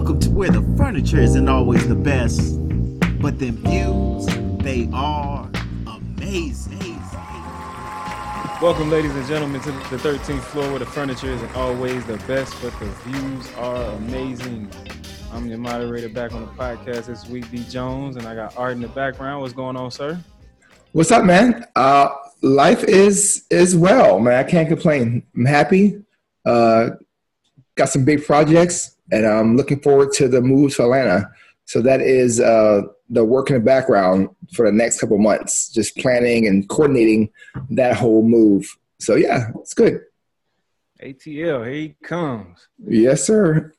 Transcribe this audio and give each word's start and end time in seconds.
Welcome 0.00 0.20
to 0.20 0.30
where 0.30 0.50
the 0.50 0.62
furniture 0.78 1.20
isn't 1.20 1.46
always 1.46 1.86
the 1.86 1.94
best, 1.94 2.58
but 3.20 3.38
them 3.38 3.58
views, 3.58 4.24
they 4.64 4.88
are 4.94 5.46
amazing. 5.86 6.98
Welcome, 8.62 8.90
ladies 8.90 9.14
and 9.14 9.26
gentlemen, 9.26 9.60
to 9.60 9.70
the 9.70 9.98
13th 9.98 10.40
floor 10.40 10.70
where 10.70 10.78
the 10.78 10.86
furniture 10.86 11.26
isn't 11.26 11.54
always 11.54 12.02
the 12.06 12.16
best, 12.26 12.54
but 12.62 12.72
the 12.80 12.86
views 13.04 13.52
are 13.56 13.84
amazing. 13.96 14.70
I'm 15.32 15.46
your 15.46 15.58
moderator 15.58 16.08
back 16.08 16.32
on 16.32 16.46
the 16.46 16.52
podcast 16.52 17.04
this 17.04 17.28
week, 17.28 17.50
D 17.50 17.62
Jones, 17.64 18.16
and 18.16 18.26
I 18.26 18.34
got 18.34 18.56
Art 18.56 18.72
in 18.72 18.80
the 18.80 18.88
background. 18.88 19.42
What's 19.42 19.52
going 19.52 19.76
on, 19.76 19.90
sir? 19.90 20.18
What's 20.92 21.10
up, 21.10 21.26
man? 21.26 21.66
Uh, 21.76 22.08
life 22.40 22.84
is 22.84 23.44
is 23.50 23.76
well, 23.76 24.18
man. 24.18 24.42
I 24.42 24.48
can't 24.48 24.66
complain. 24.66 25.24
I'm 25.36 25.44
happy. 25.44 26.02
Uh, 26.46 26.88
got 27.74 27.90
some 27.90 28.06
big 28.06 28.24
projects, 28.24 28.96
and 29.12 29.26
I'm 29.26 29.56
looking 29.56 29.80
forward 29.80 30.12
to 30.14 30.28
the 30.28 30.40
move 30.40 30.74
to 30.76 30.84
Atlanta. 30.84 31.30
So 31.64 31.80
that 31.82 32.00
is 32.00 32.40
uh, 32.40 32.82
the 33.08 33.24
work 33.24 33.50
in 33.50 33.54
the 33.54 33.60
background 33.60 34.28
for 34.54 34.66
the 34.66 34.72
next 34.72 35.00
couple 35.00 35.18
months, 35.18 35.68
just 35.68 35.96
planning 35.96 36.46
and 36.46 36.68
coordinating 36.68 37.30
that 37.70 37.96
whole 37.96 38.22
move. 38.22 38.68
So 38.98 39.14
yeah, 39.14 39.50
it's 39.60 39.74
good. 39.74 40.00
ATL, 41.02 41.64
here 41.64 41.72
he 41.72 41.96
comes. 42.02 42.68
Yes, 42.86 43.24
sir. 43.24 43.72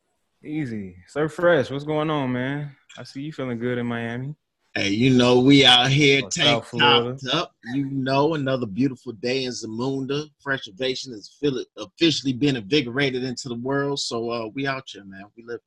Easy. 0.44 0.96
Sir 1.08 1.30
Fresh, 1.30 1.70
what's 1.70 1.84
going 1.84 2.10
on, 2.10 2.32
man? 2.32 2.76
I 2.98 3.04
see 3.04 3.22
you 3.22 3.34
feeling 3.34 3.60
good 3.60 3.78
in 3.78 3.86
Miami. 3.86 4.36
Hey, 4.74 4.92
you 4.92 5.10
know, 5.10 5.42
we 5.42 5.66
out 5.66 5.90
here 5.90 6.22
tank 6.30 6.64
topped 6.66 7.28
up. 7.34 7.54
You 7.74 7.90
know, 7.92 8.36
another 8.36 8.66
beautiful 8.66 9.12
day 9.12 9.44
in 9.44 9.52
Zamunda. 9.52 10.30
Fresh 10.40 10.70
Ovation 10.70 11.12
has 11.12 11.38
officially 11.78 12.32
been 12.32 12.56
invigorated 12.56 13.26
into 13.26 13.50
the 13.50 13.56
world. 13.56 14.00
So 14.00 14.30
uh, 14.30 14.48
we 14.48 14.66
out 14.68 14.84
here, 14.88 15.04
man. 15.04 15.26
We 15.36 15.44
living. 15.44 15.60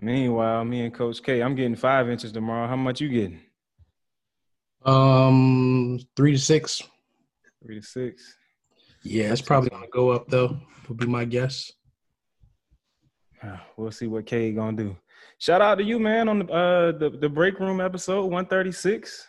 Meanwhile, 0.00 0.64
me 0.64 0.86
and 0.86 0.92
Coach 0.92 1.22
K, 1.22 1.40
I'm 1.40 1.54
getting 1.54 1.76
five 1.76 2.10
inches 2.10 2.32
tomorrow. 2.32 2.66
How 2.66 2.76
much 2.76 3.00
you 3.00 3.08
getting? 3.08 3.40
Um, 4.84 6.00
three 6.16 6.32
to 6.32 6.38
six. 6.38 6.82
Three 7.64 7.80
to 7.80 7.86
six. 7.86 8.34
Yeah, 9.04 9.32
it's 9.32 9.40
probably 9.40 9.70
gonna 9.70 9.86
go 9.92 10.10
up 10.10 10.26
though. 10.28 10.58
Would 10.88 10.98
be 10.98 11.06
my 11.06 11.24
guess. 11.24 11.72
Uh, 13.40 13.58
We'll 13.76 13.92
see 13.92 14.08
what 14.08 14.26
K 14.26 14.52
gonna 14.52 14.76
do. 14.76 14.96
Shout 15.38 15.60
out 15.60 15.76
to 15.76 15.84
you, 15.84 15.98
man, 15.98 16.28
on 16.28 16.38
the 16.40 16.52
uh 16.52 16.92
the, 16.92 17.10
the 17.10 17.28
break 17.28 17.60
room 17.60 17.80
episode 17.80 18.22
136. 18.22 19.26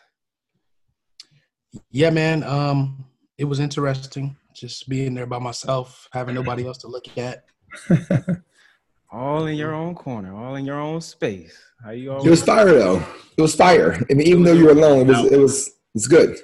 Yeah, 1.92 2.10
man. 2.10 2.44
Um, 2.44 3.06
it 3.38 3.46
was 3.46 3.60
interesting 3.60 4.36
just 4.54 4.90
being 4.90 5.14
there 5.14 5.28
by 5.28 5.40
myself, 5.40 6.08
having 6.12 6.36
nobody 6.36 6.66
else 6.66 6.80
to 6.80 6.88
look 6.88 7.06
at. 7.18 7.46
All 9.12 9.46
in 9.46 9.56
your 9.56 9.74
own 9.74 9.96
corner, 9.96 10.36
all 10.36 10.56
in 10.56 10.66
your 10.66 10.82
own 10.82 11.00
space. 11.00 11.58
How 11.82 11.92
you 11.92 12.12
It 12.18 12.30
was 12.30 12.44
fire 12.44 12.66
though. 12.66 13.02
It 13.38 13.42
was 13.42 13.56
fire. 13.56 13.94
I 14.12 14.14
mean, 14.14 14.28
even 14.28 14.44
though 14.44 14.52
you 14.52 14.66
were 14.66 14.72
alone, 14.72 15.10
it 15.10 15.14
was 15.14 15.32
it 15.32 15.38
was 15.40 15.72
it's 15.96 16.08
good. 16.08 16.38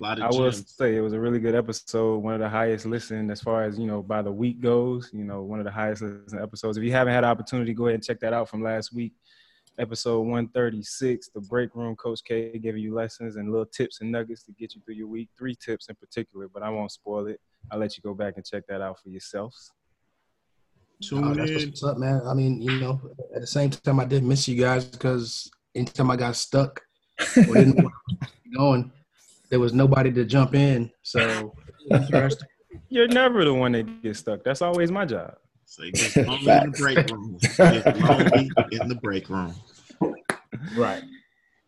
A 0.00 0.02
lot 0.02 0.18
of 0.18 0.24
I 0.24 0.28
will 0.38 0.52
say 0.52 0.96
it 0.96 1.00
was 1.00 1.12
a 1.12 1.20
really 1.20 1.40
good 1.40 1.54
episode, 1.54 2.18
one 2.18 2.34
of 2.34 2.40
the 2.40 2.48
highest 2.48 2.86
listened 2.86 3.30
as 3.30 3.40
far 3.42 3.64
as, 3.64 3.78
you 3.78 3.86
know, 3.86 4.02
by 4.02 4.22
the 4.22 4.32
week 4.32 4.60
goes, 4.60 5.10
you 5.12 5.24
know, 5.24 5.42
one 5.42 5.58
of 5.60 5.64
the 5.66 5.70
highest 5.70 6.00
listened 6.02 6.40
episodes. 6.40 6.78
If 6.78 6.84
you 6.84 6.92
haven't 6.92 7.12
had 7.12 7.24
an 7.24 7.30
opportunity, 7.30 7.74
go 7.74 7.86
ahead 7.86 7.96
and 7.96 8.04
check 8.04 8.18
that 8.20 8.32
out 8.32 8.48
from 8.48 8.62
last 8.62 8.94
week. 8.94 9.12
Episode 9.78 10.20
136, 10.20 11.28
the 11.34 11.40
break 11.42 11.74
room, 11.74 11.96
Coach 11.96 12.20
K 12.24 12.58
giving 12.58 12.82
you 12.82 12.94
lessons 12.94 13.36
and 13.36 13.50
little 13.50 13.66
tips 13.66 14.00
and 14.00 14.10
nuggets 14.10 14.42
to 14.44 14.52
get 14.52 14.74
you 14.74 14.80
through 14.84 14.94
your 14.94 15.06
week. 15.06 15.28
Three 15.38 15.54
tips 15.54 15.88
in 15.88 15.94
particular, 15.96 16.48
but 16.52 16.62
I 16.62 16.70
won't 16.70 16.90
spoil 16.92 17.26
it. 17.26 17.40
I'll 17.70 17.78
let 17.78 17.96
you 17.96 18.02
go 18.02 18.14
back 18.14 18.34
and 18.36 18.44
check 18.44 18.64
that 18.68 18.80
out 18.80 18.98
for 19.02 19.10
yourselves. 19.10 19.70
Oh, 21.02 21.06
Tune 21.08 21.24
Oh, 21.24 21.34
that's 21.34 21.50
in. 21.50 21.68
what's 21.68 21.84
up, 21.84 21.98
man. 21.98 22.22
I 22.26 22.34
mean, 22.34 22.60
you 22.60 22.78
know, 22.80 23.00
at 23.34 23.40
the 23.42 23.46
same 23.46 23.70
time, 23.70 24.00
I 24.00 24.04
did 24.06 24.22
miss 24.22 24.48
you 24.48 24.56
guys 24.56 24.84
because 24.84 25.50
anytime 25.74 26.10
I 26.10 26.16
got 26.16 26.36
stuck 26.36 26.80
or 27.36 27.54
didn't 27.54 27.76
know 27.76 27.84
where 27.84 27.92
I 28.22 28.26
was 28.26 28.56
going, 28.56 28.92
there 29.50 29.60
was 29.60 29.72
nobody 29.72 30.10
to 30.12 30.24
jump 30.24 30.54
in. 30.54 30.90
So 31.02 31.54
interesting. 31.90 32.48
You're 32.88 33.08
never 33.08 33.44
the 33.44 33.52
one 33.54 33.72
that 33.72 34.02
gets 34.02 34.20
stuck. 34.20 34.42
That's 34.44 34.62
always 34.62 34.90
my 34.90 35.04
job. 35.04 35.34
So 35.64 35.84
you 35.84 35.92
get 35.92 36.16
lonely 36.26 36.50
in 36.52 36.70
the 36.70 36.78
break 36.78 37.10
room. 37.10 37.38
Get 37.56 37.96
lonely 38.00 38.50
in 38.72 38.88
the 38.88 38.94
break 38.96 39.28
room. 39.28 39.54
right. 40.76 41.02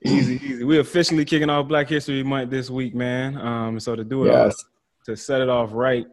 Easy, 0.04 0.34
easy. 0.44 0.64
We're 0.64 0.80
officially 0.80 1.24
kicking 1.24 1.48
off 1.50 1.68
Black 1.68 1.88
History 1.88 2.22
Month 2.24 2.50
this 2.50 2.70
week, 2.70 2.94
man. 2.94 3.36
Um, 3.38 3.78
so 3.78 3.94
to 3.94 4.02
do 4.04 4.24
it 4.26 4.34
all, 4.34 4.46
Yes. 4.46 4.64
to 5.06 5.16
set 5.16 5.40
it 5.40 5.48
off 5.48 5.70
right, 5.72 6.06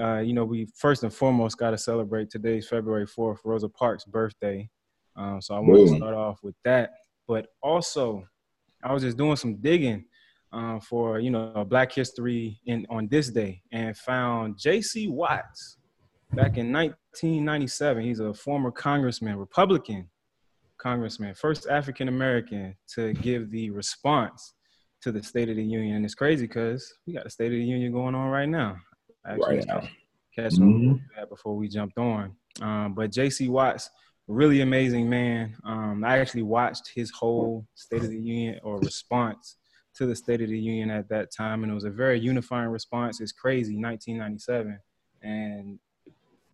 uh, 0.00 0.18
you 0.18 0.32
know, 0.32 0.44
we 0.44 0.66
first 0.76 1.04
and 1.04 1.12
foremost 1.14 1.56
got 1.58 1.70
to 1.70 1.78
celebrate 1.78 2.30
today's 2.30 2.66
February 2.68 3.06
4th, 3.06 3.38
Rosa 3.44 3.68
Parks' 3.68 4.04
birthday. 4.04 4.68
Um, 5.16 5.40
so 5.40 5.54
I 5.54 5.60
want 5.60 5.88
to 5.88 5.96
start 5.96 6.14
off 6.14 6.40
with 6.42 6.56
that. 6.64 6.90
But 7.28 7.46
also, 7.62 8.24
I 8.82 8.92
was 8.92 9.02
just 9.04 9.16
doing 9.16 9.36
some 9.36 9.56
digging 9.56 10.04
uh, 10.52 10.80
for, 10.80 11.18
you 11.18 11.30
know, 11.30 11.64
Black 11.68 11.92
History 11.92 12.60
in 12.66 12.86
on 12.90 13.08
this 13.08 13.28
day 13.30 13.62
and 13.72 13.96
found 13.96 14.58
J.C. 14.58 15.08
Watts 15.08 15.76
back 16.34 16.56
in 16.56 16.72
1997. 16.72 18.02
He's 18.02 18.20
a 18.20 18.32
former 18.34 18.70
congressman, 18.70 19.36
Republican 19.36 20.08
congressman, 20.78 21.34
first 21.34 21.66
African 21.68 22.08
American 22.08 22.74
to 22.94 23.12
give 23.14 23.50
the 23.50 23.70
response 23.70 24.54
to 25.02 25.12
the 25.12 25.22
State 25.22 25.48
of 25.48 25.56
the 25.56 25.64
Union. 25.64 25.96
And 25.96 26.04
it's 26.04 26.14
crazy 26.14 26.46
because 26.46 26.92
we 27.06 27.12
got 27.12 27.24
the 27.24 27.30
State 27.30 27.46
of 27.52 27.58
the 27.58 27.64
Union 27.64 27.92
going 27.92 28.14
on 28.14 28.30
right 28.30 28.48
now. 28.48 28.76
Actually 29.26 29.56
Right 29.58 29.66
now. 29.66 29.80
catch 30.34 30.52
Mhm. 30.54 31.00
that 31.16 31.28
before 31.28 31.56
we 31.56 31.68
jumped 31.68 31.98
on. 31.98 32.34
Um, 32.60 32.94
but 32.94 33.10
J.C. 33.10 33.48
Watts, 33.48 33.90
really 34.28 34.60
amazing 34.60 35.08
man. 35.10 35.56
Um, 35.64 36.04
I 36.04 36.18
actually 36.18 36.42
watched 36.42 36.90
his 36.94 37.10
whole 37.10 37.66
State 37.74 38.04
of 38.04 38.10
the 38.10 38.20
Union 38.20 38.60
or 38.62 38.78
response 38.78 39.56
to 39.98 40.06
the 40.06 40.14
State 40.14 40.40
of 40.40 40.48
the 40.48 40.58
Union 40.58 40.90
at 40.90 41.08
that 41.08 41.32
time, 41.32 41.64
and 41.64 41.72
it 41.72 41.74
was 41.74 41.84
a 41.84 41.90
very 41.90 42.18
unifying 42.20 42.68
response. 42.68 43.20
It's 43.20 43.32
crazy, 43.32 43.76
1997, 43.76 44.78
and 45.22 45.78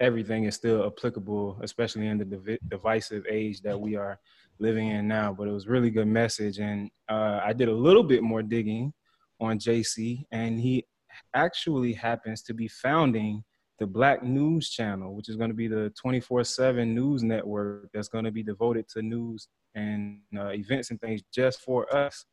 everything 0.00 0.44
is 0.44 0.54
still 0.54 0.86
applicable, 0.86 1.58
especially 1.62 2.06
in 2.06 2.16
the 2.16 2.24
divi- 2.24 2.58
divisive 2.68 3.24
age 3.28 3.60
that 3.60 3.78
we 3.78 3.96
are 3.96 4.18
living 4.58 4.88
in 4.88 5.06
now. 5.06 5.32
But 5.32 5.48
it 5.48 5.52
was 5.52 5.68
really 5.68 5.90
good 5.90 6.08
message, 6.08 6.58
and 6.58 6.90
uh, 7.08 7.40
I 7.44 7.52
did 7.52 7.68
a 7.68 7.74
little 7.74 8.02
bit 8.02 8.22
more 8.22 8.42
digging 8.42 8.94
on 9.40 9.58
JC, 9.58 10.24
and 10.32 10.58
he 10.58 10.86
actually 11.34 11.92
happens 11.92 12.42
to 12.44 12.54
be 12.54 12.66
founding 12.66 13.44
the 13.78 13.86
Black 13.86 14.22
News 14.22 14.70
Channel, 14.70 15.14
which 15.14 15.28
is 15.28 15.36
going 15.36 15.50
to 15.50 15.54
be 15.54 15.68
the 15.68 15.92
24/7 16.02 16.94
news 16.94 17.22
network 17.22 17.90
that's 17.92 18.08
going 18.08 18.24
to 18.24 18.30
be 18.30 18.42
devoted 18.42 18.88
to 18.88 19.02
news 19.02 19.48
and 19.74 20.20
uh, 20.34 20.48
events 20.48 20.90
and 20.90 21.00
things 21.00 21.20
just 21.30 21.60
for 21.60 21.94
us. 21.94 22.24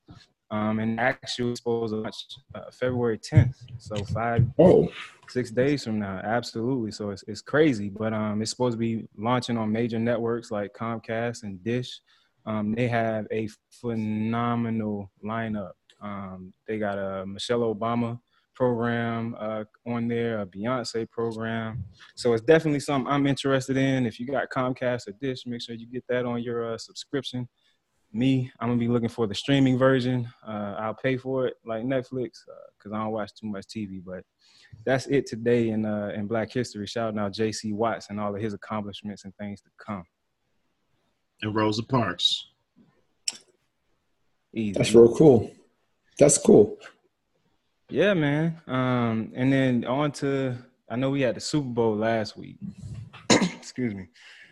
Um, 0.51 0.79
and 0.79 0.99
actually 0.99 1.55
supposed 1.55 1.93
to 1.93 2.01
launch 2.01 2.15
uh, 2.53 2.69
February 2.71 3.17
10th, 3.17 3.55
so 3.77 3.95
five 4.03 4.45
Oh, 4.59 4.89
six 5.31 5.49
days 5.49 5.85
from 5.85 5.99
now 5.99 6.19
absolutely. 6.23 6.91
So 6.91 7.11
it's, 7.11 7.23
it's 7.27 7.41
crazy 7.41 7.89
but 7.89 8.13
um 8.13 8.41
it's 8.41 8.51
supposed 8.51 8.73
to 8.73 8.77
be 8.77 9.07
launching 9.17 9.57
on 9.57 9.71
major 9.71 9.97
networks 9.97 10.51
like 10.51 10.73
comcast 10.73 11.43
and 11.43 11.63
dish. 11.63 12.01
Um 12.45 12.73
they 12.73 12.87
have 12.89 13.27
a 13.31 13.47
phenomenal 13.69 15.09
lineup. 15.23 15.71
Um 16.01 16.53
they 16.67 16.77
got 16.77 16.97
a 16.97 17.25
michelle 17.25 17.73
obama 17.73 18.19
program 18.53 19.35
uh 19.39 19.63
on 19.87 20.09
there 20.09 20.41
a 20.41 20.45
beyonce 20.45 21.09
program. 21.09 21.85
So 22.15 22.33
it's 22.33 22.43
definitely 22.43 22.81
something 22.81 23.11
i'm 23.11 23.25
interested 23.25 23.77
in. 23.77 24.05
If 24.05 24.19
you 24.19 24.27
got 24.27 24.49
comcast 24.49 25.07
or 25.07 25.13
dish 25.21 25.45
make 25.45 25.61
sure 25.61 25.75
you 25.75 25.87
get 25.87 26.03
that 26.09 26.25
on 26.25 26.43
your 26.43 26.73
uh, 26.73 26.77
subscription 26.77 27.47
me 28.13 28.51
i'm 28.59 28.69
gonna 28.69 28.79
be 28.79 28.87
looking 28.87 29.09
for 29.09 29.27
the 29.27 29.35
streaming 29.35 29.77
version 29.77 30.27
uh 30.47 30.75
i'll 30.79 30.93
pay 30.93 31.17
for 31.17 31.47
it 31.47 31.55
like 31.65 31.83
netflix 31.83 32.39
because 32.77 32.91
i 32.93 32.97
don't 32.97 33.11
watch 33.11 33.31
too 33.33 33.47
much 33.47 33.65
tv 33.65 34.01
but 34.03 34.23
that's 34.85 35.07
it 35.07 35.25
today 35.25 35.69
in 35.69 35.85
uh, 35.85 36.11
in 36.15 36.27
Black 36.27 36.51
History. 36.51 36.87
Shouting 36.87 37.19
out 37.19 37.33
J.C. 37.33 37.73
Watts 37.73 38.09
and 38.09 38.19
all 38.19 38.35
of 38.35 38.41
his 38.41 38.53
accomplishments 38.53 39.25
and 39.25 39.35
things 39.35 39.61
to 39.61 39.69
come. 39.77 40.03
And 41.41 41.55
Rosa 41.55 41.83
Parks. 41.83 42.47
Easy. 44.53 44.73
that's 44.73 44.93
real 44.93 45.15
cool. 45.15 45.51
That's 46.19 46.37
cool. 46.37 46.77
Yeah, 47.89 48.13
man. 48.13 48.59
Um, 48.67 49.31
and 49.33 49.51
then 49.51 49.85
on 49.85 50.11
to 50.13 50.57
I 50.89 50.97
know 50.97 51.09
we 51.09 51.21
had 51.21 51.35
the 51.35 51.41
Super 51.41 51.69
Bowl 51.69 51.95
last 51.95 52.35
week. 52.35 52.57
Excuse 53.29 53.93
me, 53.93 54.07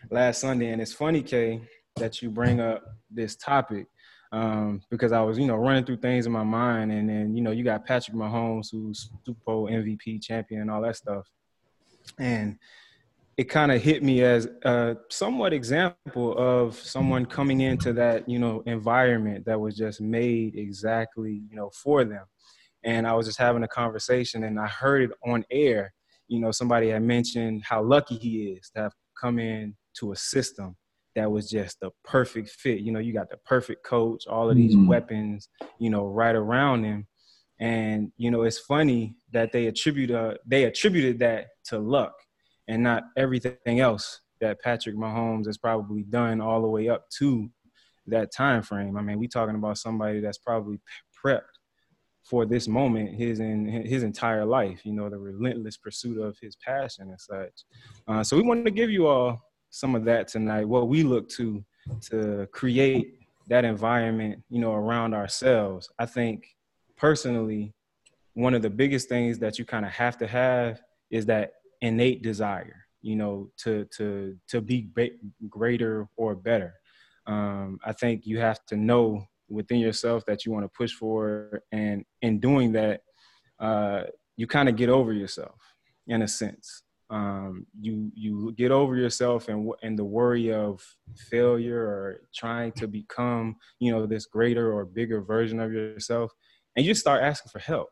last 0.10 0.40
Sunday, 0.40 0.70
and 0.72 0.82
it's 0.82 0.94
funny, 0.94 1.22
Kay, 1.22 1.62
that 1.98 2.22
you 2.22 2.30
bring 2.30 2.62
up 2.62 2.84
this 3.12 3.36
topic 3.36 3.88
um, 4.32 4.82
because 4.90 5.12
I 5.12 5.22
was, 5.22 5.40
you 5.40 5.48
know, 5.48 5.56
running 5.56 5.86
through 5.86 5.98
things 5.98 6.26
in 6.26 6.32
my 6.32 6.44
mind, 6.44 6.92
and 6.92 7.10
then 7.10 7.36
you 7.36 7.42
know, 7.42 7.52
you 7.52 7.64
got 7.64 7.86
Patrick 7.86 8.16
Mahomes, 8.16 8.72
who's 8.72 9.10
Super 9.26 9.40
Bowl 9.46 9.68
MVP 9.68 10.22
champion, 10.22 10.62
and 10.62 10.72
all 10.72 10.82
that 10.82 10.96
stuff, 10.96 11.28
and 12.20 12.58
it 13.38 13.46
kind 13.46 13.72
of 13.72 13.82
hit 13.82 14.04
me 14.04 14.22
as 14.22 14.48
a 14.64 14.98
somewhat 15.10 15.54
example 15.54 16.38
of 16.38 16.76
someone 16.76 17.26
coming 17.26 17.62
into 17.62 17.94
that, 17.94 18.28
you 18.28 18.38
know, 18.38 18.62
environment 18.66 19.46
that 19.46 19.58
was 19.58 19.78
just 19.78 20.02
made 20.02 20.58
exactly, 20.58 21.42
you 21.50 21.56
know, 21.56 21.70
for 21.70 22.04
them. 22.04 22.26
And 22.84 23.08
I 23.08 23.14
was 23.14 23.26
just 23.26 23.40
having 23.40 23.64
a 23.64 23.68
conversation, 23.68 24.44
and 24.44 24.60
I 24.60 24.68
heard 24.68 25.04
it 25.04 25.12
on 25.26 25.46
air. 25.50 25.94
You 26.28 26.40
know, 26.40 26.52
somebody 26.52 26.90
had 26.90 27.02
mentioned 27.02 27.64
how 27.64 27.82
lucky 27.82 28.18
he 28.18 28.44
is 28.44 28.70
to 28.76 28.82
have 28.84 28.94
come 29.20 29.40
in 29.40 29.76
to 29.96 30.12
a 30.12 30.16
system 30.16 30.76
that 31.16 31.32
was 31.32 31.50
just 31.50 31.80
the 31.80 31.92
perfect 32.04 32.50
fit. 32.50 32.80
You 32.80 32.92
know, 32.92 33.00
you 33.00 33.14
got 33.14 33.30
the 33.30 33.38
perfect 33.38 33.84
coach, 33.86 34.28
all 34.28 34.50
of 34.50 34.56
these 34.56 34.76
Mhm. 34.76 34.88
weapons, 34.88 35.50
you 35.80 35.90
know, 35.90 36.06
right 36.06 36.36
around 36.36 36.84
him. 36.84 37.08
And 37.60 38.12
you 38.18 38.32
know, 38.32 38.44
it's 38.44 38.60
funny 38.60 39.18
that 39.32 39.52
they 39.52 39.68
attribute 39.68 40.12
uh, 40.12 40.36
they 40.46 40.64
attributed 40.64 41.20
that 41.20 41.48
to 41.66 41.80
luck 41.80 42.14
and 42.68 42.82
not 42.84 43.04
everything 43.18 43.80
else 43.80 44.22
that 44.40 44.62
Patrick 44.62 44.96
Mahomes 44.96 45.46
has 45.48 45.58
probably 45.58 46.04
done 46.04 46.40
all 46.40 46.62
the 46.62 46.70
way 46.70 46.88
up 46.88 47.10
to 47.18 47.50
that 48.08 48.32
time 48.32 48.62
frame. 48.62 48.96
I 48.96 49.02
mean, 49.02 49.20
we 49.20 49.28
talking 49.28 49.56
about 49.56 49.78
somebody 49.78 50.22
that's 50.22 50.38
probably 50.38 50.80
prepped 51.24 51.42
for 52.24 52.46
this 52.46 52.68
moment 52.68 53.16
his 53.16 53.40
in 53.40 53.66
his 53.66 54.04
entire 54.04 54.46
life. 54.46 54.86
You 54.86 54.94
know, 54.94 55.10
the 55.10 55.18
relentless 55.18 55.76
pursuit 55.78 56.18
of 56.22 56.38
his 56.42 56.56
passion 56.56 57.10
and 57.10 57.20
such. 57.20 57.66
Uh, 58.08 58.24
so 58.24 58.38
we 58.38 58.44
wanted 58.44 58.66
to 58.66 58.72
give 58.72 58.90
you 58.90 59.08
all 59.08 59.42
some 59.70 59.96
of 59.96 60.06
that 60.06 60.28
tonight. 60.28 60.68
What 60.68 60.88
we 60.88 61.04
look 61.04 61.30
to 61.30 61.64
to 62.02 62.48
create 62.52 63.20
that 63.48 63.66
environment, 63.66 64.44
you 64.50 64.60
know, 64.60 64.74
around 64.74 65.14
ourselves. 65.14 65.90
I 65.98 66.06
think 66.06 66.56
personally, 66.98 67.74
one 68.34 68.54
of 68.54 68.62
the 68.62 68.70
biggest 68.70 69.10
things 69.10 69.40
that 69.40 69.58
you 69.58 69.66
kind 69.66 69.86
of 69.86 69.92
have 69.92 70.18
to 70.20 70.28
have 70.28 70.82
is 71.10 71.26
that 71.26 71.54
innate 71.82 72.22
desire, 72.22 72.86
you 73.02 73.16
know, 73.16 73.50
to 73.58 73.86
to 73.98 74.38
to 74.48 74.62
be 74.62 74.90
greater 75.50 76.08
or 76.16 76.36
better. 76.36 76.74
Um, 77.26 77.80
I 77.84 77.94
think 77.94 78.26
you 78.26 78.40
have 78.40 78.66
to 78.68 78.76
know 78.76 79.26
within 79.50 79.80
yourself 79.80 80.24
that 80.28 80.46
you 80.46 80.52
want 80.52 80.66
to 80.66 80.70
push 80.70 80.94
for, 80.94 81.64
and 81.72 82.06
in 82.22 82.40
doing 82.40 82.72
that, 82.74 83.02
uh, 83.60 84.04
you 84.38 84.48
kind 84.48 84.70
of 84.70 84.76
get 84.76 84.90
over 84.90 85.12
yourself 85.12 85.60
in 86.08 86.22
a 86.22 86.28
sense. 86.28 86.84
Um, 87.12 87.66
you 87.80 88.12
you 88.14 88.54
get 88.54 88.72
over 88.72 88.96
yourself 88.96 89.48
and 89.48 89.72
and 89.82 89.98
the 89.98 90.06
worry 90.06 90.54
of 90.54 90.84
failure 91.30 91.82
or 91.82 92.22
trying 92.36 92.72
to 92.74 92.88
become 92.88 93.56
you 93.80 93.92
know 93.92 94.06
this 94.06 94.28
greater 94.28 94.72
or 94.72 94.86
bigger 94.86 95.22
version 95.22 95.60
of 95.60 95.74
yourself, 95.74 96.32
and 96.76 96.86
you 96.86 96.94
start 96.94 97.24
asking 97.24 97.50
for 97.50 97.60
help 97.60 97.90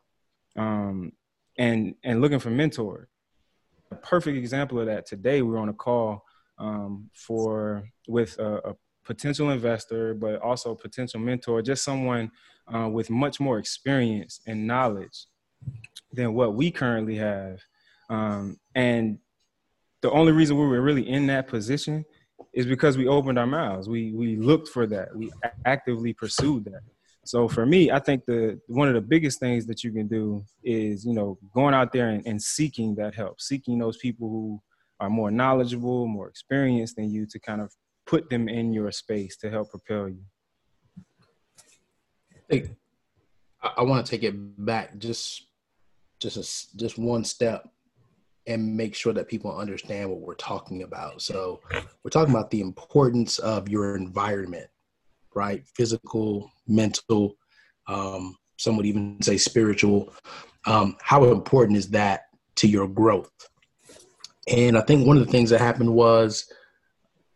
um, 0.56 1.12
and 1.58 1.94
and 2.04 2.20
looking 2.20 2.38
for 2.38 2.50
mentors. 2.50 3.08
A 3.90 3.96
perfect 3.96 4.36
example 4.36 4.78
of 4.78 4.86
that 4.86 5.06
today. 5.06 5.42
We 5.42 5.50
were 5.50 5.58
on 5.58 5.70
a 5.70 5.74
call 5.74 6.24
um, 6.58 7.10
for 7.14 7.88
with 8.06 8.38
a, 8.38 8.70
a 8.70 8.76
potential 9.04 9.50
investor, 9.50 10.14
but 10.14 10.40
also 10.42 10.74
potential 10.74 11.18
mentor, 11.18 11.62
just 11.62 11.82
someone 11.82 12.30
uh, 12.72 12.88
with 12.88 13.08
much 13.08 13.40
more 13.40 13.58
experience 13.58 14.40
and 14.46 14.66
knowledge 14.66 15.26
than 16.12 16.34
what 16.34 16.54
we 16.54 16.70
currently 16.70 17.16
have. 17.16 17.60
Um, 18.08 18.58
and 18.74 19.18
the 20.02 20.10
only 20.10 20.32
reason 20.32 20.56
we 20.56 20.66
were 20.66 20.80
really 20.80 21.08
in 21.08 21.26
that 21.26 21.48
position 21.48 22.04
is 22.52 22.66
because 22.66 22.96
we 22.96 23.06
opened 23.06 23.38
our 23.38 23.46
mouths. 23.46 23.88
We 23.88 24.12
we 24.14 24.36
looked 24.36 24.68
for 24.68 24.86
that. 24.86 25.14
We 25.14 25.32
actively 25.64 26.12
pursued 26.12 26.64
that. 26.66 26.82
So 27.24 27.46
for 27.48 27.66
me, 27.66 27.90
I 27.90 27.98
think 27.98 28.24
the 28.24 28.60
one 28.68 28.88
of 28.88 28.94
the 28.94 29.00
biggest 29.00 29.40
things 29.40 29.66
that 29.66 29.84
you 29.84 29.92
can 29.92 30.06
do 30.06 30.42
is 30.62 31.04
you 31.04 31.12
know 31.12 31.38
going 31.54 31.74
out 31.74 31.92
there 31.92 32.08
and, 32.08 32.26
and 32.26 32.40
seeking 32.40 32.94
that 32.94 33.14
help, 33.14 33.40
seeking 33.40 33.78
those 33.78 33.96
people 33.98 34.28
who 34.28 34.62
are 35.00 35.10
more 35.10 35.30
knowledgeable, 35.30 36.06
more 36.06 36.28
experienced 36.28 36.96
than 36.96 37.10
you 37.10 37.26
to 37.26 37.38
kind 37.38 37.60
of 37.60 37.72
put 38.06 38.30
them 38.30 38.48
in 38.48 38.72
your 38.72 38.90
space 38.90 39.36
to 39.36 39.50
help 39.50 39.70
propel 39.70 40.08
you. 40.08 40.22
Hey, 42.48 42.70
I, 43.62 43.74
I 43.78 43.82
want 43.82 44.04
to 44.04 44.10
take 44.10 44.22
it 44.22 44.34
back 44.64 44.96
just 44.98 45.48
just 46.20 46.36
a, 46.36 46.76
just 46.76 46.98
one 46.98 47.24
step 47.24 47.68
and 48.48 48.76
make 48.76 48.94
sure 48.94 49.12
that 49.12 49.28
people 49.28 49.54
understand 49.54 50.08
what 50.10 50.20
we're 50.20 50.34
talking 50.34 50.82
about. 50.82 51.20
So 51.20 51.60
we're 52.02 52.10
talking 52.10 52.34
about 52.34 52.50
the 52.50 52.62
importance 52.62 53.38
of 53.38 53.68
your 53.68 53.94
environment, 53.94 54.68
right? 55.34 55.62
Physical, 55.76 56.50
mental, 56.66 57.36
um, 57.86 58.36
some 58.56 58.76
would 58.76 58.86
even 58.86 59.22
say 59.22 59.36
spiritual. 59.36 60.12
Um, 60.66 60.96
how 61.02 61.24
important 61.24 61.76
is 61.76 61.90
that 61.90 62.22
to 62.56 62.66
your 62.66 62.88
growth? 62.88 63.30
And 64.48 64.78
I 64.78 64.80
think 64.80 65.06
one 65.06 65.18
of 65.18 65.26
the 65.26 65.30
things 65.30 65.50
that 65.50 65.60
happened 65.60 65.92
was 65.92 66.50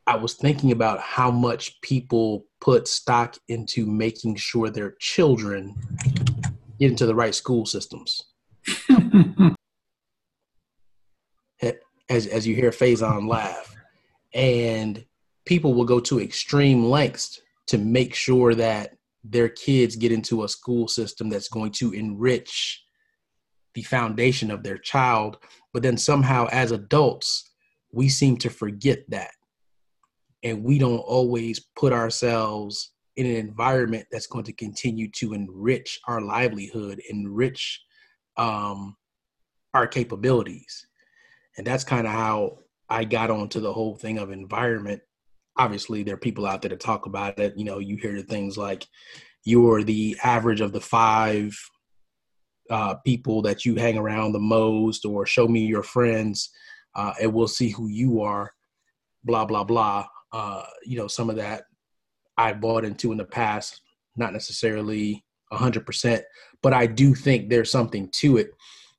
I 0.06 0.16
was 0.16 0.32
thinking 0.34 0.72
about 0.72 0.98
how 1.00 1.30
much 1.30 1.78
people 1.82 2.46
put 2.60 2.88
stock 2.88 3.36
into 3.48 3.84
making 3.86 4.36
sure 4.36 4.70
their 4.70 4.96
children 4.98 5.76
get 6.80 6.90
into 6.90 7.04
the 7.04 7.14
right 7.14 7.34
school 7.34 7.66
systems. 7.66 8.24
As, 12.08 12.26
as 12.26 12.46
you 12.46 12.54
hear 12.54 12.70
Faison 12.70 13.28
laugh, 13.28 13.74
and 14.34 15.04
people 15.44 15.74
will 15.74 15.84
go 15.84 16.00
to 16.00 16.20
extreme 16.20 16.84
lengths 16.84 17.40
to 17.68 17.78
make 17.78 18.14
sure 18.14 18.54
that 18.54 18.96
their 19.24 19.48
kids 19.48 19.96
get 19.96 20.12
into 20.12 20.44
a 20.44 20.48
school 20.48 20.88
system 20.88 21.28
that's 21.28 21.48
going 21.48 21.72
to 21.72 21.92
enrich 21.92 22.82
the 23.74 23.82
foundation 23.82 24.50
of 24.50 24.62
their 24.62 24.78
child. 24.78 25.38
But 25.72 25.82
then 25.82 25.96
somehow, 25.96 26.48
as 26.50 26.72
adults, 26.72 27.50
we 27.92 28.08
seem 28.08 28.36
to 28.38 28.50
forget 28.50 29.04
that 29.08 29.30
and 30.42 30.64
we 30.64 30.78
don't 30.78 30.98
always 30.98 31.60
put 31.76 31.92
ourselves 31.92 32.92
in 33.16 33.26
an 33.26 33.36
environment 33.36 34.06
that's 34.10 34.26
going 34.26 34.44
to 34.44 34.52
continue 34.52 35.10
to 35.10 35.34
enrich 35.34 36.00
our 36.08 36.20
livelihood, 36.20 37.00
enrich 37.10 37.80
um, 38.36 38.96
our 39.74 39.86
capabilities. 39.86 40.86
And 41.56 41.66
that's 41.66 41.84
kind 41.84 42.06
of 42.06 42.12
how 42.12 42.58
I 42.88 43.04
got 43.04 43.30
onto 43.30 43.60
the 43.60 43.72
whole 43.72 43.96
thing 43.96 44.18
of 44.18 44.30
environment. 44.30 45.02
Obviously, 45.56 46.02
there 46.02 46.14
are 46.14 46.18
people 46.18 46.46
out 46.46 46.62
there 46.62 46.70
to 46.70 46.76
talk 46.76 47.06
about 47.06 47.38
it. 47.38 47.54
You 47.56 47.64
know, 47.64 47.78
you 47.78 47.96
hear 47.96 48.20
things 48.20 48.56
like 48.56 48.86
you're 49.44 49.82
the 49.82 50.16
average 50.22 50.60
of 50.60 50.72
the 50.72 50.80
five 50.80 51.54
uh, 52.70 52.94
people 53.04 53.42
that 53.42 53.64
you 53.64 53.74
hang 53.74 53.98
around 53.98 54.32
the 54.32 54.40
most, 54.40 55.04
or 55.04 55.26
show 55.26 55.46
me 55.46 55.66
your 55.66 55.82
friends, 55.82 56.50
uh, 56.94 57.12
and 57.20 57.34
we'll 57.34 57.48
see 57.48 57.68
who 57.68 57.88
you 57.88 58.22
are. 58.22 58.50
Blah 59.24 59.44
blah 59.44 59.64
blah 59.64 60.06
uh, 60.32 60.64
you 60.84 60.96
know, 60.96 61.06
some 61.06 61.30
of 61.30 61.36
that 61.36 61.64
I 62.36 62.52
bought 62.52 62.84
into 62.84 63.12
in 63.12 63.18
the 63.18 63.24
past, 63.24 63.80
not 64.16 64.32
necessarily 64.32 65.24
100%, 65.52 66.22
but 66.62 66.72
I 66.72 66.86
do 66.86 67.14
think 67.14 67.48
there's 67.48 67.70
something 67.70 68.08
to 68.16 68.38
it. 68.38 68.50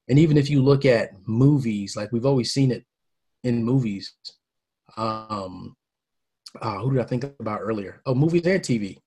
And 0.09 0.19
even 0.19 0.37
if 0.37 0.49
you 0.49 0.61
look 0.61 0.85
at 0.85 1.11
movies, 1.25 1.95
like 1.95 2.11
we've 2.11 2.25
always 2.25 2.53
seen 2.53 2.71
it 2.71 2.85
in 3.43 3.63
movies. 3.63 4.13
Um, 4.97 5.75
uh, 6.61 6.77
who 6.79 6.91
did 6.91 7.01
I 7.01 7.05
think 7.05 7.23
about 7.39 7.61
earlier? 7.61 8.01
Oh, 8.05 8.13
movies 8.13 8.45
and 8.45 8.61
TV. 8.61 8.97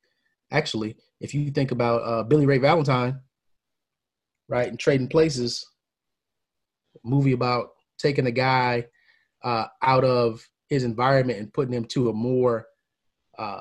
Actually, 0.51 0.97
if 1.21 1.35
you 1.35 1.51
think 1.51 1.71
about 1.71 2.03
uh, 2.03 2.23
Billy 2.23 2.47
Ray 2.47 2.59
Valentine, 2.59 3.21
right, 4.49 4.69
and 4.69 4.79
Trading 4.79 5.09
Places, 5.09 5.65
movie 7.05 7.33
about 7.33 7.69
taking 7.99 8.27
a 8.27 8.33
guy 8.33 8.87
uh, 9.45 9.67
out 9.83 10.05
of 10.05 10.45
his 10.69 10.83
environment 10.85 11.39
and 11.39 11.53
putting 11.53 11.75
him 11.75 11.85
to 11.85 12.09
a 12.09 12.13
more 12.13 12.67
uh, 13.39 13.61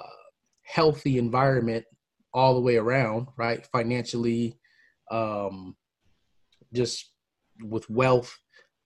healthy 0.64 1.18
environment 1.18 1.86
all 2.34 2.54
the 2.56 2.62
way 2.62 2.78
around, 2.78 3.28
right? 3.38 3.66
Financially, 3.68 4.58
um, 5.12 5.76
just 6.74 7.12
with 7.62 7.90
wealth, 7.90 8.38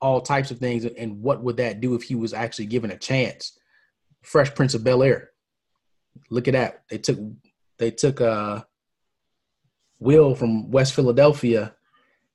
all 0.01 0.21
types 0.21 0.51
of 0.51 0.59
things. 0.59 0.85
And 0.85 1.21
what 1.21 1.43
would 1.43 1.57
that 1.57 1.81
do 1.81 1.95
if 1.95 2.03
he 2.03 2.15
was 2.15 2.33
actually 2.33 2.67
given 2.67 2.91
a 2.91 2.97
chance? 2.97 3.57
Fresh 4.23 4.53
Prince 4.55 4.73
of 4.73 4.83
Bel 4.83 5.03
Air. 5.03 5.29
Look 6.29 6.47
at 6.47 6.53
that. 6.53 6.83
They 6.89 6.97
took 6.97 7.19
they 7.77 7.91
took 7.91 8.21
uh 8.21 8.63
Will 9.99 10.35
from 10.35 10.71
West 10.71 10.93
Philadelphia 10.93 11.75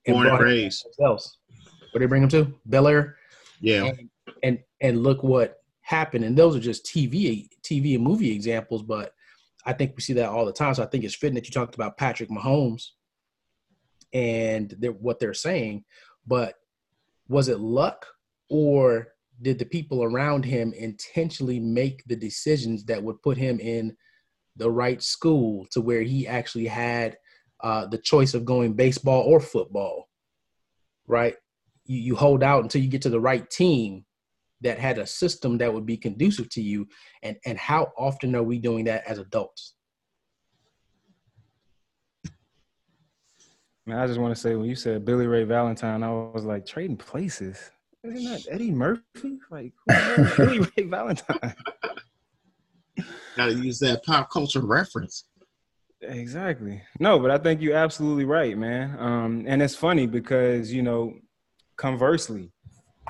and 0.07 0.15
Born 0.15 0.27
brought 0.27 0.41
and 0.41 0.51
him 0.51 0.57
raised. 0.57 0.87
else. 1.03 1.39
Where 1.93 2.01
they 2.01 2.07
bring 2.07 2.23
him 2.23 2.29
to? 2.31 2.55
Bel 2.67 2.89
Air. 2.89 3.17
Yeah. 3.61 3.85
And, 3.85 4.11
and 4.43 4.59
and 4.81 5.03
look 5.03 5.23
what 5.23 5.57
happened. 5.83 6.25
And 6.25 6.37
those 6.37 6.57
are 6.57 6.61
just 6.61 6.87
TV 6.87 7.49
TV 7.63 7.95
and 7.95 8.05
movie 8.05 8.33
examples, 8.33 8.83
but 8.83 9.13
I 9.67 9.73
think 9.73 9.95
we 9.97 10.03
see 10.03 10.13
that 10.15 10.29
all 10.29 10.45
the 10.45 10.53
time. 10.53 10.75
So 10.75 10.83
I 10.83 10.87
think 10.87 11.05
it's 11.05 11.15
fitting 11.15 11.35
that 11.37 11.47
you 11.47 11.53
talked 11.53 11.75
about 11.75 11.97
Patrick 11.97 12.29
Mahomes 12.29 12.89
and 14.13 14.75
they're, 14.79 14.93
what 14.93 15.19
they're 15.19 15.35
saying. 15.35 15.85
But 16.27 16.55
was 17.29 17.49
it 17.49 17.61
luck 17.61 18.07
or 18.49 19.09
did 19.43 19.59
the 19.59 19.65
people 19.65 20.03
around 20.03 20.45
him 20.45 20.73
intentionally 20.73 21.59
make 21.59 22.05
the 22.07 22.17
decisions 22.17 22.85
that 22.85 23.03
would 23.03 23.21
put 23.23 23.37
him 23.37 23.59
in 23.61 23.97
the 24.57 24.71
right 24.71 25.03
school 25.03 25.67
to 25.73 25.81
where 25.81 26.03
he 26.03 26.27
actually 26.27 26.67
had 26.67 27.17
uh, 27.63 27.87
the 27.87 27.99
choice 27.99 28.35
of 28.35 28.45
going 28.45 28.75
baseball 28.75 29.23
or 29.23 29.41
football? 29.41 30.09
Right? 31.07 31.35
You, 31.87 31.99
you 31.99 32.17
hold 32.17 32.43
out 32.43 32.63
until 32.63 32.83
you 32.83 32.89
get 32.89 33.03
to 33.03 33.11
the 33.11 33.21
right 33.21 33.49
team 33.51 34.05
that 34.61 34.79
had 34.79 34.99
a 34.99 35.07
system 35.07 35.59
that 35.59 35.73
would 35.73 35.87
be 35.87 35.97
conducive 35.97 36.49
to 36.49 36.63
you 36.63 36.89
and 37.23 37.37
and 37.45 37.59
how 37.59 37.93
often 37.99 38.35
are 38.35 38.43
we 38.43 38.59
doing 38.59 38.85
that 38.87 39.05
as 39.07 39.19
adults 39.19 39.75
Man, 43.87 43.99
I 43.99 44.07
just 44.07 44.19
want 44.19 44.35
to 44.35 44.41
say 44.41 44.55
when 44.55 44.67
you 44.67 44.77
said 44.77 45.05
Billy 45.05 45.27
Ray 45.27 45.45
Valentine, 45.45 46.03
I 46.03 46.11
was 46.11 46.45
like 46.45 46.65
trading 46.65 46.97
places. 46.97 47.71
Isn't 48.03 48.25
that 48.25 48.47
Eddie 48.51 48.71
Murphy? 48.71 49.39
Like 49.51 49.73
who 49.87 49.95
the 49.95 49.95
hell 49.95 50.25
is 50.25 50.37
Billy 50.37 50.59
Ray 50.77 50.85
Valentine? 50.85 51.55
Got 53.37 53.47
to 53.47 53.55
use 53.55 53.79
that 53.81 54.03
pop 54.05 54.31
culture 54.31 54.65
reference. 54.65 55.25
Exactly. 56.01 56.83
No, 56.99 57.19
but 57.19 57.31
I 57.31 57.39
think 57.39 57.61
you're 57.61 57.77
absolutely 57.77 58.25
right, 58.25 58.57
man. 58.57 58.97
Um, 58.99 59.45
and 59.47 59.63
it's 59.63 59.75
funny 59.75 60.07
because 60.07 60.73
you 60.73 60.83
know, 60.83 61.15
conversely, 61.77 62.53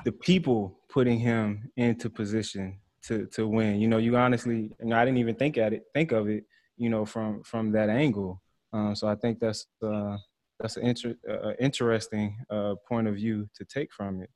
the 0.03 0.11
people 0.11 0.79
putting 0.89 1.19
him 1.19 1.71
into 1.77 2.09
position 2.09 2.79
to 3.03 3.27
to 3.27 3.47
win. 3.47 3.79
You 3.79 3.87
know, 3.87 3.97
you 3.97 4.17
honestly, 4.17 4.71
and 4.79 4.93
I 4.93 5.05
didn't 5.05 5.19
even 5.19 5.35
think 5.35 5.57
at 5.57 5.73
it, 5.73 5.83
think 5.93 6.11
of 6.11 6.27
it, 6.27 6.43
you 6.77 6.89
know, 6.89 7.05
from 7.05 7.43
from 7.43 7.71
that 7.71 7.89
angle. 7.89 8.41
Um, 8.73 8.95
so 8.95 9.07
I 9.07 9.15
think 9.15 9.39
that's 9.39 9.67
uh, 9.81 10.17
that's 10.59 10.77
an 10.77 10.83
inter- 10.83 11.17
uh, 11.29 11.53
interesting 11.59 12.37
uh, 12.49 12.75
point 12.87 13.07
of 13.07 13.15
view 13.15 13.49
to 13.55 13.65
take 13.65 13.93
from 13.93 14.21
it. 14.21 14.29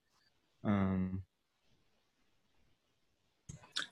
Um, 0.64 1.24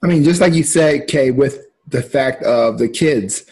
I 0.04 0.08
mean, 0.08 0.24
just 0.24 0.42
like 0.42 0.54
you 0.54 0.64
said, 0.64 1.08
Kay, 1.08 1.32
with 1.32 1.68
the 1.88 2.02
fact 2.02 2.44
of 2.44 2.78
the 2.78 2.90
kids, 2.90 3.46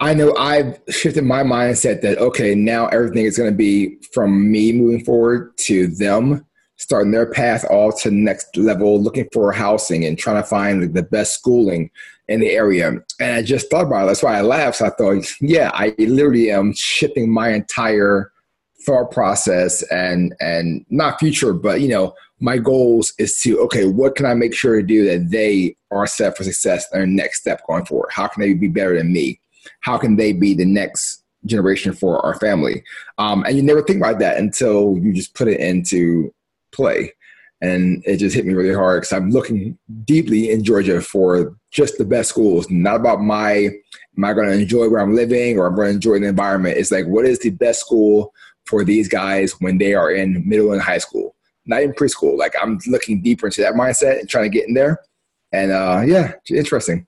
I 0.00 0.12
know 0.12 0.34
I've 0.36 0.80
shifted 0.90 1.24
my 1.24 1.42
mindset 1.44 2.02
that 2.02 2.18
okay, 2.18 2.54
now 2.54 2.88
everything 2.88 3.24
is 3.24 3.38
going 3.38 3.50
to 3.50 3.56
be 3.56 3.98
from 4.12 4.50
me 4.50 4.72
moving 4.72 5.04
forward 5.04 5.56
to 5.58 5.86
them 5.86 6.44
starting 6.76 7.12
their 7.12 7.30
path 7.30 7.64
all 7.70 7.92
to 7.92 8.10
next 8.10 8.56
level, 8.56 9.00
looking 9.00 9.28
for 9.32 9.52
housing 9.52 10.04
and 10.04 10.18
trying 10.18 10.42
to 10.42 10.48
find 10.48 10.94
the 10.94 11.02
best 11.02 11.34
schooling 11.34 11.90
in 12.28 12.40
the 12.40 12.50
area. 12.50 12.88
And 13.20 13.32
I 13.32 13.42
just 13.42 13.70
thought 13.70 13.86
about 13.86 14.04
it. 14.04 14.06
That's 14.08 14.22
why 14.22 14.38
I 14.38 14.42
laughed. 14.42 14.78
So 14.78 14.86
I 14.86 14.90
thought, 14.90 15.24
yeah, 15.40 15.70
I 15.74 15.94
literally 15.98 16.50
am 16.50 16.72
shifting 16.74 17.30
my 17.30 17.50
entire 17.50 18.32
thought 18.84 19.10
process 19.10 19.82
and 19.84 20.34
and 20.40 20.84
not 20.90 21.18
future, 21.18 21.52
but 21.52 21.80
you 21.80 21.88
know, 21.88 22.14
my 22.40 22.58
goals 22.58 23.14
is 23.18 23.40
to 23.40 23.58
okay, 23.60 23.86
what 23.86 24.16
can 24.16 24.26
I 24.26 24.34
make 24.34 24.54
sure 24.54 24.76
to 24.76 24.86
do 24.86 25.04
that 25.06 25.30
they 25.30 25.76
are 25.90 26.06
set 26.06 26.36
for 26.36 26.44
success 26.44 26.88
their 26.90 27.06
next 27.06 27.40
step 27.40 27.66
going 27.66 27.84
forward? 27.84 28.10
How 28.10 28.26
can 28.26 28.42
they 28.42 28.54
be 28.54 28.68
better 28.68 28.96
than 28.96 29.12
me? 29.12 29.40
How 29.80 29.96
can 29.96 30.16
they 30.16 30.32
be 30.32 30.54
the 30.54 30.64
next 30.64 31.22
generation 31.46 31.92
for 31.92 32.24
our 32.24 32.38
family? 32.38 32.84
Um, 33.18 33.44
and 33.44 33.56
you 33.56 33.62
never 33.62 33.82
think 33.82 33.98
about 33.98 34.18
that 34.18 34.38
until 34.38 34.98
you 34.98 35.12
just 35.12 35.34
put 35.34 35.48
it 35.48 35.60
into 35.60 36.34
play. 36.72 37.12
And 37.60 38.02
it 38.04 38.18
just 38.18 38.34
hit 38.34 38.44
me 38.44 38.52
really 38.52 38.74
hard 38.74 39.02
because 39.02 39.12
I'm 39.12 39.30
looking 39.30 39.78
deeply 40.04 40.50
in 40.50 40.64
Georgia 40.64 41.00
for 41.00 41.56
just 41.70 41.96
the 41.96 42.04
best 42.04 42.28
schools. 42.28 42.68
Not 42.70 42.96
about 42.96 43.20
my, 43.20 43.70
am 44.16 44.24
I 44.24 44.32
going 44.34 44.48
to 44.48 44.58
enjoy 44.58 44.88
where 44.88 45.00
I'm 45.00 45.14
living 45.14 45.58
or 45.58 45.66
I'm 45.66 45.74
going 45.74 45.88
to 45.88 45.94
enjoy 45.94 46.18
the 46.18 46.26
environment. 46.26 46.76
It's 46.76 46.90
like, 46.90 47.06
what 47.06 47.24
is 47.24 47.38
the 47.38 47.50
best 47.50 47.80
school 47.80 48.32
for 48.66 48.84
these 48.84 49.08
guys 49.08 49.52
when 49.60 49.78
they 49.78 49.94
are 49.94 50.10
in 50.10 50.46
middle 50.46 50.72
and 50.72 50.82
high 50.82 50.98
school, 50.98 51.36
not 51.64 51.82
in 51.82 51.92
preschool? 51.92 52.36
Like 52.36 52.54
I'm 52.60 52.78
looking 52.86 53.22
deeper 53.22 53.46
into 53.46 53.62
that 53.62 53.74
mindset 53.74 54.20
and 54.20 54.28
trying 54.28 54.50
to 54.50 54.56
get 54.56 54.68
in 54.68 54.74
there. 54.74 54.98
And 55.52 55.70
uh, 55.70 56.02
yeah, 56.04 56.32
interesting. 56.50 57.06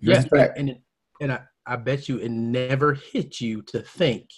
Yeah, 0.00 0.24
and 0.56 0.78
and 1.20 1.32
I, 1.32 1.40
I 1.66 1.76
bet 1.76 2.08
you 2.08 2.18
it 2.18 2.30
never 2.30 2.94
hit 2.94 3.40
you 3.40 3.62
to 3.62 3.80
think, 3.80 4.28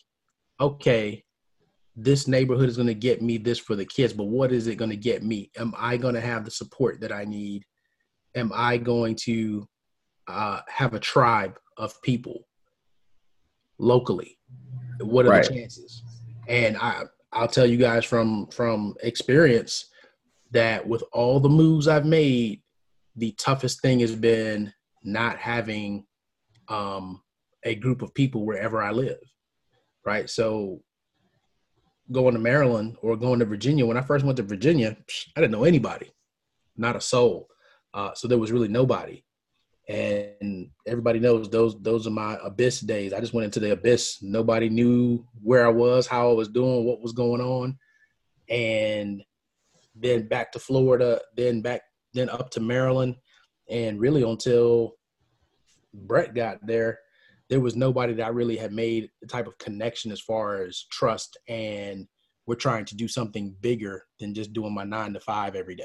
okay, 0.61 1.25
this 1.95 2.27
neighborhood 2.27 2.69
is 2.69 2.77
going 2.77 2.89
to 2.89 2.95
get 2.95 3.21
me 3.21 3.37
this 3.37 3.59
for 3.59 3.77
the 3.77 3.85
kids, 3.85 4.13
but 4.13 4.25
what 4.25 4.53
is 4.53 4.67
it 4.67 4.77
going 4.77 4.91
to 4.91 4.97
get 4.97 5.23
me? 5.23 5.51
Am 5.57 5.75
I 5.77 5.97
going 5.97 6.15
to 6.15 6.21
have 6.21 6.45
the 6.45 6.51
support 6.51 7.01
that 7.01 7.13
I 7.13 7.25
need? 7.25 7.65
Am 8.35 8.51
I 8.55 8.79
going 8.79 9.15
to 9.23 9.69
uh, 10.27 10.61
have 10.69 10.95
a 10.95 11.01
tribe 11.01 11.59
of 11.77 12.01
people 12.03 12.47
locally? 13.79 14.39
What 15.01 15.27
are 15.27 15.31
right. 15.31 15.47
the 15.47 15.55
chances? 15.55 16.03
And 16.49 16.77
I, 16.79 17.03
I'll 17.33 17.49
tell 17.49 17.67
you 17.67 17.77
guys 17.77 18.05
from 18.05 18.47
from 18.49 18.95
experience 19.03 19.87
that 20.51 20.87
with 20.87 21.03
all 21.13 21.41
the 21.41 21.49
moves 21.49 21.89
I've 21.89 22.07
made, 22.07 22.63
the 23.17 23.33
toughest 23.33 23.83
thing 23.83 24.01
has 24.01 24.15
been 24.15 24.73
not 25.03 25.37
having 25.39 26.07
um, 26.69 27.23
a 27.65 27.75
group 27.75 28.03
of 28.03 28.15
people 28.15 28.47
wherever 28.47 28.83
I 28.83 28.93
live. 28.93 29.19
Right. 30.05 30.29
So 30.29 30.81
going 32.13 32.35
to 32.35 32.41
Maryland 32.41 32.97
or 33.03 33.17
going 33.17 33.39
to 33.39 33.45
Virginia. 33.45 33.87
When 33.87 33.97
I 33.97 34.03
first 34.03 34.25
went 34.25 34.37
to 34.37 34.43
Virginia, 34.43 34.97
I 35.37 35.41
didn't 35.41 35.53
know 35.53 35.65
anybody, 35.65 36.11
not 36.77 36.97
a 36.97 37.01
soul. 37.01 37.49
Uh, 37.95 38.15
so 38.15 38.29
there 38.29 38.39
was 38.39 38.53
really 38.53 38.69
nobody. 38.69 39.25
And 39.89 40.71
everybody 40.87 41.19
knows 41.19 41.51
those 41.51 41.81
those 41.83 42.07
are 42.07 42.11
my 42.11 42.39
abyss 42.43 42.81
days. 42.81 43.13
I 43.13 43.21
just 43.21 43.35
went 43.35 43.47
into 43.47 43.61
the 43.61 43.73
abyss. 43.73 44.19
Nobody 44.23 44.69
knew 44.69 45.27
where 45.43 45.67
I 45.67 45.71
was, 45.71 46.07
how 46.07 46.31
I 46.31 46.35
was 46.35 46.49
doing, 46.49 46.85
what 46.85 47.03
was 47.03 47.13
going 47.13 47.41
on. 47.41 47.77
And 48.49 49.23
then 49.95 50.29
back 50.29 50.53
to 50.53 50.59
Florida, 50.59 51.21
then 51.37 51.63
back 51.63 51.83
then 52.15 52.29
up 52.29 52.51
to 52.51 52.61
Maryland. 52.61 53.17
And 53.69 54.01
really 54.01 54.23
until 54.23 54.95
Brett 55.93 56.35
got 56.35 56.65
there, 56.65 56.99
there 57.53 57.61
was 57.61 57.77
nobody 57.77 58.15
that 58.15 58.25
I 58.25 58.31
really 58.31 58.57
had 58.57 58.73
made 58.73 59.11
the 59.21 59.27
type 59.27 59.47
of 59.47 59.59
connection 59.59 60.11
as 60.11 60.23
far 60.23 60.63
as 60.63 60.87
trust 60.91 61.37
and 61.49 62.09
we're 62.47 62.55
trying 62.55 62.87
to 62.87 62.97
do 62.97 63.07
something 63.07 63.55
bigger 63.61 64.07
than 64.19 64.33
just 64.33 64.55
doing 64.55 64.73
my 64.73 64.85
nine 64.85 65.13
to 65.13 65.21
five 65.21 65.55
every 65.55 65.75
day. 65.75 65.85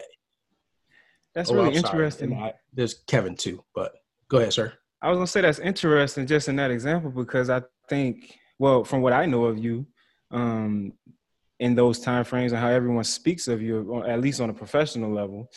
That's 1.36 1.51
oh, 1.51 1.55
really 1.55 1.75
interesting. 1.75 2.33
I, 2.33 2.53
there's 2.74 3.03
Kevin 3.05 3.36
too, 3.36 3.65
but 3.75 3.91
go 4.29 4.38
ahead, 4.38 4.53
sir. 4.53 4.71
I 5.01 5.09
was 5.09 5.17
gonna 5.17 5.27
say 5.27 5.41
that's 5.41 5.59
interesting 5.59 6.25
just 6.25 6.47
in 6.47 6.55
that 6.55 6.71
example 6.71 7.12
because 7.12 7.50
I 7.50 7.63
think, 7.89 8.33
well, 8.57 8.86
from 8.86 9.01
what 9.01 9.12
I 9.12 9.25
know 9.25 9.43
of 9.43 9.57
you, 9.57 9.86
um, 10.31 10.93
in 11.59 11.75
those 11.75 12.00
time 12.00 12.24
frames 12.24 12.53
and 12.53 12.62
how 12.62 12.69
everyone 12.69 13.03
speaks 13.03 13.50
of 13.50 13.62
you, 13.62 14.05
at 14.05 14.21
least 14.21 14.39
on 14.39 14.50
a 14.50 14.53
professional 14.53 15.12
level, 15.12 15.50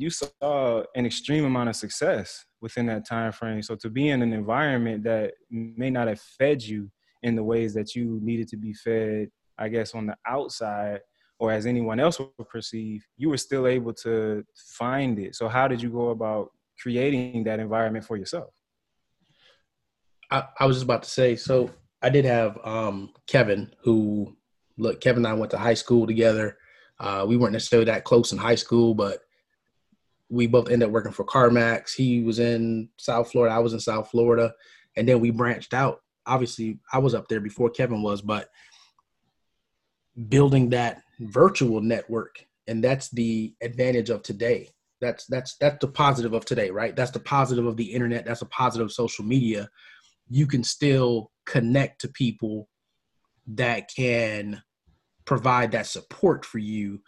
you 0.00 0.10
saw 0.10 0.82
an 0.94 1.06
extreme 1.06 1.44
amount 1.44 1.68
of 1.68 1.76
success 1.76 2.44
within 2.60 2.86
that 2.86 3.06
time 3.06 3.32
frame. 3.32 3.62
So 3.62 3.76
to 3.76 3.90
be 3.90 4.08
in 4.08 4.22
an 4.22 4.32
environment 4.32 5.04
that 5.04 5.34
may 5.50 5.90
not 5.90 6.08
have 6.08 6.20
fed 6.20 6.62
you 6.62 6.90
in 7.22 7.36
the 7.36 7.44
ways 7.44 7.74
that 7.74 7.94
you 7.94 8.18
needed 8.22 8.48
to 8.48 8.56
be 8.56 8.72
fed, 8.72 9.28
I 9.58 9.68
guess 9.68 9.94
on 9.94 10.06
the 10.06 10.16
outside 10.26 11.00
or 11.38 11.52
as 11.52 11.66
anyone 11.66 12.00
else 12.00 12.18
would 12.18 12.48
perceive, 12.48 13.06
you 13.16 13.28
were 13.28 13.36
still 13.36 13.66
able 13.66 13.92
to 13.92 14.44
find 14.78 15.18
it. 15.18 15.34
So 15.34 15.48
how 15.48 15.68
did 15.68 15.82
you 15.82 15.90
go 15.90 16.10
about 16.10 16.50
creating 16.80 17.44
that 17.44 17.60
environment 17.60 18.04
for 18.04 18.16
yourself? 18.16 18.54
I, 20.30 20.44
I 20.58 20.66
was 20.66 20.76
just 20.76 20.84
about 20.84 21.02
to 21.02 21.10
say, 21.10 21.36
so 21.36 21.70
I 22.02 22.10
did 22.10 22.24
have 22.24 22.58
um, 22.64 23.12
Kevin 23.26 23.72
who 23.82 24.36
look, 24.78 25.00
Kevin 25.00 25.24
and 25.24 25.32
I 25.32 25.34
went 25.34 25.50
to 25.52 25.58
high 25.58 25.74
school 25.74 26.06
together. 26.06 26.56
Uh, 26.98 27.24
we 27.28 27.36
weren't 27.36 27.52
necessarily 27.52 27.86
that 27.86 28.04
close 28.04 28.32
in 28.32 28.38
high 28.38 28.54
school, 28.54 28.94
but 28.94 29.20
we 30.28 30.46
both 30.46 30.70
ended 30.70 30.88
up 30.88 30.92
working 30.92 31.12
for 31.12 31.24
CarMax. 31.24 31.94
He 31.94 32.22
was 32.22 32.38
in 32.38 32.88
South 32.96 33.30
Florida, 33.30 33.54
I 33.54 33.58
was 33.58 33.72
in 33.72 33.80
South 33.80 34.10
Florida, 34.10 34.52
and 34.96 35.08
then 35.08 35.20
we 35.20 35.30
branched 35.30 35.74
out. 35.74 36.00
Obviously, 36.26 36.80
I 36.92 36.98
was 36.98 37.14
up 37.14 37.28
there 37.28 37.40
before 37.40 37.70
Kevin 37.70 38.02
was, 38.02 38.20
but 38.22 38.48
building 40.28 40.70
that 40.70 41.02
virtual 41.20 41.80
network, 41.80 42.44
and 42.66 42.82
that's 42.82 43.08
the 43.10 43.54
advantage 43.62 44.10
of 44.10 44.22
today. 44.22 44.68
That's 45.00 45.26
that's 45.26 45.56
that's 45.58 45.78
the 45.80 45.88
positive 45.88 46.32
of 46.32 46.44
today, 46.44 46.70
right? 46.70 46.96
That's 46.96 47.10
the 47.10 47.20
positive 47.20 47.66
of 47.66 47.76
the 47.76 47.92
internet. 47.92 48.24
That's 48.24 48.42
a 48.42 48.46
positive 48.46 48.86
of 48.86 48.92
social 48.92 49.24
media. 49.24 49.68
You 50.28 50.46
can 50.46 50.64
still 50.64 51.30
connect 51.44 52.00
to 52.00 52.08
people 52.08 52.68
that 53.48 53.88
can 53.94 54.62
provide 55.24 55.72
that 55.72 55.86
support 55.86 56.44
for 56.44 56.58
you. 56.58 57.00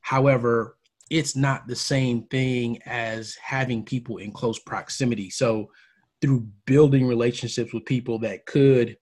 However, 0.00 0.78
it's 1.10 1.36
not 1.36 1.66
the 1.66 1.76
same 1.76 2.24
thing 2.24 2.78
as 2.86 3.36
having 3.42 3.84
people 3.84 4.18
in 4.18 4.32
close 4.32 4.58
proximity. 4.58 5.30
So, 5.30 5.70
through 6.20 6.46
building 6.64 7.06
relationships 7.06 7.74
with 7.74 7.84
people 7.84 8.18
that 8.20 8.46
could 8.46 8.96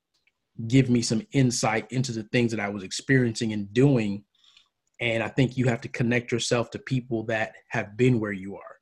give 0.67 0.91
me 0.91 1.03
some 1.03 1.23
insight 1.33 1.87
into 1.93 2.11
the 2.11 2.25
things 2.25 2.51
that 2.51 2.61
I 2.61 2.69
was 2.69 2.83
experiencing 2.83 3.53
and 3.53 3.73
doing, 3.73 4.25
and 5.01 5.23
I 5.23 5.29
think 5.29 5.57
you 5.57 5.67
have 5.67 5.81
to 5.83 5.89
connect 5.89 6.33
yourself 6.33 6.71
to 6.71 6.79
people 6.81 7.23
that 7.25 7.55
have 7.69 7.97
been 7.97 8.19
where 8.19 8.33
you 8.33 8.57
are. 8.57 8.77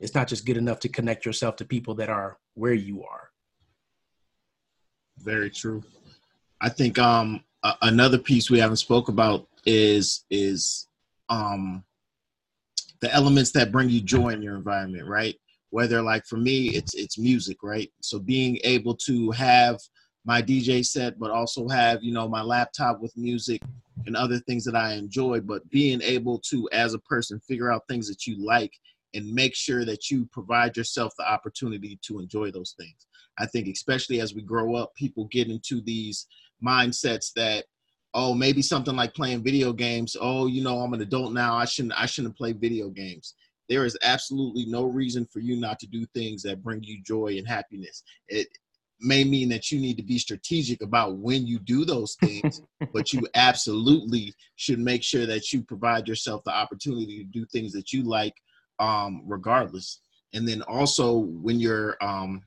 It's 0.00 0.14
not 0.14 0.28
just 0.28 0.44
good 0.44 0.56
enough 0.56 0.80
to 0.80 0.88
connect 0.88 1.24
yourself 1.24 1.56
to 1.56 1.64
people 1.64 1.94
that 1.96 2.10
are 2.10 2.38
where 2.54 2.74
you 2.74 3.04
are. 3.04 3.30
Very 5.18 5.50
true. 5.50 5.82
I 6.60 6.68
think 6.68 6.98
um, 6.98 7.44
another 7.82 8.18
piece 8.18 8.50
we 8.50 8.58
haven't 8.58 8.76
spoke 8.76 9.08
about 9.08 9.48
is 9.64 10.24
is 10.30 10.88
um, 11.28 11.84
the 13.00 13.12
elements 13.12 13.52
that 13.52 13.72
bring 13.72 13.90
you 13.90 14.00
joy 14.00 14.30
in 14.30 14.42
your 14.42 14.56
environment, 14.56 15.06
right? 15.06 15.36
Whether 15.70 16.00
like 16.02 16.24
for 16.26 16.36
me, 16.36 16.68
it's 16.68 16.94
it's 16.94 17.18
music, 17.18 17.58
right? 17.62 17.90
So 18.00 18.18
being 18.18 18.58
able 18.64 18.96
to 19.06 19.30
have 19.32 19.78
my 20.24 20.40
DJ 20.40 20.84
set, 20.84 21.18
but 21.18 21.30
also 21.30 21.68
have 21.68 22.02
you 22.02 22.12
know 22.12 22.28
my 22.28 22.42
laptop 22.42 23.00
with 23.00 23.16
music 23.16 23.60
and 24.06 24.16
other 24.16 24.38
things 24.40 24.64
that 24.64 24.76
I 24.76 24.94
enjoy, 24.94 25.40
but 25.40 25.68
being 25.70 26.02
able 26.02 26.38
to, 26.50 26.68
as 26.72 26.94
a 26.94 26.98
person, 27.00 27.40
figure 27.40 27.72
out 27.72 27.86
things 27.88 28.08
that 28.08 28.26
you 28.26 28.44
like 28.44 28.72
and 29.14 29.32
make 29.32 29.54
sure 29.54 29.84
that 29.84 30.10
you 30.10 30.26
provide 30.32 30.76
yourself 30.76 31.12
the 31.16 31.30
opportunity 31.30 31.98
to 32.02 32.18
enjoy 32.18 32.50
those 32.50 32.74
things. 32.78 33.06
I 33.38 33.46
think, 33.46 33.68
especially 33.68 34.20
as 34.20 34.34
we 34.34 34.42
grow 34.42 34.74
up, 34.74 34.94
people 34.94 35.28
get 35.30 35.48
into 35.48 35.80
these 35.80 36.26
mindsets 36.64 37.32
that 37.34 37.64
oh 38.14 38.32
maybe 38.32 38.62
something 38.62 38.96
like 38.96 39.14
playing 39.14 39.42
video 39.42 39.72
games 39.72 40.16
oh 40.20 40.46
you 40.46 40.62
know 40.62 40.80
i'm 40.80 40.94
an 40.94 41.02
adult 41.02 41.32
now 41.32 41.56
i 41.56 41.64
shouldn't 41.64 42.00
i 42.00 42.06
shouldn't 42.06 42.36
play 42.36 42.52
video 42.52 42.88
games 42.88 43.34
there 43.68 43.84
is 43.84 43.96
absolutely 44.02 44.66
no 44.66 44.84
reason 44.84 45.26
for 45.26 45.40
you 45.40 45.56
not 45.56 45.78
to 45.80 45.86
do 45.86 46.04
things 46.06 46.42
that 46.42 46.62
bring 46.62 46.82
you 46.82 47.02
joy 47.02 47.36
and 47.38 47.48
happiness. 47.48 48.02
It 48.28 48.48
may 49.00 49.24
mean 49.24 49.48
that 49.50 49.70
you 49.70 49.80
need 49.80 49.96
to 49.96 50.02
be 50.02 50.18
strategic 50.18 50.82
about 50.82 51.16
when 51.16 51.46
you 51.46 51.58
do 51.58 51.84
those 51.84 52.16
things, 52.16 52.62
but 52.92 53.12
you 53.12 53.26
absolutely 53.34 54.34
should 54.56 54.78
make 54.78 55.02
sure 55.02 55.26
that 55.26 55.52
you 55.52 55.62
provide 55.62 56.06
yourself 56.06 56.42
the 56.44 56.54
opportunity 56.54 57.18
to 57.18 57.24
do 57.24 57.46
things 57.46 57.72
that 57.72 57.92
you 57.92 58.02
like, 58.02 58.34
um, 58.78 59.22
regardless. 59.26 60.00
And 60.34 60.46
then 60.46 60.62
also 60.62 61.16
when 61.16 61.58
you're 61.58 61.96
um, 62.02 62.42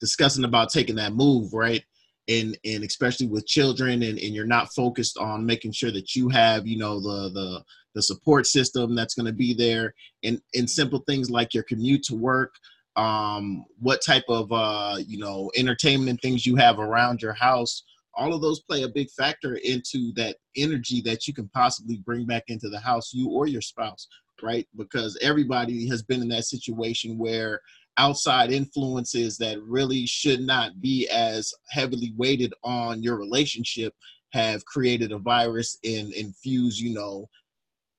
discussing 0.00 0.44
about 0.44 0.70
taking 0.70 0.96
that 0.96 1.12
move, 1.12 1.52
right? 1.52 1.84
And 2.28 2.56
and 2.64 2.84
especially 2.84 3.26
with 3.26 3.46
children, 3.46 4.02
and, 4.02 4.18
and 4.18 4.34
you're 4.34 4.46
not 4.46 4.72
focused 4.74 5.18
on 5.18 5.44
making 5.44 5.72
sure 5.72 5.92
that 5.92 6.14
you 6.14 6.28
have, 6.30 6.66
you 6.66 6.78
know, 6.78 6.98
the 7.00 7.30
the 7.30 7.64
the 7.94 8.02
support 8.02 8.46
system 8.46 8.94
that's 8.94 9.14
going 9.14 9.26
to 9.26 9.32
be 9.32 9.52
there, 9.54 9.94
and 10.22 10.40
and 10.54 10.68
simple 10.68 11.04
things 11.06 11.30
like 11.30 11.52
your 11.52 11.64
commute 11.64 12.02
to 12.04 12.14
work, 12.14 12.54
um, 12.96 13.64
what 13.78 14.02
type 14.04 14.24
of 14.28 14.50
uh, 14.52 14.96
you 15.06 15.18
know 15.18 15.50
entertainment 15.56 16.20
things 16.22 16.46
you 16.46 16.56
have 16.56 16.78
around 16.78 17.20
your 17.20 17.34
house. 17.34 17.82
All 18.16 18.32
of 18.32 18.40
those 18.40 18.60
play 18.60 18.84
a 18.84 18.88
big 18.88 19.10
factor 19.10 19.56
into 19.56 20.12
that 20.14 20.36
energy 20.56 21.00
that 21.02 21.26
you 21.26 21.34
can 21.34 21.48
possibly 21.48 21.96
bring 22.06 22.26
back 22.26 22.44
into 22.46 22.68
the 22.68 22.78
house, 22.78 23.12
you 23.12 23.28
or 23.28 23.48
your 23.48 23.60
spouse, 23.60 24.06
right? 24.40 24.68
Because 24.76 25.18
everybody 25.20 25.88
has 25.88 26.02
been 26.02 26.22
in 26.22 26.28
that 26.28 26.44
situation 26.44 27.18
where 27.18 27.60
outside 27.96 28.50
influences 28.50 29.38
that 29.38 29.62
really 29.62 30.06
should 30.06 30.40
not 30.40 30.80
be 30.80 31.08
as 31.08 31.52
heavily 31.70 32.12
weighted 32.16 32.52
on 32.62 33.02
your 33.02 33.16
relationship 33.16 33.94
have 34.32 34.64
created 34.66 35.12
a 35.12 35.18
virus 35.18 35.78
and 35.84 36.12
infuse, 36.12 36.80
you 36.80 36.92
know, 36.92 37.28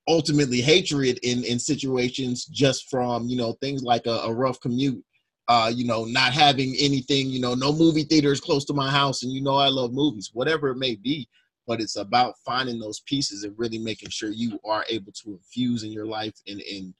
ultimately 0.07 0.61
hatred 0.61 1.19
in 1.23 1.43
in 1.43 1.57
situations 1.57 2.45
just 2.45 2.89
from 2.89 3.27
you 3.27 3.35
know 3.35 3.53
things 3.53 3.81
like 3.81 4.05
a, 4.05 4.19
a 4.23 4.33
rough 4.33 4.59
commute 4.59 5.03
uh 5.47 5.71
you 5.73 5.85
know 5.85 6.05
not 6.05 6.31
having 6.31 6.75
anything 6.79 7.27
you 7.27 7.39
know 7.39 7.55
no 7.55 7.73
movie 7.73 8.03
theaters 8.03 8.39
close 8.39 8.65
to 8.65 8.73
my 8.73 8.89
house. 8.89 9.23
And 9.23 9.31
you 9.31 9.41
know 9.41 9.55
i 9.55 9.67
love 9.67 9.93
movies 9.93 10.29
whatever 10.33 10.69
it 10.69 10.77
may 10.77 10.95
be 10.95 11.27
but 11.67 11.81
it's 11.81 11.95
about 11.95 12.35
finding 12.45 12.77
those 12.77 12.99
pieces 13.01 13.43
and 13.43 13.57
really 13.57 13.79
making 13.79 14.09
sure 14.09 14.29
you 14.29 14.59
are 14.63 14.85
able 14.89 15.11
to 15.11 15.31
infuse 15.31 15.83
in 15.83 15.91
your 15.91 16.05
life 16.05 16.35
and 16.47 16.61
and 16.61 16.93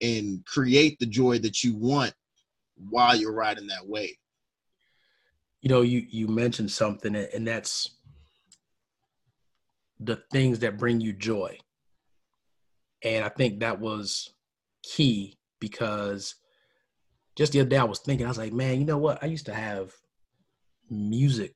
and 0.00 0.44
create 0.44 0.98
the 0.98 1.06
joy 1.06 1.38
that 1.38 1.62
you 1.62 1.76
want 1.76 2.12
while 2.90 3.16
you're 3.16 3.32
riding 3.32 3.66
that 3.66 3.86
wave 3.86 4.16
you 5.60 5.68
know 5.68 5.82
you 5.82 6.04
you 6.08 6.28
mentioned 6.28 6.70
something 6.70 7.14
and 7.16 7.46
that's 7.46 7.90
the 10.00 10.16
things 10.30 10.60
that 10.60 10.78
bring 10.78 11.00
you 11.00 11.12
joy 11.12 11.56
and 13.04 13.24
I 13.24 13.28
think 13.28 13.60
that 13.60 13.80
was 13.80 14.34
key 14.82 15.38
because 15.60 16.34
just 17.36 17.52
the 17.52 17.60
other 17.60 17.68
day 17.68 17.76
I 17.76 17.84
was 17.84 18.00
thinking, 18.00 18.26
I 18.26 18.30
was 18.30 18.38
like, 18.38 18.52
man, 18.52 18.78
you 18.78 18.84
know 18.84 18.98
what? 18.98 19.22
I 19.22 19.26
used 19.26 19.46
to 19.46 19.54
have 19.54 19.92
music 20.90 21.54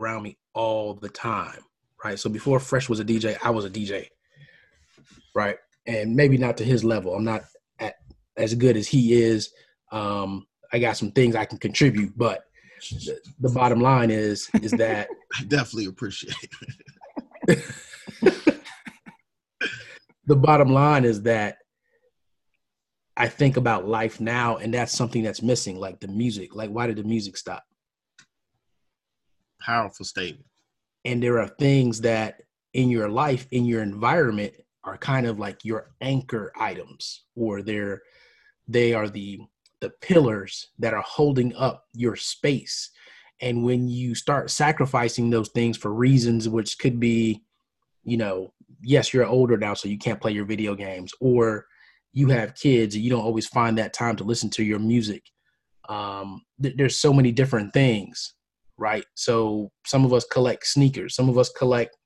around 0.00 0.22
me 0.22 0.38
all 0.54 0.94
the 0.94 1.10
time, 1.10 1.60
right? 2.02 2.18
So 2.18 2.30
before 2.30 2.58
Fresh 2.60 2.88
was 2.88 3.00
a 3.00 3.04
DJ, 3.04 3.36
I 3.42 3.50
was 3.50 3.64
a 3.64 3.70
DJ, 3.70 4.06
right? 5.34 5.56
And 5.86 6.16
maybe 6.16 6.38
not 6.38 6.56
to 6.58 6.64
his 6.64 6.84
level. 6.84 7.14
I'm 7.14 7.24
not 7.24 7.42
at, 7.78 7.96
as 8.36 8.54
good 8.54 8.76
as 8.76 8.88
he 8.88 9.22
is. 9.22 9.52
Um, 9.92 10.46
I 10.72 10.78
got 10.78 10.96
some 10.96 11.12
things 11.12 11.34
I 11.34 11.44
can 11.44 11.58
contribute, 11.58 12.16
but 12.16 12.44
the, 12.90 13.18
the 13.40 13.50
bottom 13.50 13.80
line 13.80 14.10
is 14.10 14.48
is 14.62 14.72
that 14.72 15.08
I 15.38 15.44
definitely 15.44 15.86
appreciate 15.86 16.48
the 20.26 20.36
bottom 20.36 20.72
line 20.72 21.04
is 21.04 21.22
that 21.22 21.58
I 23.16 23.28
think 23.28 23.56
about 23.56 23.86
life 23.86 24.20
now, 24.20 24.56
and 24.56 24.72
that's 24.72 24.92
something 24.92 25.22
that's 25.22 25.42
missing, 25.42 25.78
like 25.78 26.00
the 26.00 26.08
music. 26.08 26.54
Like, 26.54 26.70
why 26.70 26.86
did 26.86 26.96
the 26.96 27.02
music 27.02 27.36
stop? 27.36 27.64
Powerful 29.60 30.06
statement. 30.06 30.46
And 31.04 31.22
there 31.22 31.38
are 31.38 31.48
things 31.48 32.00
that 32.02 32.42
in 32.72 32.88
your 32.88 33.08
life, 33.08 33.46
in 33.50 33.64
your 33.64 33.82
environment, 33.82 34.54
are 34.84 34.96
kind 34.96 35.26
of 35.26 35.38
like 35.38 35.64
your 35.64 35.90
anchor 36.00 36.52
items, 36.58 37.24
or 37.34 37.60
they're 37.62 38.00
they 38.68 38.94
are 38.94 39.08
the 39.08 39.40
the 39.80 39.90
pillars 40.00 40.70
that 40.78 40.94
are 40.94 41.04
holding 41.06 41.54
up 41.56 41.84
your 41.94 42.16
space. 42.16 42.90
And 43.40 43.64
when 43.64 43.88
you 43.88 44.14
start 44.14 44.50
sacrificing 44.50 45.30
those 45.30 45.48
things 45.48 45.76
for 45.76 45.92
reasons 45.92 46.48
which 46.48 46.78
could 46.78 47.00
be, 47.00 47.42
you 48.04 48.16
know, 48.16 48.52
yes, 48.82 49.12
you're 49.12 49.26
older 49.26 49.56
now, 49.56 49.74
so 49.74 49.88
you 49.88 49.98
can't 49.98 50.20
play 50.20 50.32
your 50.32 50.44
video 50.44 50.74
games, 50.74 51.12
or 51.20 51.66
you 52.12 52.28
have 52.28 52.54
kids 52.54 52.94
and 52.94 53.04
you 53.04 53.10
don't 53.10 53.24
always 53.24 53.46
find 53.46 53.78
that 53.78 53.92
time 53.92 54.16
to 54.16 54.24
listen 54.24 54.50
to 54.50 54.64
your 54.64 54.78
music. 54.78 55.22
Um, 55.88 56.42
th- 56.62 56.76
there's 56.76 56.96
so 56.96 57.12
many 57.12 57.32
different 57.32 57.72
things, 57.72 58.34
right? 58.76 59.04
So 59.14 59.70
some 59.86 60.04
of 60.04 60.12
us 60.12 60.24
collect 60.24 60.66
sneakers, 60.66 61.14
some 61.14 61.28
of 61.28 61.38
us 61.38 61.50
collect 61.50 61.96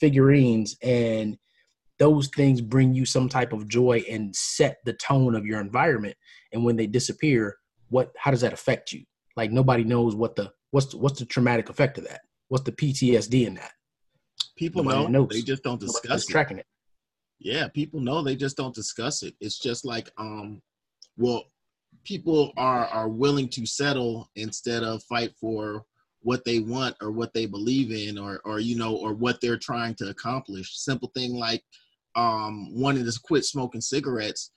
figurines, 0.00 0.76
and 0.82 1.36
those 1.98 2.28
things 2.28 2.60
bring 2.60 2.94
you 2.94 3.06
some 3.06 3.28
type 3.28 3.52
of 3.52 3.68
joy 3.68 4.02
and 4.10 4.34
set 4.34 4.78
the 4.84 4.94
tone 4.94 5.34
of 5.34 5.46
your 5.46 5.60
environment. 5.60 6.16
And 6.54 6.64
when 6.64 6.76
they 6.76 6.86
disappear, 6.86 7.58
what? 7.90 8.12
How 8.16 8.30
does 8.30 8.40
that 8.40 8.54
affect 8.54 8.92
you? 8.92 9.04
Like 9.36 9.50
nobody 9.50 9.84
knows 9.84 10.14
what 10.14 10.36
the 10.36 10.52
what's 10.70 10.86
the, 10.86 10.96
what's 10.96 11.18
the 11.18 11.26
traumatic 11.26 11.68
effect 11.68 11.98
of 11.98 12.04
that? 12.08 12.22
What's 12.48 12.64
the 12.64 12.72
PTSD 12.72 13.46
in 13.46 13.54
that? 13.54 13.72
People 14.56 14.84
Nobody 14.84 15.12
know. 15.12 15.20
Knows. 15.20 15.28
They 15.30 15.42
just 15.42 15.62
don't 15.62 15.80
discuss 15.80 16.24
it. 16.24 16.30
tracking 16.30 16.58
it. 16.58 16.66
Yeah, 17.40 17.68
people 17.68 18.00
know. 18.00 18.22
They 18.22 18.36
just 18.36 18.56
don't 18.56 18.74
discuss 18.74 19.22
it. 19.22 19.34
It's 19.40 19.58
just 19.58 19.84
like, 19.84 20.10
um, 20.16 20.62
well, 21.16 21.44
people 22.04 22.52
are 22.56 22.86
are 22.86 23.08
willing 23.08 23.48
to 23.48 23.66
settle 23.66 24.30
instead 24.36 24.82
of 24.82 25.02
fight 25.04 25.32
for 25.40 25.84
what 26.20 26.44
they 26.44 26.60
want 26.60 26.96
or 27.02 27.10
what 27.10 27.34
they 27.34 27.46
believe 27.46 27.90
in 27.90 28.18
or 28.18 28.40
or 28.44 28.60
you 28.60 28.76
know 28.76 28.96
or 28.96 29.12
what 29.12 29.40
they're 29.40 29.58
trying 29.58 29.94
to 29.96 30.08
accomplish. 30.08 30.78
Simple 30.78 31.10
thing 31.14 31.34
like 31.34 31.62
um 32.16 32.68
wanting 32.72 33.04
to 33.04 33.20
quit 33.24 33.44
smoking 33.44 33.80
cigarettes 33.80 34.52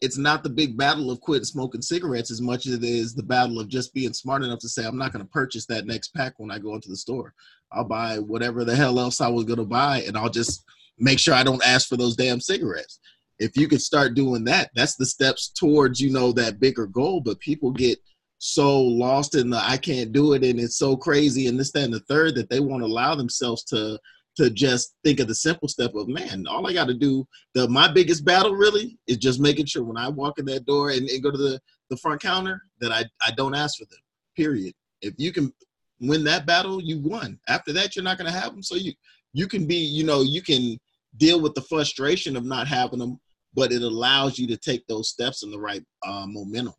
it's 0.00 0.18
not 0.18 0.42
the 0.42 0.50
big 0.50 0.76
battle 0.76 1.10
of 1.10 1.20
quit 1.20 1.44
smoking 1.46 1.82
cigarettes 1.82 2.30
as 2.30 2.40
much 2.40 2.66
as 2.66 2.74
it 2.74 2.84
is 2.84 3.14
the 3.14 3.22
battle 3.22 3.60
of 3.60 3.68
just 3.68 3.94
being 3.94 4.12
smart 4.12 4.42
enough 4.42 4.58
to 4.58 4.68
say 4.68 4.84
i'm 4.84 4.98
not 4.98 5.12
going 5.12 5.24
to 5.24 5.30
purchase 5.30 5.66
that 5.66 5.86
next 5.86 6.08
pack 6.08 6.34
when 6.38 6.50
i 6.50 6.58
go 6.58 6.74
into 6.74 6.88
the 6.88 6.96
store. 6.96 7.34
I'll 7.72 7.84
buy 7.84 8.18
whatever 8.18 8.64
the 8.64 8.76
hell 8.76 8.98
else 8.98 9.20
i 9.20 9.28
was 9.28 9.44
going 9.44 9.58
to 9.58 9.64
buy 9.64 10.02
and 10.06 10.16
i'll 10.16 10.30
just 10.30 10.64
make 10.98 11.18
sure 11.18 11.34
i 11.34 11.42
don't 11.42 11.66
ask 11.66 11.88
for 11.88 11.96
those 11.96 12.16
damn 12.16 12.40
cigarettes. 12.40 13.00
If 13.38 13.56
you 13.56 13.66
could 13.66 13.82
start 13.82 14.14
doing 14.14 14.44
that 14.44 14.70
that's 14.74 14.96
the 14.96 15.06
steps 15.06 15.48
towards 15.48 16.00
you 16.00 16.10
know 16.10 16.32
that 16.32 16.60
bigger 16.60 16.86
goal 16.86 17.20
but 17.20 17.40
people 17.40 17.70
get 17.70 17.98
so 18.38 18.80
lost 18.80 19.34
in 19.34 19.48
the 19.48 19.56
i 19.56 19.76
can't 19.76 20.12
do 20.12 20.34
it 20.34 20.44
and 20.44 20.60
it's 20.60 20.76
so 20.76 20.96
crazy 20.96 21.46
and 21.46 21.58
this 21.58 21.72
that 21.72 21.84
and 21.84 21.94
the 21.94 22.00
third 22.00 22.34
that 22.34 22.50
they 22.50 22.60
won't 22.60 22.82
allow 22.82 23.14
themselves 23.14 23.64
to 23.64 23.98
to 24.36 24.50
just 24.50 24.94
think 25.04 25.20
of 25.20 25.28
the 25.28 25.34
simple 25.34 25.68
step 25.68 25.94
of 25.94 26.08
man 26.08 26.44
all 26.48 26.66
i 26.66 26.72
got 26.72 26.86
to 26.86 26.94
do 26.94 27.26
the 27.54 27.68
my 27.68 27.90
biggest 27.90 28.24
battle 28.24 28.54
really 28.54 28.98
is 29.06 29.16
just 29.16 29.40
making 29.40 29.66
sure 29.66 29.84
when 29.84 29.96
i 29.96 30.08
walk 30.08 30.38
in 30.38 30.44
that 30.44 30.64
door 30.66 30.90
and, 30.90 31.08
and 31.08 31.22
go 31.22 31.30
to 31.30 31.38
the, 31.38 31.60
the 31.90 31.96
front 31.98 32.20
counter 32.20 32.60
that 32.80 32.92
I, 32.92 33.04
I 33.22 33.30
don't 33.32 33.54
ask 33.54 33.78
for 33.78 33.84
them 33.84 33.98
period. 34.34 34.74
If 35.00 35.14
you 35.16 35.32
can 35.32 35.52
win 36.00 36.24
that 36.24 36.46
battle 36.46 36.82
you 36.82 36.98
won. 36.98 37.38
After 37.48 37.72
that 37.72 37.94
you're 37.94 38.04
not 38.04 38.18
going 38.18 38.30
to 38.30 38.38
have 38.38 38.52
them 38.52 38.62
so 38.62 38.74
you 38.74 38.92
you 39.32 39.46
can 39.46 39.66
be 39.66 39.76
you 39.76 40.04
know 40.04 40.22
you 40.22 40.42
can 40.42 40.78
deal 41.16 41.40
with 41.40 41.54
the 41.54 41.62
frustration 41.62 42.36
of 42.36 42.44
not 42.44 42.66
having 42.66 42.98
them 42.98 43.20
but 43.54 43.72
it 43.72 43.82
allows 43.82 44.38
you 44.38 44.46
to 44.48 44.56
take 44.56 44.84
those 44.86 45.08
steps 45.08 45.44
in 45.44 45.50
the 45.50 45.58
right 45.58 45.84
uh, 46.04 46.26
momentum. 46.26 46.74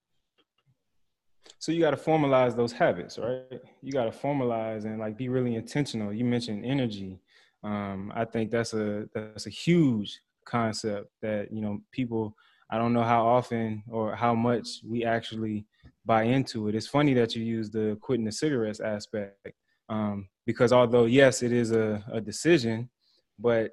So 1.59 1.71
you 1.71 1.79
got 1.79 1.91
to 1.91 1.97
formalize 1.97 2.55
those 2.55 2.73
habits 2.73 3.17
right? 3.17 3.61
You 3.81 3.91
got 3.91 4.11
to 4.11 4.11
formalize 4.11 4.85
and 4.85 4.99
like 4.99 5.17
be 5.17 5.29
really 5.29 5.55
intentional. 5.55 6.13
You 6.13 6.25
mentioned 6.25 6.65
energy 6.65 7.19
um, 7.65 8.11
I 8.15 8.25
think 8.25 8.51
that's 8.51 8.73
a 8.73 9.09
that's 9.13 9.47
a 9.47 9.49
huge 9.49 10.19
concept 10.45 11.07
that 11.21 11.51
you 11.51 11.61
know 11.61 11.79
people. 11.91 12.35
I 12.71 12.79
don't 12.79 12.93
know 12.93 13.03
how 13.03 13.27
often 13.27 13.83
or 13.91 14.15
how 14.15 14.33
much 14.33 14.81
we 14.83 15.05
actually 15.05 15.67
buy 16.03 16.23
into 16.23 16.67
it. 16.67 16.73
It's 16.73 16.87
funny 16.87 17.13
that 17.13 17.35
you 17.35 17.43
use 17.43 17.69
the 17.69 17.95
quitting 18.01 18.25
the 18.25 18.31
cigarettes 18.31 18.79
aspect 18.79 19.53
um, 19.89 20.27
because 20.45 20.73
although 20.73 21.05
yes, 21.05 21.43
it 21.43 21.51
is 21.51 21.71
a, 21.71 22.03
a 22.11 22.21
decision, 22.21 22.89
but 23.37 23.71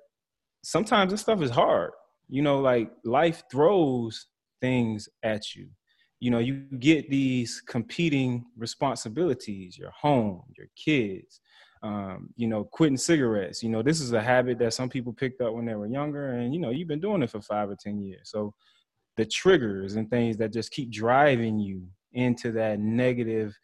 sometimes 0.63 1.11
this 1.11 1.21
stuff 1.21 1.43
is 1.43 1.51
hard. 1.51 1.93
You 2.29 2.43
know, 2.43 2.61
like 2.61 2.91
life 3.05 3.43
throws 3.51 4.27
things 4.61 5.09
at 5.23 5.55
you. 5.55 5.69
You 6.21 6.31
know, 6.31 6.39
you 6.39 6.67
get 6.79 7.11
these 7.11 7.63
competing 7.67 8.45
responsibilities, 8.57 9.77
your 9.77 9.91
home, 9.91 10.43
your 10.57 10.69
kids, 10.77 11.41
um, 11.83 12.31
you 12.37 12.47
know, 12.47 12.64
quitting 12.64 12.97
cigarettes. 12.97 13.62
You 13.62 13.68
know, 13.68 13.83
this 13.83 14.01
is 14.01 14.12
a 14.12 14.23
habit 14.23 14.59
that 14.59 14.75
some 14.75 14.88
people 14.88 15.12
picked 15.12 15.40
up 15.40 15.53
when 15.53 15.64
they 15.64 15.75
were 15.75 15.87
younger, 15.87 16.35
and 16.35 16.55
you 16.55 16.61
know, 16.61 16.71
you've 16.71 16.88
been 16.88 17.01
doing 17.01 17.23
it 17.23 17.31
for 17.31 17.40
five 17.40 17.71
or 17.71 17.77
ten 17.77 18.01
years. 18.01 18.31
So 18.31 18.55
the 19.16 19.27
triggers 19.27 19.97
and 19.97 20.09
things 20.09 20.37
that 20.38 20.53
just 20.53 20.71
keep 20.71 20.90
driving 20.90 21.59
you 21.59 21.83
into 22.12 22.53
that 22.53 22.79
negative 22.79 23.57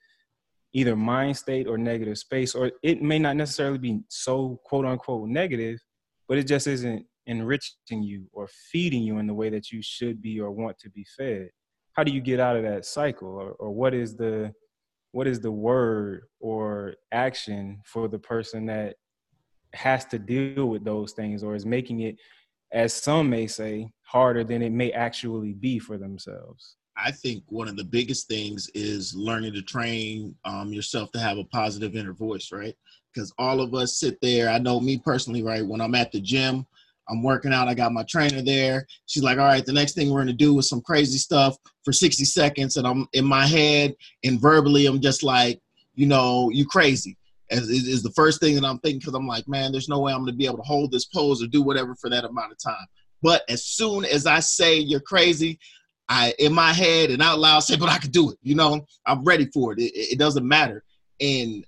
either 0.74 0.96
mind 0.96 1.36
state 1.36 1.66
or 1.66 1.78
negative 1.78 2.18
space 2.18 2.54
or 2.54 2.70
it 2.82 3.02
may 3.02 3.18
not 3.18 3.36
necessarily 3.36 3.78
be 3.78 4.00
so 4.08 4.60
quote 4.64 4.84
unquote 4.84 5.28
negative 5.28 5.80
but 6.28 6.36
it 6.36 6.44
just 6.44 6.66
isn't 6.66 7.04
enriching 7.26 8.02
you 8.02 8.26
or 8.32 8.48
feeding 8.70 9.02
you 9.02 9.18
in 9.18 9.26
the 9.26 9.34
way 9.34 9.48
that 9.48 9.70
you 9.70 9.80
should 9.82 10.20
be 10.20 10.40
or 10.40 10.50
want 10.50 10.78
to 10.78 10.90
be 10.90 11.04
fed 11.16 11.48
how 11.94 12.04
do 12.04 12.12
you 12.12 12.20
get 12.20 12.40
out 12.40 12.56
of 12.56 12.62
that 12.62 12.84
cycle 12.84 13.28
or, 13.28 13.52
or 13.52 13.70
what 13.70 13.94
is 13.94 14.16
the 14.16 14.52
what 15.12 15.26
is 15.26 15.40
the 15.40 15.50
word 15.50 16.22
or 16.40 16.94
action 17.12 17.80
for 17.84 18.08
the 18.08 18.18
person 18.18 18.66
that 18.66 18.96
has 19.74 20.04
to 20.06 20.18
deal 20.18 20.66
with 20.66 20.84
those 20.84 21.12
things 21.12 21.42
or 21.42 21.54
is 21.54 21.66
making 21.66 22.00
it 22.00 22.16
as 22.72 22.92
some 22.92 23.28
may 23.28 23.46
say 23.46 23.90
harder 24.02 24.44
than 24.44 24.62
it 24.62 24.72
may 24.72 24.90
actually 24.92 25.52
be 25.52 25.78
for 25.78 25.98
themselves 25.98 26.76
I 27.00 27.12
think 27.12 27.44
one 27.46 27.68
of 27.68 27.76
the 27.76 27.84
biggest 27.84 28.26
things 28.26 28.68
is 28.74 29.14
learning 29.14 29.52
to 29.52 29.62
train 29.62 30.34
um, 30.44 30.72
yourself 30.72 31.12
to 31.12 31.20
have 31.20 31.38
a 31.38 31.44
positive 31.44 31.94
inner 31.94 32.12
voice, 32.12 32.50
right? 32.50 32.74
Because 33.14 33.32
all 33.38 33.60
of 33.60 33.72
us 33.72 34.00
sit 34.00 34.18
there. 34.20 34.50
I 34.50 34.58
know 34.58 34.80
me 34.80 34.98
personally, 34.98 35.44
right? 35.44 35.64
When 35.64 35.80
I'm 35.80 35.94
at 35.94 36.10
the 36.10 36.20
gym, 36.20 36.66
I'm 37.10 37.22
working 37.22 37.52
out. 37.52 37.68
I 37.68 37.74
got 37.74 37.92
my 37.92 38.04
trainer 38.04 38.42
there. 38.42 38.86
She's 39.06 39.22
like, 39.22 39.38
"All 39.38 39.46
right, 39.46 39.64
the 39.64 39.72
next 39.72 39.94
thing 39.94 40.10
we're 40.10 40.20
gonna 40.20 40.32
do 40.32 40.58
is 40.58 40.68
some 40.68 40.80
crazy 40.80 41.18
stuff 41.18 41.56
for 41.84 41.92
60 41.92 42.24
seconds," 42.24 42.76
and 42.76 42.86
I'm 42.86 43.06
in 43.12 43.24
my 43.24 43.46
head 43.46 43.94
and 44.24 44.40
verbally, 44.40 44.86
I'm 44.86 45.00
just 45.00 45.22
like, 45.22 45.60
you 45.94 46.06
know, 46.06 46.50
you 46.50 46.66
crazy. 46.66 47.16
As 47.50 47.68
is, 47.70 48.02
the 48.02 48.12
first 48.12 48.40
thing 48.40 48.54
that 48.56 48.64
I'm 48.64 48.78
thinking 48.80 49.00
because 49.00 49.14
I'm 49.14 49.26
like, 49.26 49.48
man, 49.48 49.72
there's 49.72 49.88
no 49.88 50.00
way 50.00 50.12
I'm 50.12 50.20
gonna 50.20 50.32
be 50.32 50.46
able 50.46 50.58
to 50.58 50.62
hold 50.62 50.92
this 50.92 51.06
pose 51.06 51.42
or 51.42 51.46
do 51.46 51.62
whatever 51.62 51.94
for 51.94 52.10
that 52.10 52.24
amount 52.24 52.52
of 52.52 52.58
time. 52.58 52.86
But 53.22 53.42
as 53.48 53.64
soon 53.64 54.04
as 54.04 54.26
I 54.26 54.40
say 54.40 54.78
you're 54.78 55.00
crazy, 55.00 55.58
I 56.08 56.34
in 56.38 56.52
my 56.52 56.72
head 56.72 57.10
and 57.10 57.22
out 57.22 57.38
loud 57.38 57.60
say, 57.60 57.76
but 57.76 57.88
I 57.88 57.98
could 57.98 58.12
do 58.12 58.30
it. 58.30 58.38
You 58.42 58.54
know, 58.54 58.86
I'm 59.06 59.24
ready 59.24 59.46
for 59.52 59.72
it. 59.72 59.78
It, 59.78 59.92
it 59.94 60.18
doesn't 60.18 60.46
matter. 60.46 60.84
And 61.20 61.64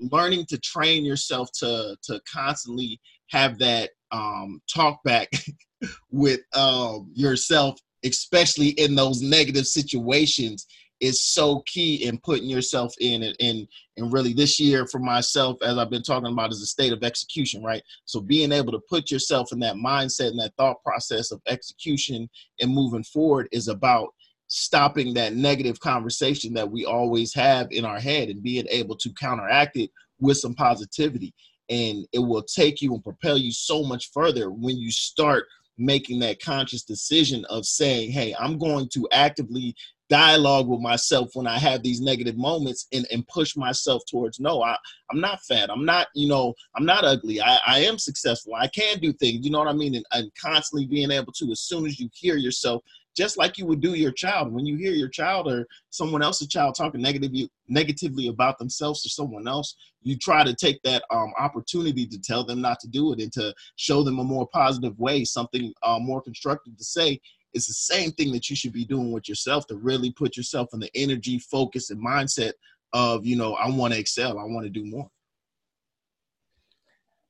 learning 0.00 0.46
to 0.46 0.58
train 0.58 1.04
yourself 1.04 1.50
to 1.52 1.96
to 2.02 2.20
constantly 2.30 3.00
have 3.28 3.58
that 3.58 3.90
um, 4.12 4.60
talk 4.72 5.02
back 5.04 5.30
with 6.10 6.40
um, 6.54 7.10
yourself, 7.14 7.78
especially 8.04 8.68
in 8.70 8.94
those 8.94 9.22
negative 9.22 9.66
situations, 9.66 10.66
is 11.00 11.22
so 11.22 11.62
key 11.66 12.04
in 12.04 12.18
putting 12.18 12.48
yourself 12.48 12.92
in 13.00 13.22
and 13.22 13.36
and 13.40 13.66
and 13.96 14.12
really 14.12 14.32
this 14.32 14.60
year 14.60 14.86
for 14.86 14.98
myself 14.98 15.56
as 15.62 15.78
i've 15.78 15.90
been 15.90 16.02
talking 16.02 16.30
about 16.30 16.52
is 16.52 16.62
a 16.62 16.66
state 16.66 16.92
of 16.92 17.02
execution 17.02 17.62
right? 17.62 17.82
So 18.04 18.20
being 18.20 18.52
able 18.52 18.72
to 18.72 18.80
put 18.88 19.10
yourself 19.10 19.52
in 19.52 19.58
that 19.60 19.76
mindset 19.76 20.28
and 20.28 20.38
that 20.40 20.52
thought 20.56 20.82
process 20.84 21.30
of 21.32 21.40
execution 21.48 22.28
and 22.60 22.74
moving 22.74 23.04
forward 23.04 23.48
is 23.52 23.68
about 23.68 24.08
stopping 24.48 25.14
that 25.14 25.34
negative 25.34 25.78
conversation 25.80 26.52
that 26.54 26.70
we 26.70 26.84
always 26.84 27.32
have 27.34 27.68
in 27.70 27.84
our 27.84 28.00
head 28.00 28.28
and 28.28 28.42
being 28.42 28.66
able 28.68 28.96
to 28.96 29.12
counteract 29.14 29.76
it 29.76 29.90
with 30.18 30.36
some 30.36 30.54
positivity 30.54 31.32
and 31.70 32.06
it 32.12 32.18
will 32.18 32.42
take 32.42 32.82
you 32.82 32.92
and 32.94 33.02
propel 33.02 33.38
you 33.38 33.52
so 33.52 33.82
much 33.82 34.10
further 34.12 34.50
when 34.50 34.76
you 34.76 34.90
start 34.90 35.44
making 35.78 36.18
that 36.18 36.42
conscious 36.42 36.82
decision 36.82 37.44
of 37.48 37.64
saying 37.64 38.10
hey 38.10 38.34
i'm 38.38 38.58
going 38.58 38.88
to 38.88 39.08
actively 39.12 39.74
dialogue 40.10 40.66
with 40.66 40.80
myself 40.80 41.30
when 41.34 41.46
I 41.46 41.56
have 41.58 41.82
these 41.82 42.00
negative 42.00 42.36
moments 42.36 42.88
and, 42.92 43.06
and 43.12 43.26
push 43.28 43.56
myself 43.56 44.02
towards 44.10 44.40
no, 44.40 44.60
I, 44.60 44.76
I'm 45.10 45.20
not 45.20 45.40
fat. 45.44 45.70
I'm 45.70 45.84
not, 45.84 46.08
you 46.14 46.28
know, 46.28 46.52
I'm 46.76 46.84
not 46.84 47.04
ugly. 47.04 47.40
I, 47.40 47.58
I 47.66 47.78
am 47.80 47.96
successful. 47.96 48.54
I 48.56 48.66
can 48.66 48.98
do 48.98 49.12
things. 49.12 49.46
You 49.46 49.52
know 49.52 49.60
what 49.60 49.68
I 49.68 49.72
mean? 49.72 49.94
And, 49.94 50.04
and 50.10 50.30
constantly 50.34 50.86
being 50.86 51.12
able 51.12 51.32
to, 51.34 51.52
as 51.52 51.60
soon 51.60 51.86
as 51.86 52.00
you 52.00 52.10
hear 52.12 52.36
yourself, 52.36 52.82
just 53.20 53.36
like 53.36 53.58
you 53.58 53.66
would 53.66 53.82
do 53.82 53.92
your 53.92 54.12
child, 54.12 54.50
when 54.50 54.64
you 54.64 54.76
hear 54.76 54.92
your 54.92 55.08
child 55.08 55.46
or 55.46 55.66
someone 55.90 56.22
else's 56.22 56.48
child 56.48 56.74
talking 56.74 57.02
negatively 57.02 57.50
negatively 57.68 58.28
about 58.28 58.58
themselves 58.58 59.04
or 59.04 59.10
someone 59.10 59.46
else, 59.46 59.76
you 60.00 60.16
try 60.16 60.42
to 60.42 60.54
take 60.54 60.80
that 60.84 61.02
um, 61.10 61.30
opportunity 61.38 62.06
to 62.06 62.18
tell 62.18 62.42
them 62.42 62.62
not 62.62 62.80
to 62.80 62.88
do 62.88 63.12
it 63.12 63.20
and 63.20 63.30
to 63.30 63.52
show 63.76 64.02
them 64.02 64.20
a 64.20 64.24
more 64.24 64.48
positive 64.54 64.98
way, 64.98 65.22
something 65.22 65.70
uh, 65.82 65.98
more 65.98 66.22
constructive 66.22 66.74
to 66.78 66.84
say 66.84 67.20
it's 67.52 67.66
the 67.66 67.74
same 67.74 68.10
thing 68.12 68.32
that 68.32 68.48
you 68.48 68.56
should 68.56 68.72
be 68.72 68.86
doing 68.86 69.12
with 69.12 69.28
yourself 69.28 69.66
to 69.66 69.76
really 69.76 70.12
put 70.12 70.34
yourself 70.38 70.70
in 70.72 70.80
the 70.80 70.90
energy, 70.94 71.38
focus, 71.38 71.90
and 71.90 72.02
mindset 72.02 72.52
of, 72.94 73.26
you 73.26 73.36
know, 73.36 73.52
I 73.54 73.68
want 73.68 73.92
to 73.92 74.00
excel, 74.00 74.38
I 74.38 74.44
want 74.44 74.64
to 74.64 74.70
do 74.70 74.86
more. 74.86 75.10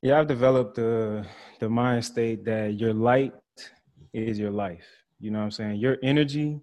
Yeah, 0.03 0.21
I've 0.21 0.29
developed 0.29 0.77
the 0.77 1.27
the 1.59 1.69
mind 1.69 2.05
state 2.05 2.45
that 2.45 2.79
your 2.79 2.95
light 2.95 3.35
is 4.15 4.39
your 4.39 4.53
life. 4.53 5.00
You 5.21 5.31
know 5.31 5.39
what 5.39 5.45
I'm 5.45 5.51
saying? 5.51 5.77
Your 5.77 5.99
energy 6.03 6.61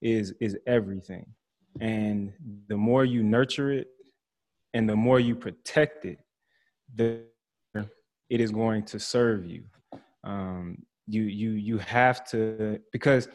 is 0.00 0.34
is 0.40 0.56
everything. 0.66 1.26
And 1.80 2.32
the 2.68 2.76
more 2.76 3.04
you 3.04 3.22
nurture 3.22 3.70
it 3.70 3.88
and 4.74 4.88
the 4.88 4.96
more 4.96 5.20
you 5.20 5.34
protect 5.34 6.04
it, 6.04 6.18
the 6.94 7.22
it 8.30 8.40
is 8.40 8.50
going 8.50 8.84
to 8.84 8.98
serve 8.98 9.46
you. 9.46 9.64
Um, 10.24 10.78
you 11.06 11.22
you 11.22 11.50
you 11.52 11.78
have 11.78 12.24
to 12.30 12.78
because 12.92 13.28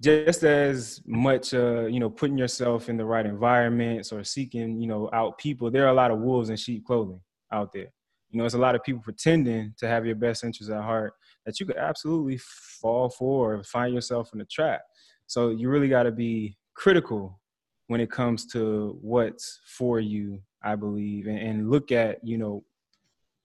just 0.00 0.44
as 0.44 1.00
much 1.06 1.52
uh, 1.54 1.86
you 1.86 1.98
know 1.98 2.08
putting 2.08 2.38
yourself 2.38 2.88
in 2.88 2.96
the 2.96 3.04
right 3.04 3.26
environments 3.26 4.12
or 4.12 4.22
seeking 4.22 4.80
you 4.80 4.86
know 4.86 5.10
out 5.12 5.36
people 5.38 5.70
there 5.70 5.84
are 5.86 5.90
a 5.90 5.94
lot 5.94 6.12
of 6.12 6.20
wolves 6.20 6.50
in 6.50 6.56
sheep 6.56 6.84
clothing 6.86 7.20
out 7.52 7.72
there 7.72 7.88
you 8.30 8.38
know 8.38 8.44
it's 8.44 8.54
a 8.54 8.58
lot 8.58 8.76
of 8.76 8.82
people 8.84 9.02
pretending 9.02 9.74
to 9.76 9.88
have 9.88 10.06
your 10.06 10.14
best 10.14 10.44
interests 10.44 10.70
at 10.70 10.82
heart 10.82 11.14
that 11.48 11.58
you 11.58 11.66
could 11.66 11.76
absolutely 11.78 12.36
fall 12.36 13.08
for 13.08 13.54
or 13.54 13.62
find 13.64 13.94
yourself 13.94 14.30
in 14.34 14.40
a 14.40 14.44
trap 14.44 14.82
so 15.26 15.48
you 15.50 15.68
really 15.68 15.88
got 15.88 16.02
to 16.02 16.12
be 16.12 16.56
critical 16.74 17.40
when 17.86 18.00
it 18.00 18.10
comes 18.10 18.46
to 18.46 18.98
what's 19.00 19.60
for 19.66 19.98
you 19.98 20.38
i 20.62 20.76
believe 20.76 21.26
and, 21.26 21.38
and 21.38 21.70
look 21.70 21.90
at 21.90 22.18
you 22.22 22.36
know 22.36 22.62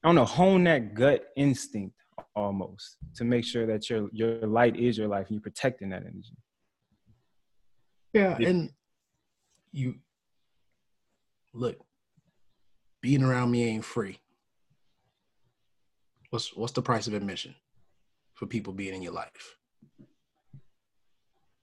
i 0.03 0.07
don't 0.07 0.15
know 0.15 0.25
hone 0.25 0.63
that 0.65 0.93
gut 0.93 1.29
instinct 1.37 1.95
almost 2.35 2.97
to 3.15 3.23
make 3.23 3.45
sure 3.45 3.65
that 3.65 3.89
your 3.89 4.09
your 4.11 4.45
light 4.47 4.75
is 4.75 4.97
your 4.97 5.07
life 5.07 5.27
and 5.27 5.35
you're 5.35 5.41
protecting 5.41 5.89
that 5.89 6.03
energy. 6.03 6.37
Yeah, 8.13 8.37
and 8.37 8.71
you 9.71 9.95
look, 11.53 11.77
being 13.01 13.23
around 13.23 13.51
me 13.51 13.63
ain't 13.63 13.85
free. 13.85 14.19
What's 16.29 16.55
what's 16.55 16.73
the 16.73 16.81
price 16.81 17.07
of 17.07 17.13
admission 17.13 17.55
for 18.34 18.46
people 18.46 18.74
being 18.74 18.93
in 18.93 19.02
your 19.02 19.13
life? 19.13 19.58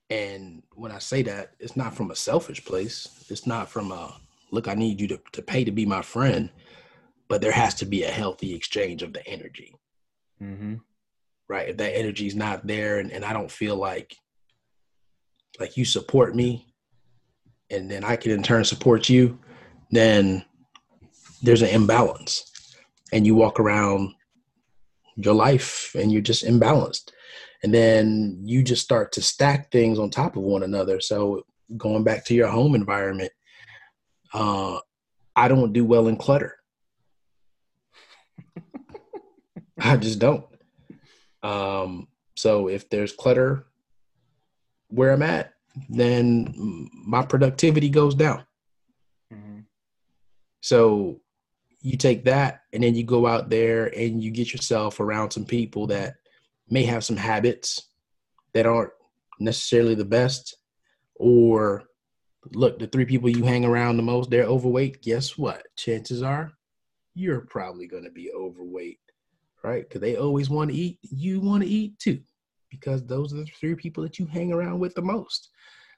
And 0.09 0.63
when 0.73 0.91
I 0.91 0.99
say 0.99 1.21
that, 1.23 1.53
it's 1.59 1.77
not 1.77 1.95
from 1.95 2.11
a 2.11 2.15
selfish 2.15 2.63
place. 2.65 3.25
It's 3.29 3.47
not 3.47 3.69
from 3.69 3.91
a 3.91 4.13
look, 4.51 4.67
I 4.67 4.73
need 4.73 4.99
you 4.99 5.07
to, 5.07 5.19
to 5.31 5.41
pay 5.41 5.63
to 5.63 5.71
be 5.71 5.85
my 5.85 6.01
friend, 6.01 6.49
but 7.29 7.41
there 7.41 7.51
has 7.51 7.73
to 7.75 7.85
be 7.85 8.03
a 8.03 8.11
healthy 8.11 8.53
exchange 8.53 9.01
of 9.03 9.13
the 9.13 9.25
energy. 9.25 9.73
Mm-hmm. 10.41 10.75
Right. 11.47 11.69
If 11.69 11.77
that 11.77 11.97
energy 11.97 12.27
is 12.27 12.35
not 12.35 12.67
there 12.67 12.99
and, 12.99 13.11
and 13.11 13.25
I 13.25 13.33
don't 13.33 13.51
feel 13.51 13.75
like 13.75 14.15
like 15.59 15.75
you 15.75 15.83
support 15.83 16.33
me 16.33 16.65
and 17.69 17.91
then 17.91 18.03
I 18.03 18.15
can 18.15 18.31
in 18.31 18.41
turn 18.41 18.63
support 18.63 19.09
you, 19.09 19.37
then 19.91 20.45
there's 21.41 21.61
an 21.61 21.69
imbalance. 21.69 22.75
And 23.13 23.25
you 23.25 23.35
walk 23.35 23.59
around 23.59 24.13
your 25.23 25.33
life 25.33 25.95
and 25.97 26.11
you're 26.11 26.21
just 26.21 26.45
imbalanced. 26.45 27.11
And 27.63 27.73
then 27.73 28.41
you 28.43 28.63
just 28.63 28.83
start 28.83 29.11
to 29.13 29.21
stack 29.21 29.71
things 29.71 29.99
on 29.99 30.09
top 30.09 30.35
of 30.35 30.41
one 30.41 30.63
another. 30.63 30.99
So 30.99 31.45
going 31.77 32.03
back 32.03 32.25
to 32.25 32.33
your 32.33 32.47
home 32.47 32.75
environment, 32.75 33.31
uh, 34.33 34.79
I 35.35 35.47
don't 35.47 35.73
do 35.73 35.85
well 35.85 36.07
in 36.07 36.17
clutter. 36.17 36.57
I 39.79 39.97
just 39.97 40.19
don't. 40.19 40.45
Um, 41.43 42.07
so 42.35 42.67
if 42.67 42.89
there's 42.89 43.13
clutter 43.13 43.67
where 44.89 45.11
I'm 45.11 45.23
at, 45.23 45.53
then 45.89 46.89
my 47.05 47.25
productivity 47.25 47.89
goes 47.89 48.15
down. 48.15 48.43
Mm-hmm. 49.33 49.59
So 50.61 51.21
you 51.81 51.97
take 51.97 52.25
that 52.25 52.61
and 52.73 52.83
then 52.83 52.95
you 52.95 53.03
go 53.03 53.27
out 53.27 53.49
there 53.49 53.87
and 53.97 54.23
you 54.23 54.31
get 54.31 54.53
yourself 54.53 54.99
around 54.99 55.31
some 55.31 55.45
people 55.45 55.87
that 55.87 56.15
may 56.69 56.83
have 56.83 57.03
some 57.03 57.17
habits 57.17 57.87
that 58.53 58.65
aren't 58.65 58.91
necessarily 59.39 59.95
the 59.95 60.05
best 60.05 60.55
or 61.15 61.83
look 62.53 62.79
the 62.79 62.87
three 62.87 63.05
people 63.05 63.29
you 63.29 63.43
hang 63.43 63.65
around 63.65 63.97
the 63.97 64.03
most 64.03 64.29
they're 64.29 64.45
overweight 64.45 65.01
guess 65.01 65.37
what 65.37 65.63
chances 65.75 66.23
are 66.23 66.51
you're 67.13 67.41
probably 67.41 67.87
going 67.87 68.03
to 68.03 68.11
be 68.11 68.31
overweight 68.33 68.99
right? 69.63 69.87
Because 69.87 70.01
they 70.01 70.15
always 70.15 70.49
want 70.49 70.71
to 70.71 70.77
eat. 70.77 70.99
You 71.01 71.39
want 71.39 71.63
to 71.63 71.69
eat 71.69 71.97
too, 71.99 72.19
because 72.69 73.05
those 73.05 73.33
are 73.33 73.37
the 73.37 73.45
three 73.45 73.75
people 73.75 74.03
that 74.03 74.19
you 74.19 74.25
hang 74.25 74.51
around 74.51 74.79
with 74.79 74.93
the 74.95 75.01
most. 75.01 75.49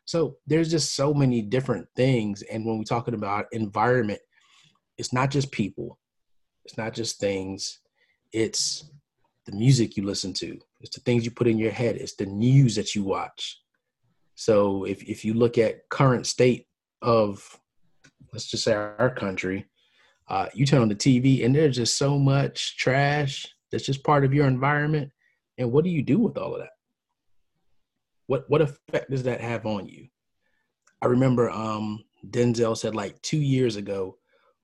So 0.05 0.37
there's 0.47 0.69
just 0.69 0.95
so 0.95 1.13
many 1.13 1.41
different 1.41 1.87
things. 1.95 2.41
And 2.43 2.65
when 2.65 2.77
we're 2.77 2.83
talking 2.83 3.13
about 3.13 3.45
environment, 3.51 4.19
it's 4.97 5.13
not 5.13 5.31
just 5.31 5.51
people, 5.51 5.99
it's 6.65 6.77
not 6.77 6.93
just 6.93 7.19
things, 7.19 7.79
it's 8.31 8.89
the 9.45 9.51
music 9.51 9.97
you 9.97 10.03
listen 10.03 10.33
to, 10.33 10.59
it's 10.81 10.95
the 10.95 11.01
things 11.01 11.25
you 11.25 11.31
put 11.31 11.47
in 11.47 11.57
your 11.57 11.71
head, 11.71 11.97
it's 11.97 12.15
the 12.15 12.25
news 12.25 12.75
that 12.75 12.95
you 12.95 13.03
watch. 13.03 13.59
So 14.35 14.85
if, 14.85 15.03
if 15.03 15.23
you 15.23 15.33
look 15.33 15.57
at 15.57 15.87
current 15.89 16.25
state 16.25 16.67
of, 17.01 17.59
let's 18.31 18.49
just 18.49 18.63
say 18.63 18.73
our 18.73 19.13
country, 19.15 19.65
uh, 20.29 20.47
you 20.53 20.65
turn 20.65 20.81
on 20.81 20.89
the 20.89 20.95
TV 20.95 21.45
and 21.45 21.55
there's 21.55 21.75
just 21.75 21.97
so 21.97 22.17
much 22.17 22.77
trash 22.77 23.45
that's 23.71 23.85
just 23.85 24.03
part 24.03 24.23
of 24.23 24.33
your 24.33 24.47
environment. 24.47 25.11
And 25.57 25.71
what 25.71 25.83
do 25.83 25.89
you 25.89 26.01
do 26.01 26.19
with 26.19 26.37
all 26.37 26.53
of 26.53 26.61
that? 26.61 26.69
What 28.27 28.45
what 28.49 28.61
effect 28.61 29.11
does 29.11 29.23
that 29.23 29.41
have 29.41 29.65
on 29.65 29.87
you? 29.87 30.07
I 31.01 31.07
remember 31.07 31.49
um, 31.49 32.03
Denzel 32.29 32.77
said 32.77 32.95
like 32.95 33.21
two 33.21 33.39
years 33.39 33.75
ago, 33.75 34.17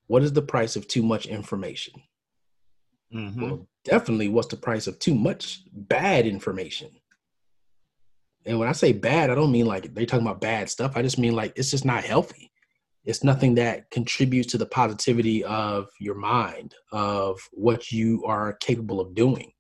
what 0.10 0.24
is 0.24 0.34
the 0.34 0.42
price 0.42 0.76
of 0.76 0.88
too 0.88 1.04
much 1.04 1.28
information? 1.28 1.94
Mm-hmm. 3.14 3.42
Well, 3.42 3.68
definitely 3.86 4.28
what's 4.28 4.48
the 4.48 4.58
price 4.58 4.88
of 4.88 4.98
too 4.98 5.14
much 5.14 5.62
bad 5.72 6.26
information? 6.26 6.90
And 8.44 8.58
when 8.58 8.68
I 8.68 8.72
say 8.72 8.92
bad, 8.92 9.30
I 9.30 9.36
don't 9.36 9.52
mean 9.52 9.68
like 9.68 9.94
they're 9.94 10.08
talking 10.08 10.26
about 10.26 10.42
bad 10.42 10.68
stuff. 10.68 10.94
I 10.98 11.04
just 11.04 11.20
mean 11.20 11.36
like 11.36 11.54
it's 11.56 11.70
just 11.70 11.86
not 11.86 12.04
healthy. 12.04 12.52
It's 13.06 13.24
nothing 13.24 13.54
that 13.56 13.92
contributes 13.92 14.52
to 14.52 14.58
the 14.58 14.66
positivity 14.66 15.44
of 15.44 15.88
your 16.00 16.16
mind, 16.16 16.74
of 16.92 17.40
what 17.52 17.92
you 17.92 18.26
are 18.26 18.54
capable 18.54 19.00
of 19.00 19.14
doing. 19.14 19.52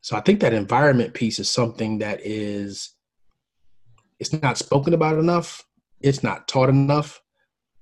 So 0.00 0.16
I 0.16 0.20
think 0.22 0.40
that 0.40 0.52
environment 0.52 1.14
piece 1.14 1.38
is 1.38 1.48
something 1.48 1.98
that 1.98 2.20
is 2.24 2.96
it's 4.18 4.32
not 4.32 4.58
spoken 4.58 4.92
about 4.92 5.18
enough, 5.18 5.64
it's 6.00 6.24
not 6.24 6.48
taught 6.48 6.68
enough, 6.68 7.22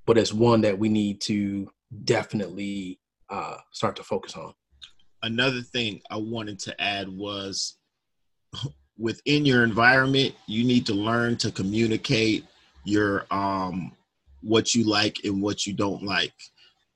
but 0.06 0.18
it's 0.18 0.32
one 0.32 0.60
that 0.62 0.78
we 0.78 0.88
need 0.88 1.20
to 1.22 1.70
definitely 2.04 2.98
uh, 3.30 3.56
start 3.72 3.96
to 3.96 4.02
focus 4.02 4.36
on. 4.36 4.52
Another 5.22 5.60
thing 5.60 6.00
I 6.10 6.16
wanted 6.16 6.58
to 6.60 6.80
add 6.80 7.08
was 7.08 7.76
within 8.98 9.44
your 9.44 9.64
environment, 9.64 10.34
you 10.46 10.64
need 10.64 10.86
to 10.86 10.94
learn 10.94 11.36
to 11.38 11.50
communicate 11.50 12.44
your 12.84 13.26
um 13.30 13.92
what 14.40 14.74
you 14.74 14.82
like 14.84 15.18
and 15.24 15.40
what 15.40 15.66
you 15.66 15.72
don't 15.72 16.02
like 16.02 16.32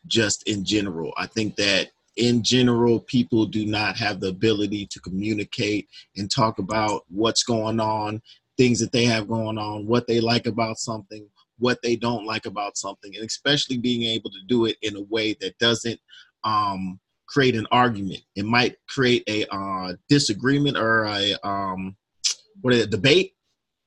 just 0.09 0.43
in 0.49 0.65
general. 0.65 1.13
I 1.17 1.27
think 1.27 1.55
that 1.57 1.91
in 2.17 2.43
general, 2.43 3.01
people 3.01 3.47
do 3.47 3.67
not 3.67 3.97
have 3.97 4.21
the 4.21 4.29
ability 4.29 4.87
to 4.91 5.01
communicate 5.01 5.89
and 6.17 6.31
talk 6.31 6.59
about 6.59 7.03
what's 7.09 7.43
going 7.43 7.79
on, 7.79 8.23
things 8.57 8.81
that 8.81 8.91
they 8.91 9.05
have 9.05 9.29
going 9.29 9.59
on, 9.59 9.87
what 9.87 10.07
they 10.07 10.21
like 10.21 10.47
about 10.47 10.79
something, 10.79 11.29
what 11.59 11.81
they 11.83 11.97
don't 11.97 12.27
like 12.27 12.47
about 12.47 12.77
something, 12.77 13.15
and 13.15 13.25
especially 13.25 13.79
being 13.79 14.03
able 14.05 14.31
to 14.31 14.41
do 14.47 14.67
it 14.67 14.77
in 14.83 14.97
a 14.97 15.03
way 15.03 15.37
that 15.41 15.59
doesn't 15.59 15.99
um, 16.45 17.01
create 17.29 17.57
an 17.57 17.67
argument. 17.71 18.21
It 18.35 18.45
might 18.45 18.77
create 18.89 19.25
a 19.29 19.47
uh, 19.55 19.95
disagreement 20.09 20.77
or 20.77 21.05
a 21.05 21.35
um, 21.45 21.97
what 22.61 22.91
debate, 22.91 23.35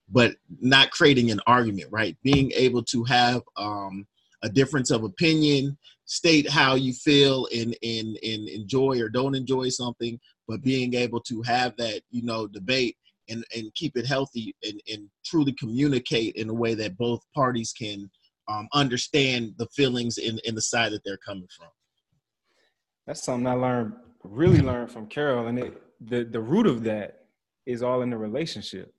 but 0.10 0.36
not 0.60 0.92
creating 0.92 1.32
an 1.32 1.40
argument. 1.48 1.90
Right? 1.92 2.18
Being 2.24 2.52
able 2.56 2.84
to 2.86 3.04
have 3.06 3.42
um, 3.58 4.08
a 4.44 4.50
difference 4.50 4.92
of 4.92 5.04
opinion, 5.04 5.78
state 6.06 6.50
how 6.50 6.76
you 6.76 6.94
feel, 6.94 7.48
and 7.56 7.76
and 7.84 8.18
and 8.24 8.50
enjoy 8.50 9.00
or 9.02 9.10
don't 9.10 9.36
enjoy 9.36 9.70
something, 9.70 10.20
but 10.48 10.64
being 10.64 10.94
able 10.96 11.22
to 11.22 11.42
have 11.44 11.76
that 11.78 12.02
you 12.12 12.24
know 12.24 12.48
debate 12.48 12.98
and 13.30 13.44
and 13.56 13.74
keep 13.76 13.96
it 13.98 14.06
healthy 14.06 14.56
and 14.64 14.82
and 14.92 15.10
truly 15.26 15.54
communicate 15.54 16.36
in 16.36 16.50
a 16.50 16.54
way 16.54 16.74
that 16.74 16.98
both 16.98 17.22
parties 17.36 17.74
can 17.78 18.10
um, 18.48 18.68
understand 18.74 19.54
the 19.58 19.68
feelings 19.68 20.18
in 20.18 20.56
the 20.56 20.62
side 20.62 20.92
that 20.92 21.02
they're 21.06 21.18
coming 21.18 21.48
from 21.56 21.70
that's 23.10 23.24
something 23.24 23.48
I 23.48 23.54
learned, 23.54 23.94
really 24.24 24.62
learned 24.62 24.92
from 24.92 25.08
Carol. 25.08 25.48
And 25.48 25.58
it, 25.58 25.82
the, 26.00 26.26
the 26.26 26.40
root 26.40 26.68
of 26.68 26.84
that 26.84 27.24
is 27.66 27.82
all 27.82 28.04
in 28.04 28.12
the 28.12 28.18
relationship, 28.20 28.94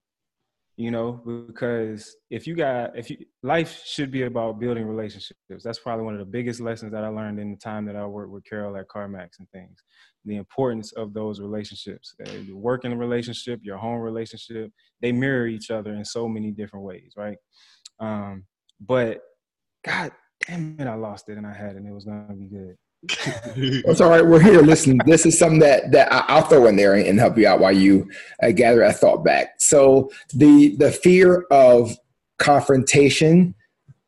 you 0.81 0.91
know, 0.91 1.21
because 1.47 2.17
if 2.31 2.47
you 2.47 2.57
got, 2.57 2.97
if 2.97 3.11
you, 3.11 3.19
life 3.43 3.83
should 3.85 4.11
be 4.11 4.23
about 4.23 4.59
building 4.59 4.87
relationships. 4.87 5.63
That's 5.63 5.79
probably 5.79 6.07
one 6.07 6.15
of 6.15 6.21
the 6.21 6.25
biggest 6.25 6.59
lessons 6.59 6.91
that 6.93 7.05
I 7.05 7.09
learned 7.09 7.39
in 7.39 7.51
the 7.51 7.59
time 7.59 7.85
that 7.85 7.97
I 7.97 8.07
worked 8.07 8.33
with 8.33 8.45
Carol 8.47 8.79
at 8.79 8.89
CarMax 8.89 9.41
and 9.41 9.51
things. 9.51 9.79
The 10.25 10.37
importance 10.37 10.93
of 10.93 11.13
those 11.13 11.39
relationships. 11.39 12.15
Uh, 12.27 12.31
your 12.31 12.57
working 12.57 12.97
relationship, 12.97 13.61
your 13.63 13.77
home 13.77 14.01
relationship, 14.01 14.73
they 15.03 15.13
mirror 15.13 15.47
each 15.47 15.71
other 15.71 15.93
in 15.93 16.03
so 16.03 16.27
many 16.27 16.51
different 16.51 16.87
ways, 16.87 17.13
right? 17.15 17.37
Um, 17.99 18.45
but 18.81 19.21
God 19.85 20.13
damn 20.47 20.77
it, 20.81 20.87
I 20.87 20.95
lost 20.95 21.29
it 21.29 21.37
and 21.37 21.47
I 21.47 21.53
had 21.53 21.73
it 21.73 21.77
and 21.77 21.87
it 21.87 21.93
was 21.93 22.07
gonna 22.07 22.35
be 22.35 22.49
good. 22.49 22.77
It's 23.03 24.01
all 24.01 24.11
right. 24.11 24.25
We're 24.25 24.43
here. 24.43 24.61
Listen, 24.61 25.01
this 25.07 25.25
is 25.25 25.39
something 25.39 25.61
that 25.61 25.91
that 25.93 26.09
I'll 26.13 26.43
throw 26.43 26.67
in 26.67 26.77
there 26.77 26.95
and 26.95 27.19
help 27.19 27.39
you 27.39 27.47
out 27.47 27.61
while 27.61 27.73
you 27.73 28.11
uh, 28.43 28.51
gather 28.51 28.83
a 28.83 28.93
thought 28.93 29.25
back. 29.25 29.55
So 29.59 30.11
the 30.35 30.77
the 30.77 30.93
fear 30.93 31.47
of 31.51 31.97
confrontation 32.39 33.55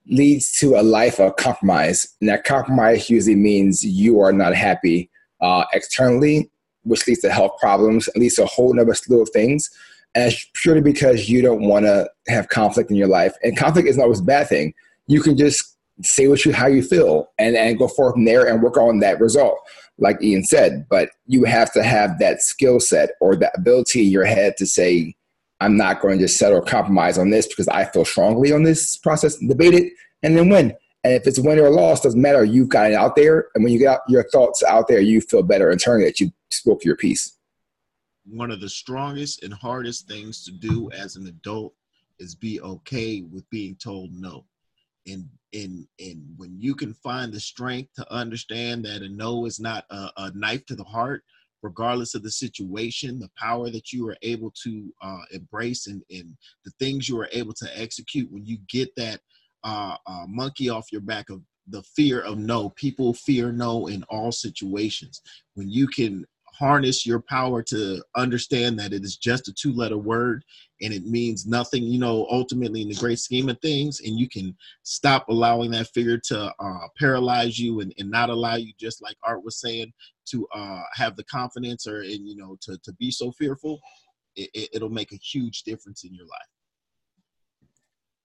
leads 0.06 0.58
to 0.58 0.76
a 0.76 0.82
life 0.82 1.20
of 1.20 1.36
compromise, 1.36 2.14
and 2.20 2.28
that 2.28 2.44
compromise 2.44 3.08
usually 3.08 3.36
means 3.36 3.84
you 3.84 4.20
are 4.20 4.32
not 4.32 4.54
happy 4.54 5.10
uh, 5.40 5.64
externally, 5.72 6.50
which 6.82 7.06
leads 7.06 7.20
to 7.20 7.32
health 7.32 7.52
problems, 7.60 8.08
at 8.08 8.16
least 8.16 8.38
a 8.38 8.46
whole 8.46 8.78
other 8.78 8.94
slew 8.94 9.22
of 9.22 9.30
things. 9.30 9.70
And 10.14 10.30
it's 10.30 10.46
purely 10.52 10.82
because 10.82 11.30
you 11.30 11.40
don't 11.40 11.62
want 11.62 11.86
to 11.86 12.10
have 12.28 12.48
conflict 12.50 12.90
in 12.90 12.96
your 12.96 13.08
life. 13.08 13.32
And 13.42 13.56
conflict 13.56 13.88
is 13.88 13.96
not 13.96 14.04
always 14.04 14.20
a 14.20 14.24
bad 14.24 14.48
thing. 14.48 14.74
You 15.06 15.22
can 15.22 15.38
just 15.38 15.71
say 16.00 16.26
what 16.26 16.44
you 16.44 16.52
how 16.52 16.66
you 16.66 16.82
feel 16.82 17.28
and 17.38 17.56
and 17.56 17.78
go 17.78 17.86
forth 17.86 18.14
from 18.14 18.24
there 18.24 18.46
and 18.46 18.62
work 18.62 18.76
on 18.76 19.00
that 19.00 19.20
result 19.20 19.58
like 19.98 20.22
ian 20.22 20.44
said. 20.44 20.86
But 20.88 21.10
you 21.26 21.44
have 21.44 21.72
to 21.72 21.82
have 21.82 22.18
that 22.18 22.42
skill 22.42 22.80
set 22.80 23.10
or 23.20 23.36
that 23.36 23.52
ability 23.56 24.04
in 24.04 24.10
your 24.10 24.24
head 24.24 24.56
to 24.58 24.66
say 24.66 25.14
i'm 25.60 25.76
not 25.76 26.00
going 26.00 26.18
to 26.18 26.28
settle 26.28 26.58
or 26.58 26.62
compromise 26.62 27.18
on 27.18 27.30
this 27.30 27.46
because 27.46 27.68
i 27.68 27.84
feel 27.84 28.04
strongly 28.04 28.52
on 28.52 28.64
this 28.64 28.96
process 28.96 29.36
debate 29.36 29.74
it 29.74 29.92
and 30.22 30.36
then 30.36 30.48
win. 30.48 30.74
And 31.04 31.14
if 31.14 31.26
it's 31.26 31.38
a 31.38 31.42
win 31.42 31.58
or 31.58 31.66
a 31.66 31.70
loss 31.70 32.00
doesn't 32.00 32.20
matter. 32.20 32.44
You've 32.44 32.68
got 32.68 32.92
it 32.92 32.94
out 32.94 33.16
there 33.16 33.48
and 33.54 33.64
when 33.64 33.72
you 33.72 33.78
get 33.78 34.00
your 34.08 34.24
thoughts 34.30 34.62
out 34.62 34.88
there 34.88 35.00
you 35.00 35.20
feel 35.20 35.42
better 35.42 35.70
internally 35.70 36.04
that 36.04 36.20
you 36.20 36.30
spoke 36.50 36.84
your 36.84 36.96
piece. 36.96 37.38
One 38.24 38.52
of 38.52 38.60
the 38.60 38.68
strongest 38.68 39.42
and 39.42 39.52
hardest 39.52 40.06
things 40.06 40.44
to 40.44 40.52
do 40.52 40.90
as 40.92 41.16
an 41.16 41.26
adult 41.26 41.74
is 42.20 42.36
be 42.36 42.60
okay 42.60 43.22
with 43.22 43.48
being 43.50 43.74
told 43.76 44.12
no 44.12 44.44
and 45.06 45.28
and 45.52 45.86
and 45.98 46.22
when 46.36 46.56
you 46.58 46.74
can 46.74 46.94
find 46.94 47.32
the 47.32 47.40
strength 47.40 47.90
to 47.96 48.12
understand 48.12 48.84
that 48.84 49.02
a 49.02 49.08
no 49.08 49.46
is 49.46 49.60
not 49.60 49.84
a, 49.90 50.08
a 50.16 50.32
knife 50.34 50.64
to 50.66 50.74
the 50.74 50.84
heart 50.84 51.22
regardless 51.62 52.14
of 52.14 52.22
the 52.22 52.30
situation 52.30 53.18
the 53.18 53.30
power 53.38 53.70
that 53.70 53.92
you 53.92 54.08
are 54.08 54.16
able 54.22 54.52
to 54.62 54.92
uh, 55.02 55.22
embrace 55.32 55.86
and, 55.86 56.02
and 56.10 56.36
the 56.64 56.72
things 56.78 57.08
you 57.08 57.18
are 57.18 57.28
able 57.32 57.52
to 57.52 57.66
execute 57.78 58.30
when 58.30 58.44
you 58.44 58.58
get 58.68 58.94
that 58.96 59.20
uh, 59.64 59.96
uh, 60.06 60.24
monkey 60.28 60.68
off 60.68 60.90
your 60.90 61.00
back 61.00 61.30
of 61.30 61.40
the 61.68 61.82
fear 61.82 62.20
of 62.20 62.38
no 62.38 62.70
people 62.70 63.14
fear 63.14 63.52
no 63.52 63.86
in 63.86 64.02
all 64.04 64.32
situations. 64.32 65.22
When 65.54 65.68
you 65.70 65.86
can 65.86 66.24
harness 66.62 67.04
your 67.04 67.18
power 67.18 67.60
to 67.60 68.00
understand 68.14 68.78
that 68.78 68.92
it 68.92 69.02
is 69.02 69.16
just 69.16 69.48
a 69.48 69.52
two 69.52 69.72
letter 69.72 69.98
word 69.98 70.44
and 70.80 70.94
it 70.94 71.04
means 71.04 71.44
nothing, 71.44 71.82
you 71.82 71.98
know, 71.98 72.24
ultimately 72.30 72.82
in 72.82 72.88
the 72.88 72.94
great 72.94 73.18
scheme 73.18 73.48
of 73.48 73.58
things. 73.60 73.98
And 73.98 74.16
you 74.16 74.28
can 74.28 74.56
stop 74.84 75.28
allowing 75.28 75.72
that 75.72 75.88
fear 75.88 76.20
to 76.28 76.54
uh, 76.56 76.88
paralyze 76.96 77.58
you 77.58 77.80
and, 77.80 77.92
and 77.98 78.08
not 78.08 78.30
allow 78.30 78.54
you, 78.54 78.72
just 78.78 79.02
like 79.02 79.16
Art 79.24 79.44
was 79.44 79.60
saying, 79.60 79.92
to 80.26 80.46
uh, 80.54 80.82
have 80.94 81.16
the 81.16 81.24
confidence 81.24 81.88
or, 81.88 82.02
and, 82.02 82.28
you 82.28 82.36
know, 82.36 82.56
to, 82.62 82.78
to 82.84 82.92
be 82.92 83.10
so 83.10 83.32
fearful. 83.32 83.80
It, 84.36 84.70
it'll 84.72 84.88
make 84.88 85.10
a 85.10 85.16
huge 85.16 85.64
difference 85.64 86.04
in 86.04 86.14
your 86.14 86.26
life. 86.26 86.52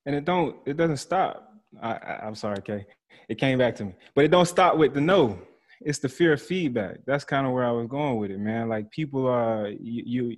And 0.05 0.15
it 0.15 0.25
don't, 0.25 0.57
it 0.67 0.77
doesn't 0.77 0.97
stop. 0.97 1.53
I, 1.81 2.19
I'm 2.21 2.35
sorry, 2.35 2.61
Kay. 2.61 2.85
It 3.29 3.39
came 3.39 3.57
back 3.57 3.75
to 3.77 3.85
me, 3.85 3.95
but 4.13 4.25
it 4.25 4.29
don't 4.29 4.45
stop 4.45 4.77
with 4.77 4.93
the 4.93 5.01
no 5.01 5.39
it's 5.81 5.99
the 5.99 6.09
fear 6.09 6.33
of 6.33 6.41
feedback. 6.41 6.97
That's 7.05 7.23
kind 7.23 7.45
of 7.45 7.53
where 7.53 7.65
I 7.65 7.71
was 7.71 7.87
going 7.87 8.17
with 8.17 8.31
it, 8.31 8.39
man. 8.39 8.69
Like 8.69 8.89
people 8.91 9.27
are 9.27 9.67
you 9.67 10.03
you, 10.05 10.37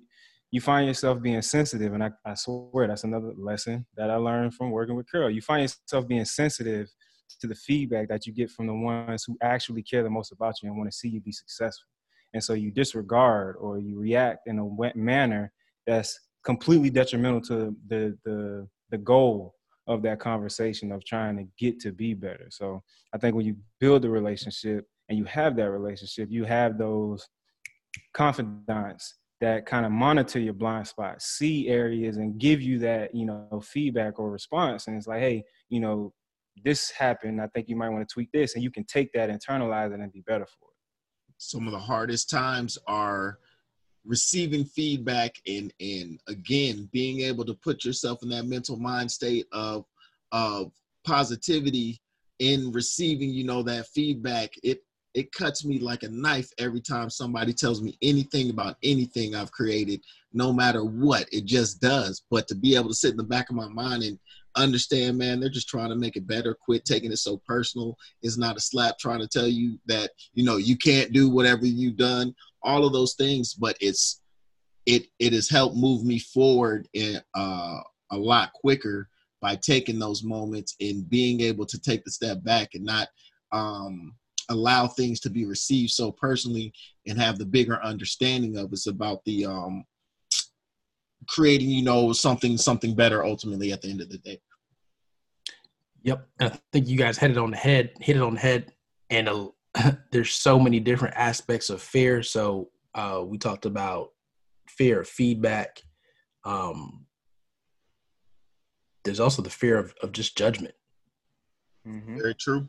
you 0.51 0.61
find 0.61 0.87
yourself 0.87 1.21
being 1.21 1.41
sensitive, 1.41 1.93
and 1.93 2.03
I, 2.03 2.11
I 2.25 2.33
swear 2.33 2.87
that's 2.87 3.03
another 3.03 3.33
lesson 3.37 3.85
that 3.95 4.09
I 4.09 4.15
learned 4.15 4.55
from 4.55 4.71
working 4.71 4.95
with 4.95 5.09
Carol. 5.09 5.29
You 5.29 5.41
find 5.41 5.61
yourself 5.61 6.07
being 6.07 6.25
sensitive 6.25 6.89
to 7.39 7.47
the 7.47 7.55
feedback 7.55 8.09
that 8.09 8.25
you 8.25 8.33
get 8.33 8.49
from 8.49 8.67
the 8.67 8.73
ones 8.73 9.23
who 9.25 9.37
actually 9.41 9.83
care 9.83 10.03
the 10.03 10.09
most 10.09 10.31
about 10.31 10.55
you 10.61 10.69
and 10.69 10.77
want 10.77 10.91
to 10.91 10.97
see 10.97 11.09
you 11.09 11.21
be 11.21 11.31
successful. 11.31 11.87
And 12.33 12.43
so 12.43 12.53
you 12.53 12.71
disregard 12.71 13.55
or 13.59 13.79
you 13.79 13.99
react 13.99 14.47
in 14.47 14.59
a 14.59 14.97
manner 14.97 15.51
that's 15.87 16.19
completely 16.43 16.89
detrimental 16.89 17.41
to 17.41 17.75
the 17.87 18.17
the 18.23 18.67
the 18.91 18.97
goal 18.97 19.55
of 19.87 20.01
that 20.03 20.19
conversation 20.19 20.91
of 20.91 21.03
trying 21.03 21.37
to 21.37 21.45
get 21.57 21.79
to 21.79 21.91
be 21.91 22.13
better. 22.13 22.47
So 22.49 22.83
I 23.13 23.17
think 23.17 23.35
when 23.35 23.45
you 23.45 23.55
build 23.79 24.05
a 24.05 24.09
relationship 24.09 24.85
and 25.09 25.17
you 25.17 25.25
have 25.25 25.55
that 25.55 25.71
relationship, 25.71 26.29
you 26.31 26.45
have 26.45 26.77
those 26.77 27.27
confidants 28.13 29.15
that 29.41 29.65
kind 29.65 29.85
of 29.85 29.91
monitor 29.91 30.39
your 30.39 30.53
blind 30.53 30.87
spots, 30.87 31.25
see 31.25 31.67
areas, 31.67 32.17
and 32.17 32.39
give 32.39 32.61
you 32.61 32.77
that 32.79 33.15
you 33.15 33.25
know 33.25 33.61
feedback 33.63 34.19
or 34.19 34.29
response. 34.29 34.87
And 34.87 34.97
it's 34.97 35.07
like, 35.07 35.21
hey, 35.21 35.43
you 35.69 35.79
know, 35.79 36.13
this 36.63 36.91
happened. 36.91 37.41
I 37.41 37.47
think 37.47 37.69
you 37.69 37.75
might 37.75 37.89
want 37.89 38.07
to 38.07 38.13
tweak 38.13 38.31
this, 38.31 38.55
and 38.55 38.63
you 38.63 38.71
can 38.71 38.85
take 38.85 39.11
that, 39.13 39.29
internalize 39.29 39.93
it, 39.93 39.99
and 39.99 40.11
be 40.11 40.21
better 40.21 40.45
for 40.45 40.67
it. 40.69 41.33
Some 41.37 41.67
of 41.67 41.71
the 41.71 41.79
hardest 41.79 42.29
times 42.29 42.77
are 42.87 43.39
receiving 44.05 44.65
feedback 44.65 45.35
and 45.47 45.73
and 45.79 46.19
again 46.27 46.89
being 46.91 47.21
able 47.21 47.45
to 47.45 47.53
put 47.53 47.83
yourself 47.83 48.23
in 48.23 48.29
that 48.29 48.45
mental 48.45 48.77
mind 48.77 49.11
state 49.11 49.45
of 49.51 49.85
of 50.31 50.71
positivity 51.05 52.01
in 52.39 52.71
receiving 52.71 53.29
you 53.29 53.43
know 53.43 53.61
that 53.61 53.87
feedback 53.87 54.51
it 54.63 54.81
it 55.13 55.31
cuts 55.31 55.65
me 55.65 55.79
like 55.79 56.03
a 56.03 56.09
knife 56.09 56.49
every 56.59 56.81
time 56.81 57.09
somebody 57.09 57.53
tells 57.53 57.81
me 57.81 57.97
anything 58.01 58.49
about 58.49 58.77
anything 58.83 59.33
I've 59.33 59.51
created, 59.51 60.01
no 60.33 60.53
matter 60.53 60.83
what. 60.83 61.27
It 61.31 61.45
just 61.45 61.81
does. 61.81 62.23
But 62.29 62.47
to 62.47 62.55
be 62.55 62.75
able 62.75 62.89
to 62.89 62.95
sit 62.95 63.11
in 63.11 63.17
the 63.17 63.23
back 63.23 63.49
of 63.49 63.55
my 63.55 63.67
mind 63.67 64.03
and 64.03 64.19
understand, 64.55 65.17
man, 65.17 65.39
they're 65.39 65.49
just 65.49 65.67
trying 65.67 65.89
to 65.89 65.95
make 65.95 66.15
it 66.15 66.27
better. 66.27 66.53
Quit 66.53 66.85
taking 66.85 67.11
it 67.11 67.17
so 67.17 67.41
personal. 67.45 67.97
It's 68.21 68.37
not 68.37 68.57
a 68.57 68.59
slap 68.59 68.99
trying 68.99 69.19
to 69.19 69.27
tell 69.27 69.47
you 69.47 69.79
that, 69.87 70.11
you 70.33 70.43
know, 70.43 70.57
you 70.57 70.77
can't 70.77 71.11
do 71.11 71.29
whatever 71.29 71.65
you've 71.65 71.97
done, 71.97 72.35
all 72.61 72.85
of 72.85 72.93
those 72.93 73.15
things, 73.15 73.53
but 73.53 73.77
it's 73.81 74.21
it 74.85 75.07
it 75.19 75.33
has 75.33 75.49
helped 75.49 75.75
move 75.75 76.03
me 76.03 76.19
forward 76.19 76.87
in 76.93 77.21
uh, 77.35 77.79
a 78.11 78.17
lot 78.17 78.53
quicker 78.53 79.09
by 79.41 79.55
taking 79.55 79.99
those 79.99 80.23
moments 80.23 80.75
and 80.81 81.09
being 81.09 81.41
able 81.41 81.65
to 81.65 81.79
take 81.79 82.03
the 82.03 82.11
step 82.11 82.43
back 82.43 82.69
and 82.73 82.83
not 82.83 83.07
um 83.51 84.13
allow 84.49 84.87
things 84.87 85.19
to 85.21 85.29
be 85.29 85.45
received 85.45 85.91
so 85.91 86.11
personally 86.11 86.73
and 87.07 87.19
have 87.19 87.37
the 87.37 87.45
bigger 87.45 87.81
understanding 87.83 88.57
of 88.57 88.71
it's 88.73 88.87
about 88.87 89.23
the 89.25 89.45
um 89.45 89.83
creating 91.27 91.69
you 91.69 91.83
know 91.83 92.11
something 92.11 92.57
something 92.57 92.95
better 92.95 93.23
ultimately 93.23 93.71
at 93.71 93.81
the 93.81 93.89
end 93.89 94.01
of 94.01 94.09
the 94.09 94.17
day. 94.17 94.41
Yep. 96.03 96.27
I 96.39 96.49
think 96.71 96.87
you 96.87 96.97
guys 96.97 97.17
hit 97.17 97.31
it 97.31 97.37
on 97.37 97.51
the 97.51 97.57
head 97.57 97.91
hit 97.99 98.15
it 98.17 98.21
on 98.21 98.35
the 98.35 98.39
head. 98.39 98.73
And 99.09 99.29
uh, 99.29 99.47
there's 100.11 100.35
so 100.35 100.59
many 100.59 100.79
different 100.79 101.15
aspects 101.15 101.69
of 101.69 101.81
fear. 101.81 102.23
So 102.23 102.69
uh, 102.95 103.23
we 103.25 103.37
talked 103.37 103.65
about 103.65 104.09
fear 104.67 105.01
of 105.01 105.07
feedback. 105.07 105.81
Um, 106.45 107.05
there's 109.03 109.19
also 109.19 109.41
the 109.41 109.49
fear 109.49 109.77
of, 109.77 109.93
of 110.01 110.11
just 110.11 110.37
judgment. 110.37 110.73
Mm-hmm. 111.87 112.17
very 112.17 112.35
true 112.35 112.67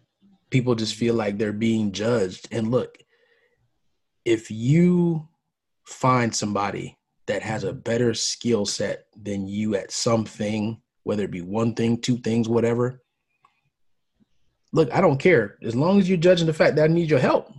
people 0.51 0.75
just 0.75 0.95
feel 0.95 1.15
like 1.15 1.39
they're 1.39 1.53
being 1.53 1.93
judged. 1.93 2.49
And 2.53 2.71
look, 2.71 2.99
if 4.25 4.51
you 4.51 5.29
find 5.87 6.35
somebody 6.35 6.99
that 7.27 7.43
has 7.43 7.65
a 7.65 7.73
better 7.73 8.13
skill 8.15 8.67
set 8.67 9.07
than 9.17 9.47
you 9.47 9.77
at 9.77 9.93
something, 9.93 10.81
whether 11.05 11.25
it 11.25 11.31
be 11.31 11.43
one 11.43 11.75
thing, 11.75 12.01
two 12.01 12.19
things, 12.19 12.49
whatever, 12.49 13.03
look, 14.73 14.93
I 14.93 15.01
don't 15.01 15.19
care. 15.19 15.57
As 15.63 15.75
long 15.75 15.99
as 15.99 16.09
you're 16.09 16.19
judging 16.19 16.47
the 16.47 16.53
fact 16.53 16.77
that 16.77 16.85
I 16.85 16.93
need 16.93 17.11
your 17.11 17.19
help, 17.19 17.53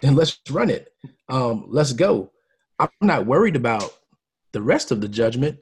then 0.00 0.14
let's 0.14 0.38
run 0.50 0.70
it. 0.70 0.88
Um, 1.28 1.66
let's 1.68 1.92
go. 1.92 2.32
I'm 2.78 2.88
not 3.00 3.26
worried 3.26 3.56
about 3.56 3.90
the 4.52 4.62
rest 4.62 4.90
of 4.90 5.00
the 5.00 5.08
judgment. 5.08 5.58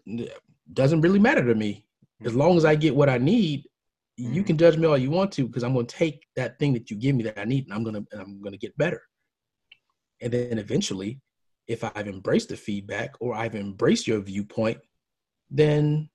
Doesn't 0.73 1.03
really 1.03 1.19
matter 1.19 1.45
to 1.45 1.55
me. 1.55 1.85
As 2.25 2.35
long 2.35 2.57
as 2.57 2.65
I 2.65 2.75
get 2.75 2.97
what 2.97 3.11
I 3.11 3.19
need, 3.19 3.65
you 4.17 4.45
can 4.45 4.57
judge 4.57 4.77
me 4.77 4.87
all 4.87 4.99
you 4.99 5.11
want 5.11 5.33
to 5.33 5.47
because 5.47 5.65
I'm 5.65 5.75
going 5.75 5.87
to 5.87 5.97
take 5.97 6.27
that 6.37 6.59
thing 6.59 6.73
that 6.75 6.91
you 6.91 6.97
give 6.97 7.17
me 7.17 7.25
that 7.25 7.39
I 7.39 7.45
need 7.45 7.65
and 7.65 7.75
I'm 7.75 7.83
going 7.83 7.95
to 7.95 8.21
I'm 8.21 8.41
going 8.41 8.53
to 8.53 8.59
get 8.59 8.77
better. 8.77 9.03
And 10.21 10.33
then 10.33 10.59
eventually, 10.59 11.21
if 11.67 11.83
I've 11.83 12.09
embraced 12.09 12.51
the 12.51 12.57
feedback 12.57 13.15
or 13.21 13.35
I've 13.35 13.55
embraced 13.55 14.07
your 14.07 14.21
viewpoint, 14.21 14.79
then 15.51 16.09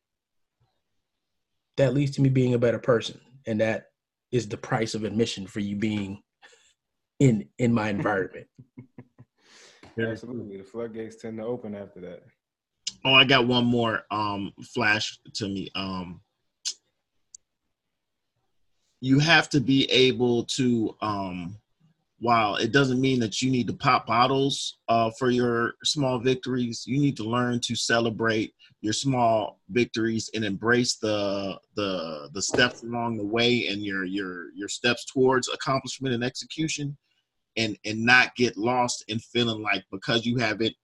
that 1.77 1.93
leads 1.93 2.11
to 2.11 2.21
me 2.21 2.29
being 2.29 2.53
a 2.53 2.59
better 2.59 2.79
person, 2.79 3.19
and 3.47 3.59
that 3.61 3.85
is 4.31 4.47
the 4.47 4.57
price 4.57 4.95
of 4.95 5.03
admission 5.03 5.47
for 5.47 5.59
you 5.59 5.75
being 5.75 6.21
in 7.19 7.47
in 7.57 7.73
my 7.73 7.89
environment. 7.89 8.47
Absolutely, 9.99 10.57
the 10.57 10.63
floodgates 10.63 11.17
tend 11.17 11.37
to 11.37 11.43
open 11.43 11.75
after 11.75 11.99
that. 12.01 12.23
Oh, 13.05 13.13
I 13.13 13.23
got 13.23 13.47
one 13.47 13.65
more 13.65 14.03
um 14.11 14.51
flash 14.73 15.19
to 15.35 15.47
me. 15.47 15.69
Um 15.75 16.21
you 19.01 19.19
have 19.19 19.49
to 19.49 19.59
be 19.59 19.85
able 19.91 20.43
to 20.45 20.95
um 21.01 21.55
while 22.21 22.57
it 22.57 22.73
doesn't 22.73 22.99
mean 22.99 23.19
that 23.19 23.41
you 23.41 23.49
need 23.49 23.65
to 23.67 23.73
pop 23.73 24.05
bottles 24.05 24.79
uh, 24.89 25.09
for 25.17 25.29
your 25.29 25.75
small 25.83 26.19
victories 26.19 26.83
you 26.85 26.99
need 26.99 27.15
to 27.15 27.23
learn 27.23 27.59
to 27.61 27.75
celebrate 27.75 28.53
your 28.81 28.93
small 28.93 29.59
victories 29.69 30.29
and 30.33 30.43
embrace 30.43 30.97
the 30.97 31.57
the 31.75 32.29
the 32.33 32.41
steps 32.41 32.83
along 32.83 33.17
the 33.17 33.25
way 33.25 33.67
and 33.67 33.83
your 33.83 34.03
your 34.03 34.51
your 34.53 34.69
steps 34.69 35.05
towards 35.05 35.49
accomplishment 35.49 36.13
and 36.13 36.23
execution 36.23 36.97
and 37.57 37.77
and 37.85 38.03
not 38.03 38.35
get 38.35 38.57
lost 38.57 39.03
in 39.07 39.19
feeling 39.19 39.61
like 39.61 39.83
because 39.91 40.25
you 40.25 40.37
haven't 40.37 40.75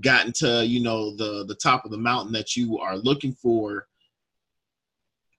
gotten 0.00 0.32
to 0.32 0.64
you 0.64 0.80
know 0.80 1.14
the 1.16 1.44
the 1.46 1.56
top 1.56 1.84
of 1.84 1.90
the 1.90 1.98
mountain 1.98 2.32
that 2.32 2.56
you 2.56 2.78
are 2.78 2.96
looking 2.96 3.32
for 3.32 3.86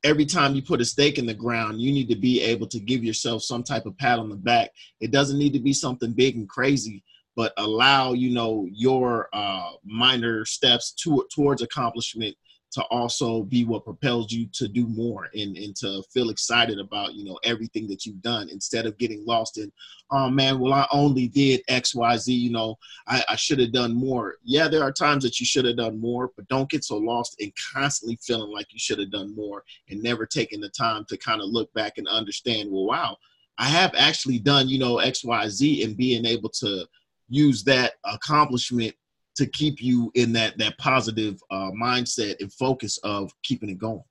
every 0.03 0.25
time 0.25 0.55
you 0.55 0.61
put 0.61 0.81
a 0.81 0.85
stake 0.85 1.17
in 1.17 1.25
the 1.25 1.33
ground, 1.33 1.81
you 1.81 1.91
need 1.91 2.09
to 2.09 2.15
be 2.15 2.41
able 2.41 2.67
to 2.67 2.79
give 2.79 3.03
yourself 3.03 3.43
some 3.43 3.63
type 3.63 3.85
of 3.85 3.97
pat 3.97 4.19
on 4.19 4.29
the 4.29 4.35
back. 4.35 4.71
It 4.99 5.11
doesn't 5.11 5.37
need 5.37 5.53
to 5.53 5.59
be 5.59 5.73
something 5.73 6.13
big 6.13 6.35
and 6.35 6.47
crazy, 6.47 7.03
but 7.35 7.53
allow 7.57 8.13
you 8.13 8.31
know 8.31 8.67
your 8.71 9.29
uh, 9.33 9.71
minor 9.83 10.45
steps 10.45 10.91
to, 11.03 11.25
towards 11.33 11.61
accomplishment 11.61 12.35
to 12.71 12.83
also 12.85 13.43
be 13.43 13.65
what 13.65 13.83
propels 13.83 14.31
you 14.31 14.47
to 14.53 14.67
do 14.67 14.87
more 14.87 15.27
and, 15.33 15.57
and 15.57 15.75
to 15.75 16.03
feel 16.13 16.29
excited 16.29 16.79
about 16.79 17.13
you 17.13 17.23
know 17.23 17.39
everything 17.43 17.87
that 17.87 18.05
you've 18.05 18.21
done 18.21 18.49
instead 18.49 18.85
of 18.85 18.97
getting 18.97 19.25
lost 19.25 19.57
in 19.57 19.71
oh 20.11 20.29
man 20.29 20.59
well 20.59 20.73
i 20.73 20.87
only 20.91 21.27
did 21.27 21.65
xyz 21.67 22.27
you 22.27 22.51
know 22.51 22.77
i, 23.07 23.23
I 23.29 23.35
should 23.35 23.59
have 23.59 23.71
done 23.71 23.93
more. 23.93 24.35
Yeah 24.43 24.67
there 24.67 24.83
are 24.83 24.91
times 24.91 25.23
that 25.23 25.39
you 25.39 25.45
should 25.45 25.65
have 25.65 25.77
done 25.77 25.99
more 25.99 26.31
but 26.35 26.47
don't 26.47 26.69
get 26.69 26.83
so 26.83 26.97
lost 26.97 27.35
in 27.39 27.51
constantly 27.73 28.17
feeling 28.21 28.51
like 28.51 28.71
you 28.71 28.79
should 28.79 28.99
have 28.99 29.11
done 29.11 29.35
more 29.35 29.63
and 29.89 30.01
never 30.01 30.25
taking 30.25 30.61
the 30.61 30.69
time 30.69 31.05
to 31.09 31.17
kind 31.17 31.41
of 31.41 31.49
look 31.49 31.73
back 31.73 31.97
and 31.97 32.07
understand 32.07 32.69
well 32.71 32.85
wow 32.85 33.17
i 33.57 33.65
have 33.65 33.93
actually 33.97 34.39
done 34.39 34.69
you 34.69 34.79
know 34.79 34.97
xyz 34.97 35.83
and 35.83 35.97
being 35.97 36.25
able 36.25 36.49
to 36.49 36.85
use 37.29 37.63
that 37.63 37.93
accomplishment 38.05 38.93
to 39.39 39.47
keep 39.47 39.81
you 39.81 40.11
in 40.15 40.33
that 40.33 40.57
that 40.57 40.77
positive 40.77 41.41
uh, 41.49 41.71
mindset 41.71 42.35
and 42.41 42.51
focus 42.53 42.99
of 43.03 43.31
keeping 43.43 43.69
it 43.69 43.79
going. 43.79 44.03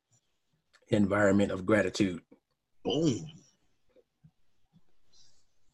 Environment 0.89 1.53
of 1.53 1.67
gratitude. 1.67 2.21
Boom. 2.83 3.27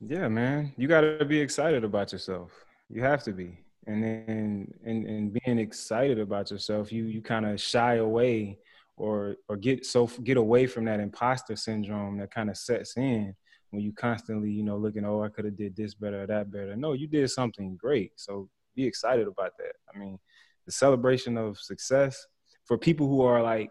Yeah, 0.01 0.29
man. 0.29 0.73
You 0.77 0.89
got 0.89 1.03
to 1.03 1.25
be 1.25 1.41
excited 1.41 1.85
about 1.85 2.13
yourself. 2.13 2.51
You 2.91 3.03
have 3.03 3.23
to 3.25 3.33
be. 3.33 3.59
And 3.87 4.03
then 4.03 4.75
and, 4.85 5.07
and 5.07 5.33
being 5.33 5.59
excited 5.59 6.19
about 6.19 6.51
yourself, 6.51 6.93
you 6.93 7.05
you 7.05 7.23
kind 7.23 7.47
of 7.47 7.61
shy 7.61 7.97
away 7.97 8.59
or 8.97 9.37
or 9.49 9.57
get 9.57 9.87
so 9.87 10.07
get 10.25 10.37
away 10.37 10.67
from 10.67 10.85
that 10.87 10.99
imposter 10.99 11.55
syndrome 11.55 12.19
that 12.19 12.35
kind 12.35 12.51
of 12.51 12.57
sets 12.57 12.97
in 12.97 13.35
when 13.71 13.83
you 13.83 13.93
constantly, 13.93 14.51
you 14.51 14.63
know, 14.63 14.77
looking, 14.77 15.05
oh, 15.05 15.23
I 15.23 15.29
could 15.29 15.45
have 15.45 15.57
did 15.57 15.77
this 15.77 15.95
better 15.95 16.23
or 16.23 16.27
that 16.27 16.51
better. 16.51 16.77
No, 16.77 16.93
you 16.93 17.07
did 17.07 17.29
something 17.31 17.77
great. 17.77 18.13
So 18.17 18.49
be 18.75 18.87
excited 18.87 19.27
about 19.27 19.53
that. 19.59 19.73
I 19.95 19.99
mean, 19.99 20.19
the 20.67 20.73
celebration 20.73 21.37
of 21.37 21.59
success 21.59 22.27
for 22.65 22.79
people 22.79 23.09
who 23.09 23.23
are 23.23 23.43
like 23.43 23.71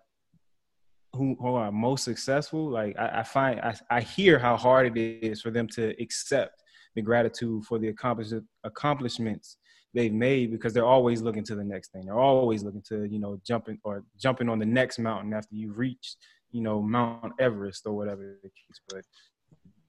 who, 1.13 1.35
who 1.39 1.55
are 1.55 1.71
most 1.71 2.03
successful, 2.03 2.69
like 2.69 2.97
I, 2.97 3.19
I 3.19 3.23
find 3.23 3.59
I, 3.61 3.75
I 3.89 4.01
hear 4.01 4.39
how 4.39 4.57
hard 4.57 4.97
it 4.97 4.99
is 4.99 5.41
for 5.41 5.51
them 5.51 5.67
to 5.69 5.93
accept 6.01 6.63
the 6.95 7.01
gratitude 7.01 7.65
for 7.65 7.79
the 7.79 7.89
accomplish, 7.89 8.29
accomplishments 8.63 9.57
they've 9.93 10.13
made 10.13 10.51
because 10.51 10.73
they're 10.73 10.85
always 10.85 11.21
looking 11.21 11.43
to 11.43 11.55
the 11.55 11.63
next 11.63 11.91
thing. 11.91 12.05
They're 12.05 12.19
always 12.19 12.63
looking 12.63 12.83
to, 12.89 13.05
you 13.05 13.19
know, 13.19 13.39
jumping 13.45 13.79
or 13.83 14.03
jumping 14.19 14.49
on 14.49 14.59
the 14.59 14.65
next 14.65 14.99
mountain 14.99 15.33
after 15.33 15.55
you've 15.55 15.77
reached, 15.77 16.17
you 16.51 16.61
know, 16.61 16.81
Mount 16.81 17.33
Everest 17.39 17.85
or 17.85 17.93
whatever 17.93 18.37
the 18.41 18.49
case. 18.49 18.81
But 18.89 19.03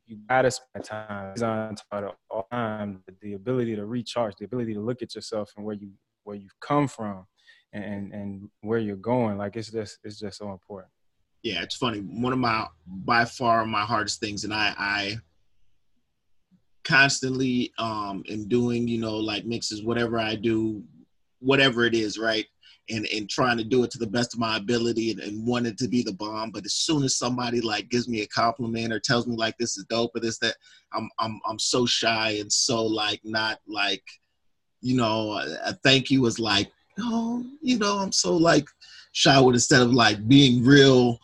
you 0.07 0.19
gotta 0.29 0.51
spend 0.51 0.85
time 0.85 1.35
on 1.43 1.77
all 2.31 2.47
time. 2.51 3.03
The 3.23 3.35
ability 3.35 3.77
to 3.77 3.87
recharge, 3.87 4.37
the 4.37 4.45
ability 4.45 4.75
to 4.75 4.81
look 4.81 5.03
at 5.03 5.14
yourself 5.14 5.53
and 5.57 5.64
where 5.64 5.75
you 5.75 5.90
where 6.25 6.37
you've 6.37 6.59
come 6.61 6.88
from, 6.88 7.27
and 7.73 8.12
and 8.12 8.49
where 8.62 8.79
you're 8.79 8.97
going. 8.97 9.38
Like 9.38 9.57
it's 9.57 9.71
just 9.71 9.99
it's 10.05 10.19
just 10.19 10.38
so 10.38 10.53
important. 10.53 10.90
Yeah, 11.43 11.62
it's 11.62 11.77
funny. 11.77 11.99
One 11.99 12.33
of 12.33 12.38
my 12.38 12.67
by 12.87 13.25
far 13.25 13.64
my 13.67 13.85
hardest 13.85 14.21
things, 14.21 14.45
and 14.45 14.53
I 14.53 14.75
I 14.79 15.17
constantly 16.85 17.73
um 17.79 18.23
am 18.29 18.46
doing 18.46 18.87
you 18.87 18.98
know 18.98 19.17
like 19.17 19.44
mixes 19.46 19.83
whatever 19.83 20.19
I 20.19 20.35
do, 20.35 20.83
whatever 21.40 21.85
it 21.85 21.94
is, 21.94 22.19
right 22.19 22.46
and 22.90 23.06
and 23.14 23.28
trying 23.28 23.56
to 23.56 23.64
do 23.64 23.82
it 23.85 23.90
to 23.90 23.98
the 23.98 24.06
best 24.06 24.35
of 24.35 24.40
my 24.40 24.56
ability 24.56 25.10
and, 25.10 25.20
and 25.20 25.46
wanting 25.46 25.76
to 25.76 25.88
be 25.88 26.02
the 26.02 26.12
bomb. 26.12 26.50
But 26.50 26.66
as 26.66 26.74
soon 26.74 27.02
as 27.02 27.16
somebody 27.16 27.60
like 27.60 27.88
gives 27.88 28.08
me 28.08 28.22
a 28.22 28.26
compliment 28.26 28.92
or 28.92 29.00
tells 29.00 29.26
me 29.26 29.37
like 29.37 29.56
this 29.58 29.76
is 29.76 29.85
dope 29.88 30.12
or 30.14 30.20
this 30.20 30.38
that, 30.38 30.56
I'm 30.92 31.08
I'm 31.18 31.40
I'm 31.46 31.58
so 31.58 31.87
shy 31.87 32.37
and 32.40 32.52
so 32.52 32.85
like 32.85 33.20
not 33.24 33.60
like, 33.66 34.04
you 34.80 34.96
know, 34.96 35.32
a, 35.32 35.58
a 35.64 35.72
thank 35.82 36.10
you 36.10 36.24
is 36.26 36.38
like, 36.38 36.70
oh, 37.00 37.44
you 37.62 37.78
know, 37.78 37.98
I'm 37.98 38.12
so 38.12 38.37
like 38.37 38.66
shy 39.12 39.40
with 39.40 39.54
instead 39.54 39.82
of 39.82 39.92
like 39.92 40.28
being 40.28 40.64
real 40.64 41.18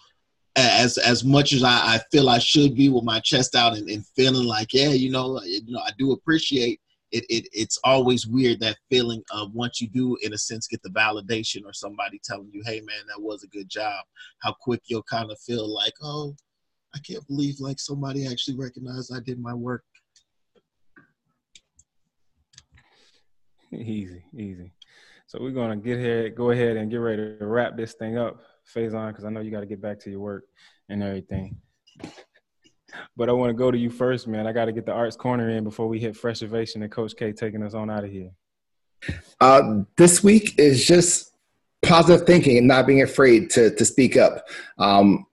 as 0.56 0.98
as 0.98 1.24
much 1.24 1.52
as 1.52 1.62
I, 1.62 1.94
I 1.94 2.00
feel 2.10 2.28
I 2.28 2.38
should 2.38 2.74
be 2.74 2.88
with 2.88 3.04
my 3.04 3.20
chest 3.20 3.54
out 3.54 3.76
and, 3.76 3.88
and 3.88 4.06
feeling 4.16 4.46
like, 4.46 4.72
yeah, 4.72 4.90
you 4.90 5.10
know, 5.10 5.40
you 5.42 5.60
know, 5.68 5.80
I 5.80 5.90
do 5.98 6.12
appreciate 6.12 6.80
it, 7.12 7.24
it 7.28 7.48
it's 7.52 7.78
always 7.84 8.26
weird 8.26 8.60
that 8.60 8.78
feeling 8.88 9.22
of 9.32 9.52
once 9.54 9.80
you 9.80 9.88
do 9.88 10.16
in 10.22 10.32
a 10.32 10.38
sense 10.38 10.66
get 10.66 10.82
the 10.82 10.90
validation 10.90 11.64
or 11.64 11.72
somebody 11.72 12.20
telling 12.24 12.50
you 12.52 12.62
hey 12.64 12.80
man 12.80 13.04
that 13.08 13.20
was 13.20 13.42
a 13.42 13.48
good 13.48 13.68
job. 13.68 14.04
How 14.40 14.54
quick 14.60 14.82
you'll 14.86 15.02
kind 15.02 15.30
of 15.30 15.38
feel 15.40 15.72
like 15.72 15.94
oh 16.02 16.34
i 16.94 16.98
can't 16.98 17.26
believe 17.26 17.60
like 17.60 17.78
somebody 17.78 18.26
actually 18.26 18.56
recognized 18.56 19.12
i 19.14 19.20
did 19.20 19.40
my 19.40 19.54
work. 19.54 19.84
Easy 23.72 24.24
easy. 24.36 24.72
So 25.30 25.38
we're 25.40 25.52
gonna 25.52 25.76
get 25.76 25.98
ahead, 25.98 26.34
go 26.34 26.50
ahead 26.50 26.76
and 26.76 26.90
get 26.90 26.96
ready 26.96 27.38
to 27.38 27.46
wrap 27.46 27.76
this 27.76 27.94
thing 27.94 28.18
up, 28.18 28.40
Faison, 28.74 29.08
because 29.10 29.24
I 29.24 29.30
know 29.30 29.40
you 29.40 29.52
got 29.52 29.60
to 29.60 29.66
get 29.66 29.80
back 29.80 30.00
to 30.00 30.10
your 30.10 30.18
work 30.18 30.46
and 30.88 31.04
everything. 31.04 31.56
But 33.16 33.28
I 33.28 33.32
want 33.32 33.50
to 33.50 33.54
go 33.54 33.70
to 33.70 33.78
you 33.78 33.90
first, 33.90 34.26
man. 34.26 34.46
I 34.46 34.52
got 34.52 34.66
to 34.66 34.72
get 34.72 34.86
the 34.86 34.92
arts 34.92 35.16
corner 35.16 35.50
in 35.50 35.64
before 35.64 35.88
we 35.88 35.98
hit 35.98 36.16
Fresh 36.16 36.42
Ovation 36.42 36.82
and 36.82 36.90
Coach 36.90 37.14
K 37.16 37.32
taking 37.32 37.62
us 37.62 37.74
on 37.74 37.90
out 37.90 38.04
of 38.04 38.10
here. 38.10 38.30
Uh, 39.40 39.82
this 39.96 40.22
week 40.22 40.58
is 40.58 40.86
just 40.86 41.32
positive 41.82 42.26
thinking 42.26 42.58
and 42.58 42.68
not 42.68 42.86
being 42.86 43.02
afraid 43.02 43.50
to 43.50 43.74
to 43.74 43.84
speak 43.84 44.16
up. 44.16 44.46
Um, 44.78 45.26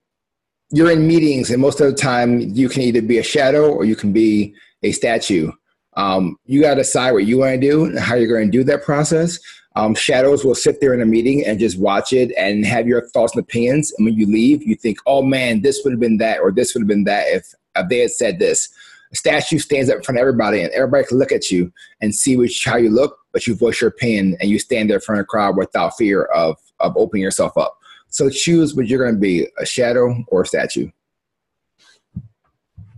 you're 0.70 0.92
in 0.92 1.08
meetings, 1.08 1.50
and 1.50 1.62
most 1.62 1.80
of 1.80 1.90
the 1.90 1.96
time, 1.96 2.40
you 2.40 2.68
can 2.70 2.82
either 2.82 3.02
be 3.02 3.20
a 3.20 3.24
shadow 3.24 3.72
or 3.72 3.86
you 3.86 3.96
can 3.96 4.12
be 4.12 4.54
a 4.84 4.92
statue. 4.92 5.52
Um, 5.96 6.38
you 6.46 6.62
got 6.62 6.76
to 6.76 6.82
decide 6.82 7.14
what 7.14 7.26
you 7.26 7.40
want 7.40 7.60
to 7.60 7.68
do 7.70 7.86
and 7.86 7.98
how 7.98 8.16
you're 8.16 8.28
going 8.28 8.52
to 8.52 8.58
do 8.58 8.64
that 8.66 8.84
process. 8.84 9.40
Um, 9.78 9.94
shadows 9.94 10.44
will 10.44 10.56
sit 10.56 10.82
there 10.82 10.96
in 10.96 11.02
a 11.02 11.06
meeting 11.06 11.46
and 11.46 11.60
just 11.60 11.78
watch 11.78 12.12
it 12.12 12.32
and 12.36 12.66
have 12.66 12.88
your 12.88 13.08
thoughts 13.10 13.36
and 13.36 13.44
opinions. 13.44 13.94
And 13.96 14.06
when 14.06 14.16
you 14.16 14.26
leave, 14.26 14.64
you 14.64 14.74
think, 14.76 14.98
oh 15.06 15.22
man, 15.22 15.62
this 15.62 15.82
would 15.84 15.94
have 15.94 16.00
been 16.00 16.18
that 16.18 16.40
or 16.40 16.52
this 16.52 16.74
would 16.74 16.82
have 16.82 16.88
been 16.88 17.04
that 17.04 17.28
if, 17.28 17.54
if 17.76 17.88
they 17.88 18.00
had 18.00 18.10
said 18.10 18.40
this. 18.40 18.70
A 19.12 19.16
statue 19.16 19.60
stands 19.60 19.92
up 19.92 19.98
in 19.98 20.02
front 20.02 20.18
of 20.18 20.22
everybody 20.22 20.62
and 20.62 20.72
everybody 20.72 21.06
can 21.06 21.20
look 21.20 21.32
at 21.32 21.52
you 21.52 21.72
and 22.02 22.16
see 22.16 22.36
which, 22.36 22.66
how 22.66 22.78
you 22.78 22.90
look, 22.90 23.20
but 23.32 23.46
you 23.46 23.54
voice 23.54 23.80
your 23.80 23.90
opinion 23.90 24.36
and 24.42 24.50
you 24.50 24.58
stand 24.58 24.90
there 24.90 24.98
in 24.98 25.02
front 25.02 25.20
of 25.20 25.26
a 25.26 25.28
crowd 25.28 25.56
without 25.56 25.96
fear 25.96 26.24
of, 26.24 26.58
of 26.80 26.98
opening 26.98 27.22
yourself 27.22 27.56
up. 27.56 27.78
So 28.08 28.32
choose 28.32 28.74
what 28.74 28.88
you're 28.88 29.04
going 29.04 29.14
to 29.14 29.22
be, 29.22 29.48
a 29.60 29.66
shadow 29.68 30.26
or 30.30 30.42
a 30.42 30.46
statue. 30.48 30.90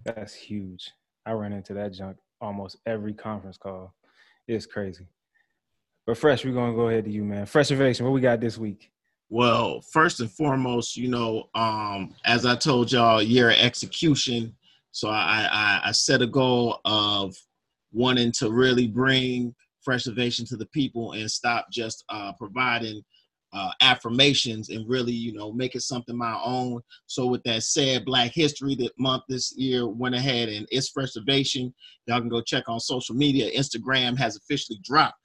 That's 0.05 0.33
huge. 0.33 0.91
I 1.25 1.33
run 1.33 1.51
into 1.51 1.73
that 1.73 1.91
junk 1.91 2.19
almost 2.39 2.77
every 2.85 3.13
conference 3.13 3.57
call. 3.57 3.93
It's 4.47 4.65
crazy. 4.65 5.07
But 6.09 6.17
Fresh, 6.17 6.43
we're 6.43 6.55
gonna 6.55 6.73
go 6.73 6.89
ahead 6.89 7.05
to 7.05 7.11
you, 7.11 7.23
man. 7.23 7.45
Fresh 7.45 7.71
Ovation, 7.71 8.03
what 8.03 8.13
we 8.13 8.19
got 8.19 8.41
this 8.41 8.57
week? 8.57 8.89
Well, 9.29 9.79
first 9.79 10.19
and 10.21 10.31
foremost, 10.31 10.97
you 10.97 11.07
know, 11.07 11.51
um, 11.53 12.15
as 12.25 12.47
I 12.47 12.55
told 12.55 12.91
y'all, 12.91 13.21
year 13.21 13.51
execution. 13.51 14.55
So 14.89 15.09
I, 15.09 15.47
I, 15.51 15.81
I 15.89 15.91
set 15.91 16.23
a 16.23 16.25
goal 16.25 16.79
of 16.83 17.35
wanting 17.91 18.31
to 18.39 18.49
really 18.49 18.87
bring 18.87 19.53
fresh 19.83 20.07
ovation 20.07 20.47
to 20.47 20.57
the 20.57 20.65
people 20.65 21.11
and 21.11 21.29
stop 21.29 21.67
just 21.71 22.03
uh, 22.09 22.33
providing 22.39 23.03
uh, 23.53 23.69
affirmations 23.79 24.69
and 24.69 24.89
really, 24.89 25.13
you 25.13 25.33
know, 25.33 25.51
make 25.51 25.75
it 25.75 25.81
something 25.81 26.17
my 26.17 26.41
own. 26.43 26.81
So 27.05 27.27
with 27.27 27.43
that 27.43 27.61
said, 27.61 28.03
Black 28.03 28.31
History 28.33 28.73
that 28.77 28.97
month 28.97 29.25
this 29.29 29.55
year 29.55 29.87
went 29.87 30.15
ahead 30.15 30.49
and 30.49 30.67
it's 30.71 30.89
fresh 30.89 31.15
ovation. 31.15 31.71
Y'all 32.07 32.19
can 32.19 32.29
go 32.29 32.41
check 32.41 32.67
on 32.67 32.79
social 32.79 33.13
media. 33.13 33.51
Instagram 33.51 34.17
has 34.17 34.37
officially 34.37 34.79
dropped 34.83 35.19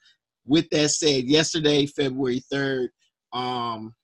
with 0.47 0.69
that 0.71 0.91
said, 0.91 1.25
yesterday, 1.25 1.87
February 1.87 2.43
3rd, 2.53 2.89
um, 3.33 3.95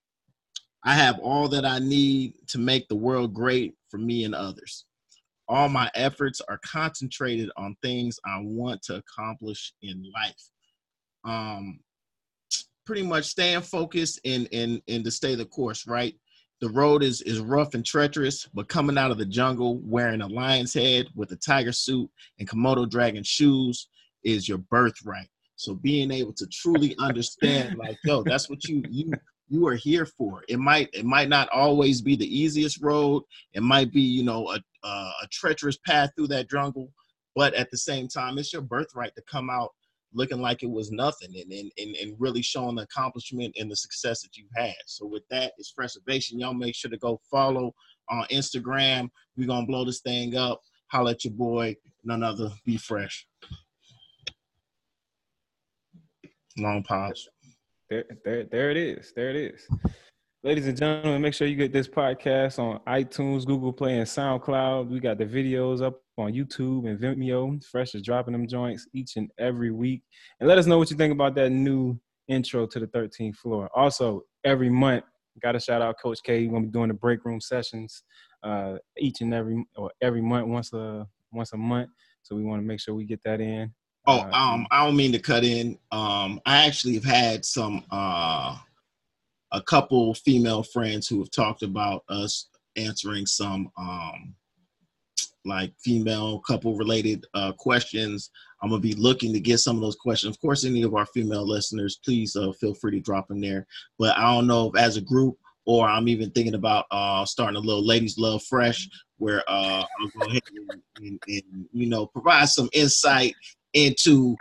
I 0.85 0.95
have 0.95 1.19
all 1.19 1.49
that 1.49 1.65
I 1.65 1.79
need 1.79 2.35
to 2.49 2.59
make 2.59 2.89
the 2.89 2.97
world 2.97 3.35
great 3.35 3.75
for 3.91 3.99
me 3.99 4.25
and 4.25 4.35
others. 4.35 4.87
All 5.49 5.69
my 5.69 5.91
efforts 5.95 6.41
are 6.49 6.61
concentrated 6.65 7.51
on 7.57 7.77
things 7.83 8.19
I 8.25 8.41
want 8.43 8.83
to 8.85 8.97
accomplish 8.97 9.75
in 9.83 10.03
life. 10.15 10.51
Um, 11.25 11.81
pretty 12.87 13.03
much 13.03 13.25
staying 13.25 13.61
focused 13.61 14.21
and 14.25 14.49
and 14.53 14.81
and 14.89 15.05
to 15.05 15.11
stay 15.11 15.35
the 15.35 15.45
course, 15.45 15.87
right? 15.87 16.15
The 16.61 16.71
road 16.71 17.03
is 17.03 17.21
is 17.23 17.41
rough 17.41 17.75
and 17.75 17.85
treacherous, 17.85 18.49
but 18.55 18.69
coming 18.69 18.97
out 18.97 19.11
of 19.11 19.19
the 19.19 19.27
jungle 19.27 19.81
wearing 19.83 20.23
a 20.23 20.27
lion's 20.27 20.75
head 20.75 21.07
with 21.15 21.33
a 21.33 21.37
tiger 21.37 21.73
suit 21.73 22.11
and 22.39 22.49
Komodo 22.49 22.89
dragon 22.89 23.23
shoes 23.23 23.89
is 24.25 24.49
your 24.49 24.59
birthright. 24.59 25.29
So 25.61 25.75
being 25.75 26.11
able 26.11 26.33
to 26.33 26.47
truly 26.47 26.97
understand, 26.99 27.77
like, 27.77 27.99
yo, 28.03 28.23
that's 28.23 28.49
what 28.49 28.65
you 28.65 28.83
you 28.89 29.13
you 29.51 29.67
are 29.67 29.75
here 29.75 30.07
for. 30.07 30.43
It 30.49 30.59
might 30.59 30.89
it 30.95 31.05
might 31.05 31.29
not 31.29 31.51
always 31.51 32.01
be 32.01 32.17
the 32.17 32.39
easiest 32.39 32.81
road. 32.81 33.25
It 33.53 33.63
might 33.63 33.93
be 33.93 34.01
you 34.01 34.25
know 34.25 34.49
a 34.49 34.59
a, 34.87 34.89
a 34.89 35.27
treacherous 35.31 35.77
path 35.87 36.13
through 36.17 36.29
that 36.29 36.49
jungle, 36.49 36.91
but 37.37 37.53
at 37.53 37.71
the 37.71 37.77
same 37.77 38.09
time, 38.09 38.39
it's 38.39 38.55
your 38.55 38.63
birthright 38.63 39.15
to 39.17 39.23
come 39.31 39.51
out 39.51 39.73
looking 40.15 40.41
like 40.41 40.63
it 40.63 40.71
was 40.71 40.91
nothing 40.91 41.31
and, 41.37 41.53
and, 41.53 41.71
and, 41.79 41.95
and 41.95 42.17
really 42.19 42.43
showing 42.43 42.77
the 42.77 42.83
accomplishment 42.83 43.55
and 43.61 43.71
the 43.71 43.77
success 43.77 44.23
that 44.23 44.37
you've 44.37 44.51
had. 44.57 44.75
So 44.87 45.07
with 45.07 45.23
that, 45.31 45.53
it's 45.59 45.73
preservation. 45.73 46.41
Y'all 46.41 46.55
make 46.55 46.75
sure 46.75 46.91
to 46.91 46.97
go 46.97 47.21
follow 47.31 47.75
on 48.09 48.25
Instagram. 48.33 49.11
We're 49.37 49.47
gonna 49.47 49.67
blow 49.67 49.85
this 49.85 50.01
thing 50.01 50.37
up. 50.37 50.63
Holla 50.87 51.11
at 51.11 51.25
your 51.25 51.35
boy, 51.35 51.77
none 52.03 52.23
other, 52.23 52.51
be 52.65 52.79
fresh. 52.79 53.27
Long 56.61 56.83
pause. 56.83 57.29
There, 57.89 58.05
there, 58.25 58.45
there 58.45 58.71
it 58.71 58.77
is. 58.77 59.13
There 59.17 59.31
it 59.31 59.37
is. 59.37 59.67
Ladies 60.43 60.67
and 60.67 60.77
gentlemen, 60.77 61.21
make 61.21 61.35
sure 61.35 61.47
you 61.47 61.57
get 61.57 61.73
this 61.73 61.89
podcast 61.89 62.59
on 62.59 62.81
iTunes, 62.87 63.45
Google 63.45 63.73
Play, 63.73 63.99
and 63.99 64.07
SoundCloud. 64.07 64.89
We 64.89 65.01
got 65.01 65.19
the 65.19 65.27
videos 65.27 65.83
up 65.83 66.01
on 66.17 66.33
YouTube 66.33 66.89
and 66.89 66.99
Vimeo. 66.99 67.63
Fresh 67.65 67.95
is 67.95 68.03
dropping 68.03 68.33
them 68.33 68.47
joints 68.47 68.87
each 68.95 69.17
and 69.17 69.31
every 69.39 69.71
week. 69.71 70.03
And 70.39 70.49
let 70.49 70.59
us 70.59 70.67
know 70.67 70.79
what 70.79 70.91
you 70.91 70.97
think 70.97 71.13
about 71.13 71.35
that 71.35 71.51
new 71.51 71.99
intro 72.29 72.67
to 72.67 72.79
the 72.79 72.87
13th 72.87 73.37
floor. 73.37 73.69
Also, 73.75 74.23
every 74.45 74.71
month, 74.71 75.05
got 75.41 75.53
to 75.53 75.61
shout 75.61 75.83
out 75.83 75.97
Coach 76.03 76.21
K. 76.23 76.47
We're 76.47 76.53
gonna 76.53 76.67
be 76.67 76.73
doing 76.73 76.89
the 76.89 76.95
break 76.95 77.25
room 77.25 77.41
sessions 77.41 78.03
uh, 78.43 78.77
each 78.99 79.21
and 79.21 79.33
every 79.35 79.65
or 79.77 79.91
every 80.01 80.23
month, 80.23 80.47
once 80.49 80.73
a 80.73 81.07
once 81.33 81.53
a 81.53 81.57
month. 81.57 81.91
So 82.23 82.37
we 82.37 82.45
want 82.45 82.63
to 82.63 82.67
make 82.67 82.81
sure 82.81 82.95
we 82.95 83.05
get 83.05 83.23
that 83.25 83.41
in. 83.41 83.73
Oh, 84.07 84.21
um, 84.33 84.67
I 84.71 84.85
don't 84.85 84.97
mean 84.97 85.13
to 85.13 85.19
cut 85.19 85.45
in. 85.45 85.79
Um, 85.93 86.41
I 86.47 86.67
actually 86.67 86.95
have 86.95 87.05
had 87.05 87.45
some 87.45 87.85
uh, 87.91 88.57
a 89.53 89.63
couple 89.63 90.15
female 90.15 90.63
friends 90.63 91.07
who 91.07 91.19
have 91.19 91.31
talked 91.31 91.63
about 91.63 92.05
us 92.09 92.49
answering 92.77 93.27
some 93.27 93.71
um, 93.77 94.35
like 95.45 95.73
female 95.83 96.41
couple 96.41 96.77
related 96.77 97.27
uh, 97.35 97.53
questions. 97.53 98.31
I'm 98.63 98.71
gonna 98.71 98.81
be 98.81 98.95
looking 98.95 99.33
to 99.33 99.41
get 99.41 99.59
some 99.59 99.77
of 99.77 99.83
those 99.83 99.97
questions. 99.97 100.35
Of 100.35 100.41
course, 100.41 100.65
any 100.65 100.83
of 100.83 100.95
our 100.95 101.07
female 101.07 101.47
listeners, 101.47 102.01
please 102.05 102.37
uh, 102.37 102.53
feel 102.53 102.75
free 102.75 102.93
to 102.93 103.01
drop 103.01 103.29
them 103.29 103.41
there. 103.41 103.67
But 103.99 104.17
I 104.17 104.35
don't 104.35 104.47
know 104.47 104.69
if 104.69 104.81
as 104.81 104.97
a 104.97 105.03
group 105.03 105.39
or 105.67 105.89
I'm 105.89 106.09
even 106.09 106.31
thinking 106.31 106.55
about 106.55 106.87
uh, 106.91 107.25
starting 107.25 107.57
a 107.57 107.61
little 107.61 107.85
ladies 107.85 108.19
love 108.19 108.43
fresh 108.45 108.89
where 109.19 109.43
uh, 109.49 109.85
I'll 110.01 110.09
go 110.19 110.27
ahead 110.27 110.43
and, 110.55 110.83
and, 110.97 111.21
and, 111.29 111.69
you 111.73 111.87
know 111.87 112.07
provide 112.07 112.49
some 112.49 112.69
insight 112.73 113.35
into 113.75 114.37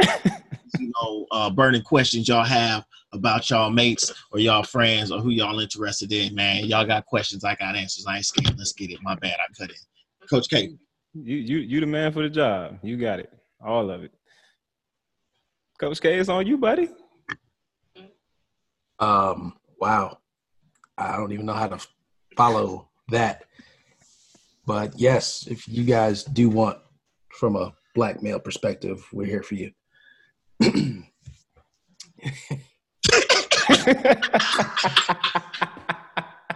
you 0.80 0.92
know 1.02 1.26
uh, 1.32 1.50
burning 1.50 1.82
questions 1.82 2.28
y'all 2.28 2.44
have 2.44 2.86
about 3.12 3.50
y'all 3.50 3.70
mates 3.70 4.14
or 4.32 4.40
y'all 4.40 4.64
friends 4.64 5.12
or 5.12 5.20
who 5.20 5.30
y'all 5.32 5.60
interested 5.60 6.12
in. 6.12 6.36
Man, 6.36 6.66
y'all 6.66 6.86
got 6.86 7.06
questions, 7.06 7.44
I 7.44 7.56
got 7.56 7.76
answers. 7.76 8.06
I 8.08 8.18
ain't 8.18 8.26
scared. 8.26 8.58
Let's 8.58 8.74
get 8.74 8.92
it. 8.92 9.00
My 9.02 9.16
bad, 9.16 9.38
I 9.40 9.54
cut 9.58 9.72
it. 9.72 9.80
Coach 10.30 10.50
K. 10.50 10.74
You 11.14 11.36
you 11.38 11.58
you 11.58 11.80
the 11.80 11.88
man 11.88 12.12
for 12.12 12.22
the 12.22 12.30
job. 12.30 12.78
You 12.84 12.98
got 12.98 13.20
it. 13.20 13.34
All 13.64 13.90
of 13.90 14.04
it. 14.04 14.12
Coach 15.80 16.00
K, 16.02 16.20
it's 16.20 16.30
on 16.30 16.46
you, 16.46 16.58
buddy. 16.58 16.90
Um. 19.00 19.54
Wow. 19.80 20.18
I 20.98 21.16
don't 21.16 21.32
even 21.32 21.46
know 21.46 21.54
how 21.54 21.70
to 21.70 21.88
follow 22.36 22.90
that. 23.08 23.46
But 24.66 25.00
yes, 25.00 25.48
if 25.48 25.68
you 25.68 25.86
guys 25.86 26.24
do 26.26 26.50
want 26.50 26.78
from 27.32 27.56
a 27.56 27.74
black 28.00 28.24
male 28.24 28.40
perspective, 28.40 29.06
we're 29.12 29.26
here 29.26 29.44
for 29.44 29.56
you. 29.56 29.72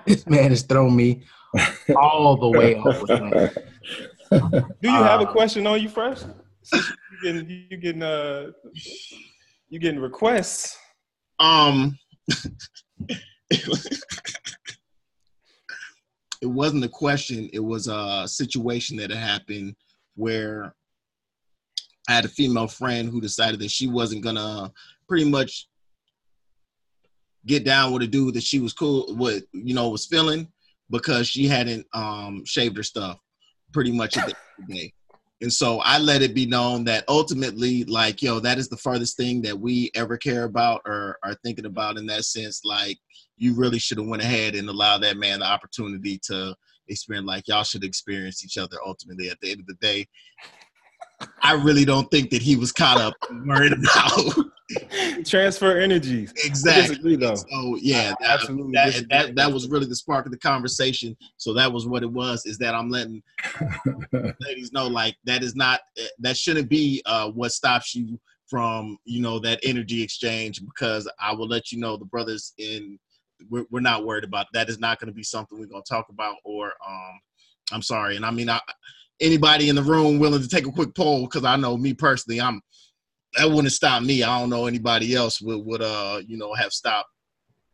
this 0.06 0.26
man 0.26 0.52
has 0.52 0.62
thrown 0.62 0.96
me 0.96 1.22
all 1.98 2.38
the 2.38 2.48
way 2.48 2.76
off. 2.76 3.06
Do 4.82 4.90
you 4.90 4.90
have 4.90 5.20
a 5.20 5.26
uh, 5.26 5.32
question 5.34 5.68
on 5.68 5.82
you 5.82 5.90
first? 5.90 6.28
you 6.72 6.82
getting 7.22 7.50
you 7.70 7.76
getting 7.76 8.04
uh 8.04 8.52
you 9.68 9.80
getting 9.80 10.00
requests? 10.00 10.78
Um 11.40 12.00
it 13.50 14.00
wasn't 16.42 16.86
a 16.86 16.90
question, 16.90 17.50
it 17.52 17.60
was 17.60 17.90
a 17.90 18.30
situation 18.30 18.96
that 18.96 19.10
had 19.10 19.20
happened 19.20 19.76
where 20.16 20.74
I 22.08 22.14
had 22.14 22.26
a 22.26 22.30
female 22.30 22.68
friend 22.68 23.10
who 23.10 23.22
decided 23.22 23.60
that 23.62 23.72
she 23.72 23.88
wasn't 23.88 24.24
gonna 24.24 24.72
pretty 25.08 25.30
much 25.30 25.68
get 27.46 27.64
down 27.64 27.92
with 27.92 28.04
a 28.04 28.08
dude 28.08 28.36
that 28.36 28.44
she 28.44 28.60
was 28.60 28.74
cool 28.74 29.16
with, 29.16 29.44
you 29.52 29.74
know, 29.74 29.90
was 29.90 30.06
feeling 30.06 30.48
because 30.90 31.28
she 31.28 31.48
hadn't 31.48 31.86
um 31.94 32.44
shaved 32.46 32.78
her 32.78 32.84
stuff 32.84 33.20
pretty 33.72 33.92
much 33.92 34.18
at 34.18 34.28
the, 34.28 34.36
the 34.60 34.74
day. 34.74 34.94
And 35.42 35.52
so 35.52 35.80
I 35.80 35.98
let 35.98 36.22
it 36.22 36.34
be 36.34 36.46
known 36.46 36.86
that 36.86 37.04
ultimately, 37.10 37.84
like, 37.84 38.22
yo, 38.22 38.40
that 38.40 38.58
is 38.58 38.70
the 38.70 38.78
farthest 38.78 39.18
thing 39.18 39.42
that 39.42 39.60
we 39.60 39.92
ever 39.94 40.16
care 40.16 40.46
about 40.46 40.82
or 40.86 41.18
are 41.22 41.36
thinking 41.44 41.66
about 41.66 41.98
in 41.98 42.06
that 42.06 42.24
sense. 42.24 42.62
Like, 42.64 42.98
you 43.36 43.54
really 43.54 43.78
should 43.78 43.98
have 43.98 44.08
went 44.08 44.24
ahead 44.24 44.56
and 44.56 44.70
allowed 44.70 45.00
that 45.00 45.18
man 45.18 45.40
the 45.40 45.46
opportunity 45.46 46.18
to 46.28 46.56
experience. 46.88 47.28
Like, 47.28 47.50
y'all 47.50 47.66
should 47.66 47.84
experience 47.84 48.46
each 48.46 48.58
other 48.58 48.78
ultimately. 48.86 49.30
At 49.30 49.42
the 49.42 49.52
end 49.52 49.60
of 49.60 49.68
the 49.68 49.74
day, 49.82 50.08
I 51.42 51.54
really 51.54 51.86
don't 51.86 52.10
think 52.12 52.30
that 52.32 52.42
he 52.42 52.56
was 52.56 52.72
caught 52.72 53.00
up 53.00 53.14
worried 53.46 53.74
about 53.74 54.52
transfer 55.26 55.80
energies. 55.80 56.34
exactly. 56.44 57.16
Though. 57.16 57.36
So 57.36 57.78
yeah, 57.82 58.14
that, 58.20 58.30
absolutely 58.30 58.74
that, 58.74 59.06
that 59.10 59.36
that 59.36 59.52
was 59.52 59.70
really 59.70 59.86
the 59.86 59.96
spark 59.96 60.26
of 60.26 60.32
the 60.32 60.38
conversation. 60.38 61.16
So 61.38 61.54
that 61.54 61.72
was 61.72 61.88
what 61.88 62.04
it 62.04 62.12
was. 62.12 62.46
Is 62.46 62.58
that 62.60 62.76
I'm 62.76 62.90
letting 62.90 63.22
ladies 64.40 64.72
know 64.72 64.88
like 64.88 65.16
that 65.26 65.44
is 65.44 65.56
not 65.56 65.82
that 66.20 66.38
shouldn't 66.38 66.70
be 66.70 67.02
uh, 67.06 67.30
what 67.30 67.52
stops 67.52 67.96
you 67.96 68.20
from 68.48 68.98
you 69.06 69.22
know 69.22 69.40
that 69.40 69.60
energy 69.64 70.02
exchange 70.04 70.62
because 70.64 71.10
I 71.20 71.34
will 71.34 71.48
let 71.48 71.72
you 71.72 71.80
know 71.80 71.98
the 71.98 72.06
brothers 72.06 72.54
in 72.58 73.00
we're, 73.50 73.66
we're 73.72 73.80
not 73.80 74.06
worried 74.06 74.24
about 74.24 74.48
that 74.54 74.70
is 74.70 74.80
not 74.80 75.00
going 75.00 75.08
to 75.08 75.14
be 75.14 75.24
something 75.24 75.60
we're 75.60 75.66
going 75.66 75.84
to 75.84 75.94
talk 75.94 76.08
about 76.10 76.36
or 76.44 76.68
um 76.88 77.20
I'm 77.72 77.82
sorry 77.82 78.16
and 78.16 78.26
I 78.26 78.32
mean 78.32 78.50
I, 78.50 78.60
anybody 79.24 79.70
in 79.70 79.76
the 79.76 79.82
room 79.82 80.20
willing 80.20 80.42
to 80.42 80.48
take 80.48 80.68
a 80.68 80.72
quick 80.72 80.94
poll 80.94 81.22
because 81.24 81.46
I 81.46 81.56
know 81.56 81.78
me 81.78 81.94
personally 81.94 82.42
I'm 82.42 82.62
that 83.36 83.50
wouldn't 83.50 83.74
stop 83.74 84.04
me. 84.04 84.22
I 84.22 84.40
don't 84.40 84.52
know 84.52 84.68
anybody 84.68 85.16
else 85.16 85.42
would 85.42 85.66
would 85.66 85.82
uh 85.82 86.22
you 86.26 86.38
know 86.38 86.54
have 86.54 86.72
stopped. 86.72 87.10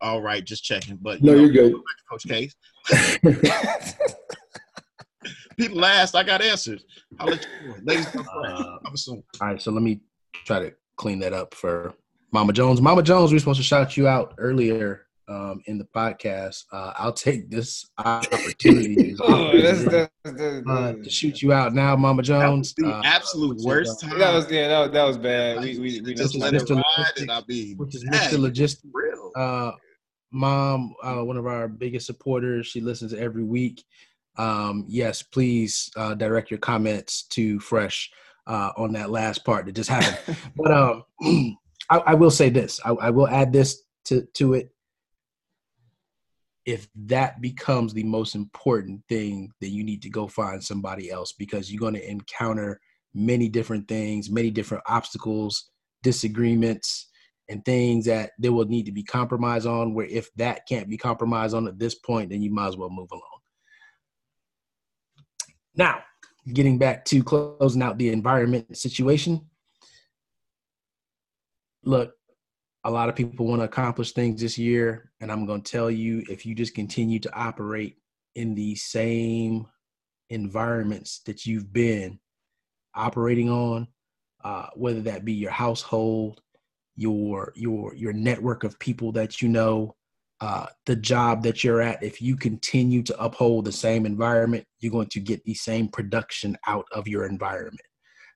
All 0.01 0.21
right 0.21 0.45
just 0.45 0.63
checking 0.63 0.97
but 1.01 1.21
No, 1.21 1.33
you 1.33 1.37
know, 1.37 1.43
you're 1.43 1.51
good. 1.51 1.81
Coach 2.09 2.25
Case. 2.27 2.55
People 5.57 5.83
asked 5.83 6.15
I 6.15 6.23
got 6.23 6.41
answers. 6.41 6.85
I'll 7.19 7.27
let 7.27 7.45
you 7.45 7.67
know. 7.67 7.75
ladies 7.83 8.07
Uh, 8.15 8.77
I'm 8.85 8.93
assuming 8.93 9.23
All 9.41 9.47
right, 9.47 9.61
so 9.61 9.71
let 9.71 9.83
me 9.83 9.99
try 10.45 10.59
to 10.59 10.73
clean 10.95 11.19
that 11.19 11.33
up 11.33 11.53
for 11.53 11.93
Mama 12.31 12.53
Jones. 12.53 12.81
Mama 12.81 13.03
Jones, 13.03 13.31
we 13.31 13.35
were 13.35 13.39
supposed 13.39 13.59
to 13.59 13.63
shout 13.63 13.97
you 13.97 14.07
out 14.07 14.35
earlier 14.37 15.08
um, 15.29 15.61
in 15.67 15.77
the 15.77 15.85
podcast. 15.85 16.65
Uh, 16.71 16.93
I'll 16.97 17.13
take 17.13 17.49
this 17.49 17.85
opportunity 17.97 19.15
Oh, 19.21 19.51
that's, 19.61 19.85
uh, 19.87 20.07
that's, 20.23 20.37
that's, 20.65 21.03
to 21.03 21.09
shoot 21.09 21.41
you 21.41 21.53
out 21.53 21.73
now, 21.73 21.95
Mama 21.95 22.23
Jones. 22.23 22.73
the 22.75 22.87
Uh, 22.87 23.01
absolute 23.05 23.57
which 23.57 23.63
worst 23.65 24.03
uh, 24.03 24.09
time 24.09 24.19
that 24.19 24.33
was 24.33 24.51
yeah, 24.51 24.67
that, 24.67 24.79
was- 24.79 24.91
that 24.91 25.03
was 25.03 25.17
bad. 25.17 25.61
We 25.61 25.77
we, 25.79 26.01
we 26.01 26.13
just 26.13 26.35
let 26.35 26.53
let 26.53 26.61
it 26.61 26.67
Mr. 26.67 26.75
ride 26.75 26.83
Logistics, 26.97 27.21
and 27.21 27.31
I'll 27.31 27.41
be 27.45 27.73
which 27.75 27.95
is 27.95 28.03
Mr. 28.05 28.37
Logistic. 28.39 28.85
real. 28.91 29.31
uh, 29.35 29.71
mom, 30.31 30.93
uh, 31.03 31.23
one 31.23 31.37
of 31.37 31.45
our 31.47 31.67
biggest 31.67 32.05
supporters. 32.05 32.67
She 32.67 32.81
listens 32.81 33.13
every 33.13 33.43
week. 33.43 33.83
Um, 34.37 34.85
yes, 34.87 35.21
please 35.21 35.91
uh, 35.95 36.13
direct 36.15 36.49
your 36.49 36.59
comments 36.59 37.23
to 37.29 37.59
Fresh 37.59 38.09
uh, 38.47 38.71
on 38.77 38.93
that 38.93 39.09
last 39.09 39.43
part 39.43 39.65
that 39.65 39.73
just 39.75 39.89
happened. 39.89 40.37
but 40.55 40.71
um, 40.71 41.03
I, 41.89 41.97
I 41.97 42.13
will 42.13 42.31
say 42.31 42.49
this. 42.49 42.79
I, 42.85 42.91
I 42.91 43.09
will 43.09 43.27
add 43.27 43.51
this 43.51 43.83
to 44.05 44.21
to 44.35 44.53
it. 44.53 44.71
If 46.69 46.87
that 47.07 47.41
becomes 47.41 47.93
the 47.93 48.03
most 48.03 48.35
important 48.35 49.01
thing, 49.09 49.51
then 49.59 49.71
you 49.71 49.83
need 49.83 50.03
to 50.03 50.09
go 50.11 50.27
find 50.27 50.63
somebody 50.63 51.09
else 51.09 51.31
because 51.31 51.71
you're 51.71 51.79
going 51.79 51.95
to 51.95 52.07
encounter 52.07 52.79
many 53.15 53.49
different 53.49 53.87
things, 53.87 54.29
many 54.29 54.51
different 54.51 54.83
obstacles, 54.87 55.71
disagreements, 56.03 57.09
and 57.49 57.65
things 57.65 58.05
that 58.05 58.33
there 58.37 58.51
will 58.51 58.67
need 58.67 58.85
to 58.85 58.91
be 58.91 59.01
compromise 59.01 59.65
on. 59.65 59.95
Where 59.95 60.05
if 60.05 60.31
that 60.35 60.67
can't 60.67 60.87
be 60.87 60.95
compromised 60.95 61.55
on 61.55 61.67
at 61.67 61.79
this 61.79 61.95
point, 61.95 62.29
then 62.29 62.43
you 62.43 62.51
might 62.51 62.67
as 62.67 62.77
well 62.77 62.91
move 62.91 63.09
along. 63.11 63.39
Now, 65.75 66.03
getting 66.53 66.77
back 66.77 67.03
to 67.05 67.23
closing 67.23 67.81
out 67.81 67.97
the 67.97 68.09
environment 68.09 68.77
situation. 68.77 69.49
Look, 71.83 72.13
a 72.83 72.91
lot 72.91 73.09
of 73.09 73.15
people 73.15 73.45
want 73.45 73.61
to 73.61 73.65
accomplish 73.65 74.13
things 74.13 74.41
this 74.41 74.57
year, 74.57 75.11
and 75.19 75.31
I'm 75.31 75.45
going 75.45 75.61
to 75.61 75.71
tell 75.71 75.91
you 75.91 76.23
if 76.29 76.45
you 76.45 76.55
just 76.55 76.75
continue 76.75 77.19
to 77.19 77.35
operate 77.35 77.97
in 78.35 78.55
the 78.55 78.75
same 78.75 79.67
environments 80.29 81.21
that 81.25 81.45
you've 81.45 81.73
been 81.73 82.19
operating 82.95 83.49
on, 83.49 83.87
uh, 84.43 84.67
whether 84.75 85.01
that 85.01 85.25
be 85.25 85.33
your 85.33 85.51
household, 85.51 86.41
your 86.95 87.51
your 87.55 87.93
your 87.95 88.13
network 88.13 88.63
of 88.63 88.79
people 88.79 89.11
that 89.13 89.41
you 89.41 89.49
know, 89.49 89.95
uh, 90.41 90.67
the 90.85 90.95
job 90.95 91.43
that 91.43 91.63
you're 91.63 91.81
at. 91.81 92.01
If 92.01 92.21
you 92.21 92.37
continue 92.37 93.03
to 93.03 93.21
uphold 93.21 93.65
the 93.65 93.71
same 93.71 94.05
environment, 94.05 94.65
you're 94.79 94.91
going 94.91 95.09
to 95.09 95.19
get 95.19 95.43
the 95.43 95.53
same 95.53 95.89
production 95.89 96.57
out 96.67 96.85
of 96.93 97.07
your 97.07 97.25
environment. 97.25 97.81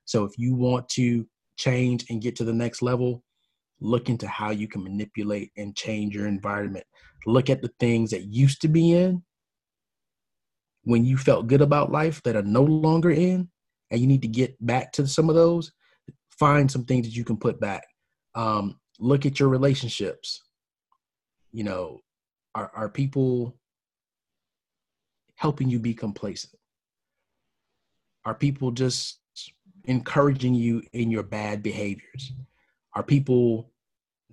So 0.06 0.26
if 0.26 0.38
you 0.38 0.54
want 0.54 0.90
to 0.90 1.26
change 1.58 2.06
and 2.10 2.22
get 2.22 2.36
to 2.38 2.44
the 2.44 2.54
next 2.54 2.82
level, 2.82 3.24
look 3.84 4.10
into 4.10 4.28
how 4.28 4.50
you 4.50 4.68
can 4.68 4.84
manipulate 4.84 5.52
and 5.58 5.76
change 5.76 6.16
your 6.16 6.26
environment. 6.26 6.86
Look 7.26 7.50
at 7.50 7.62
the 7.62 7.72
things 7.80 8.12
that 8.12 8.24
used 8.24 8.62
to 8.62 8.68
be 8.68 8.94
in 8.94 9.22
when 10.84 11.06
you 11.06 11.18
felt 11.18 11.48
good 11.48 11.62
about 11.62 11.92
life 11.92 12.22
that 12.24 12.36
are 12.36 12.44
no 12.44 12.64
longer 12.64 13.12
in, 13.12 13.50
and 13.92 14.02
you 14.02 14.08
need 14.08 14.22
to 14.22 14.28
get 14.28 14.56
back 14.66 14.92
to 14.94 15.08
some 15.08 15.30
of 15.30 15.36
those. 15.36 15.72
Find 16.40 16.70
some 16.72 16.86
things 16.86 17.06
that 17.06 17.16
you 17.16 17.24
can 17.24 17.38
put 17.38 17.60
back. 17.60 17.84
Um, 18.36 18.80
look 19.00 19.26
at 19.26 19.40
your 19.40 19.50
relationships. 19.50 20.42
You 21.52 21.66
know, 21.66 22.00
are, 22.56 22.72
are 22.74 22.90
people 22.90 23.58
helping 25.36 25.70
you 25.70 25.80
be 25.80 25.94
complacent? 25.94 26.56
Are 28.26 28.34
people 28.34 28.72
just 28.72 29.20
encouraging 29.86 30.56
you 30.56 30.82
in 30.94 31.12
your 31.12 31.24
bad 31.24 31.62
behaviors? 31.62 32.32
Are 32.96 33.04
people 33.04 33.73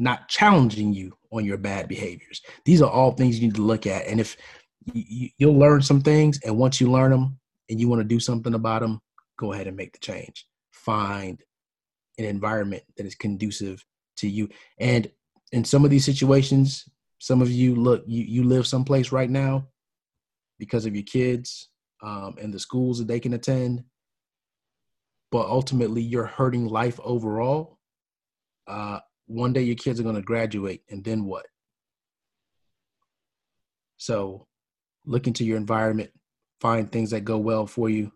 not 0.01 0.29
challenging 0.29 0.93
you 0.93 1.17
on 1.33 1.45
your 1.45 1.59
bad 1.59 1.89
behaviors? 1.89 2.41
These 2.65 2.83
are 2.83 2.91
all 2.91 3.13
things 3.13 3.39
you 3.39 3.49
need 3.49 3.57
to 3.57 3.63
look 3.63 3.87
at. 3.87 4.07
And 4.07 4.19
if 4.19 4.37
you, 4.87 5.05
you, 5.07 5.29
you'll 5.39 5.59
learn 5.59 5.83
some 5.83 6.01
things, 6.01 6.41
and 6.45 6.57
once 6.57 6.81
you 6.81 6.91
learn 6.91 7.11
them 7.11 7.39
and 7.69 7.81
you 7.81 7.89
want 7.89 8.01
to 8.01 8.09
do 8.09 8.19
something 8.19 8.55
about 8.55 8.83
them, 8.83 9.01
go 9.39 9.53
ahead 9.53 9.67
and 9.67 9.77
make 9.77 9.93
the 9.93 9.99
change. 9.99 10.47
Find 10.73 11.41
an 12.19 12.25
environment 12.25 12.83
that 12.97 13.07
is 13.07 13.15
conducive 13.15 13.85
to 14.17 14.29
you. 14.29 14.49
And 14.79 15.11
in 15.53 15.65
some 15.65 15.85
of 15.85 15.91
these 15.91 16.05
situations, 16.05 16.89
some 17.19 17.43
of 17.43 17.51
you 17.51 17.75
look, 17.75 18.03
you, 18.07 18.25
you 18.25 18.45
live 18.45 18.67
someplace 18.67 19.13
right 19.13 19.31
now 19.31 19.69
because 20.59 20.87
of 20.87 20.95
your 20.95 21.05
kids 21.05 21.69
um, 22.03 22.35
and 22.41 22.53
the 22.53 22.59
schools 22.59 22.99
that 22.99 23.09
they 23.09 23.21
can 23.21 23.35
attend, 23.35 23.85
but 25.31 25.47
ultimately 25.47 26.03
you're 26.03 26.27
hurting 26.27 26.67
life 26.67 26.99
overall. 27.03 27.79
Uh, 28.67 29.01
one 29.31 29.53
day 29.53 29.63
your 29.63 29.77
kids 29.77 30.01
are 30.01 30.03
going 30.03 30.17
to 30.17 30.23
graduate, 30.23 30.83
and 30.91 31.05
then 31.05 31.25
what? 31.25 31.47
So 33.97 34.47
look 35.07 35.27
into 35.27 35.45
your 35.45 35.57
environment, 35.57 36.11
find 36.61 36.91
things 36.91 37.11
that 37.11 37.21
go 37.21 37.39
well 37.39 37.67
for 37.67 37.89
you, 37.89 38.11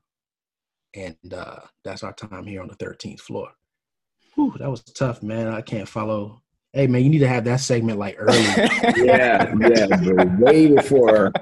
and 0.95 1.17
uh, 1.33 1.61
that's 1.85 2.03
our 2.03 2.13
time 2.13 2.47
here 2.47 2.61
on 2.63 2.69
the 2.69 2.77
13th 2.77 3.21
floor. 3.21 3.51
Whew, 4.35 4.55
that 4.59 4.71
was 4.71 4.83
tough, 4.83 5.23
man. 5.23 5.49
I 5.49 5.61
can't 5.61 5.89
follow. 5.89 6.43
Hey, 6.73 6.89
man, 6.89 7.05
you 7.05 7.11
need 7.11 7.21
to 7.21 7.29
have 7.29 7.45
that 7.45 7.61
segment 7.61 8.01
like 8.01 8.17
early. 8.19 8.43
yeah, 8.97 9.55
yeah, 9.61 10.25
way 10.39 10.67
before, 10.67 11.33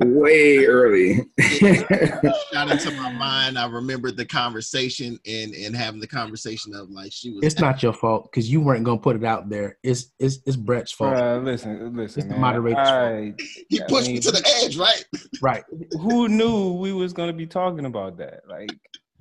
way 0.00 0.64
early. 0.64 1.16
Shot 1.40 2.70
into 2.70 2.90
my 2.92 3.12
mind. 3.12 3.58
I 3.58 3.66
remembered 3.66 4.16
the 4.16 4.24
conversation 4.24 5.18
and 5.26 5.54
and 5.54 5.74
having 5.76 6.00
the 6.00 6.06
conversation 6.06 6.74
of 6.74 6.90
like 6.90 7.12
she 7.12 7.30
was. 7.30 7.40
it's 7.42 7.60
not 7.60 7.82
your 7.82 7.92
fault 7.92 8.30
because 8.30 8.50
you 8.50 8.60
weren't 8.60 8.84
gonna 8.84 9.00
put 9.00 9.16
it 9.16 9.24
out 9.24 9.48
there. 9.48 9.78
It's 9.82 10.12
it's 10.18 10.38
it's 10.46 10.56
Brett's 10.56 10.92
fault. 10.92 11.16
Uh, 11.16 11.38
listen, 11.38 11.96
listen, 11.96 12.20
It's 12.20 12.28
the 12.28 12.34
man. 12.34 12.40
moderator's 12.40 12.88
fault. 12.88 12.88
I, 12.88 13.34
he 13.68 13.82
I 13.82 13.86
pushed 13.88 14.08
me 14.08 14.20
to 14.20 14.30
the 14.30 14.62
edge, 14.62 14.76
right? 14.76 15.04
Right. 15.42 15.64
who 16.00 16.28
knew 16.28 16.72
we 16.74 16.92
was 16.92 17.12
gonna 17.12 17.32
be 17.32 17.46
talking 17.46 17.84
about 17.86 18.16
that? 18.18 18.40
Like, 18.48 18.70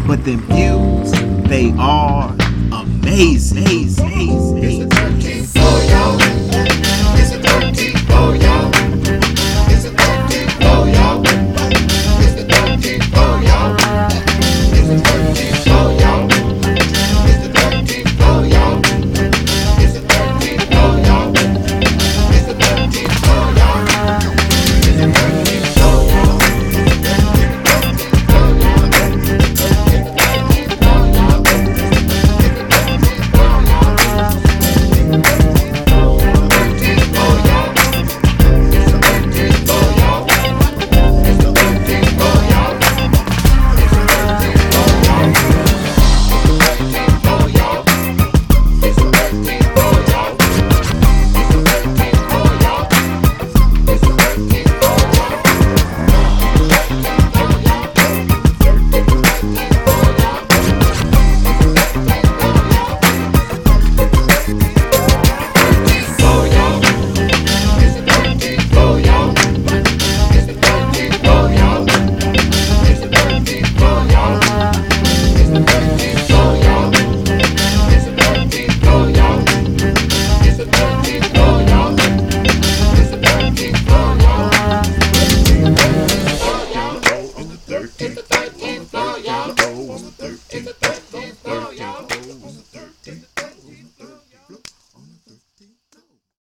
but 0.06 0.24
the 0.24 0.36
views, 0.36 1.12
they 1.50 1.72
are 1.80 2.36
amazing. 2.72 3.64
amazing. 3.64 4.64
It's 4.64 4.80
a 4.80 4.86
13th 4.96 5.46
floor, 5.54 5.80
y'all. 5.90 6.20
It's 7.20 7.32
a 7.32 7.40
13th 7.40 8.00
floor, 8.06 8.36
y'all. 8.36 8.89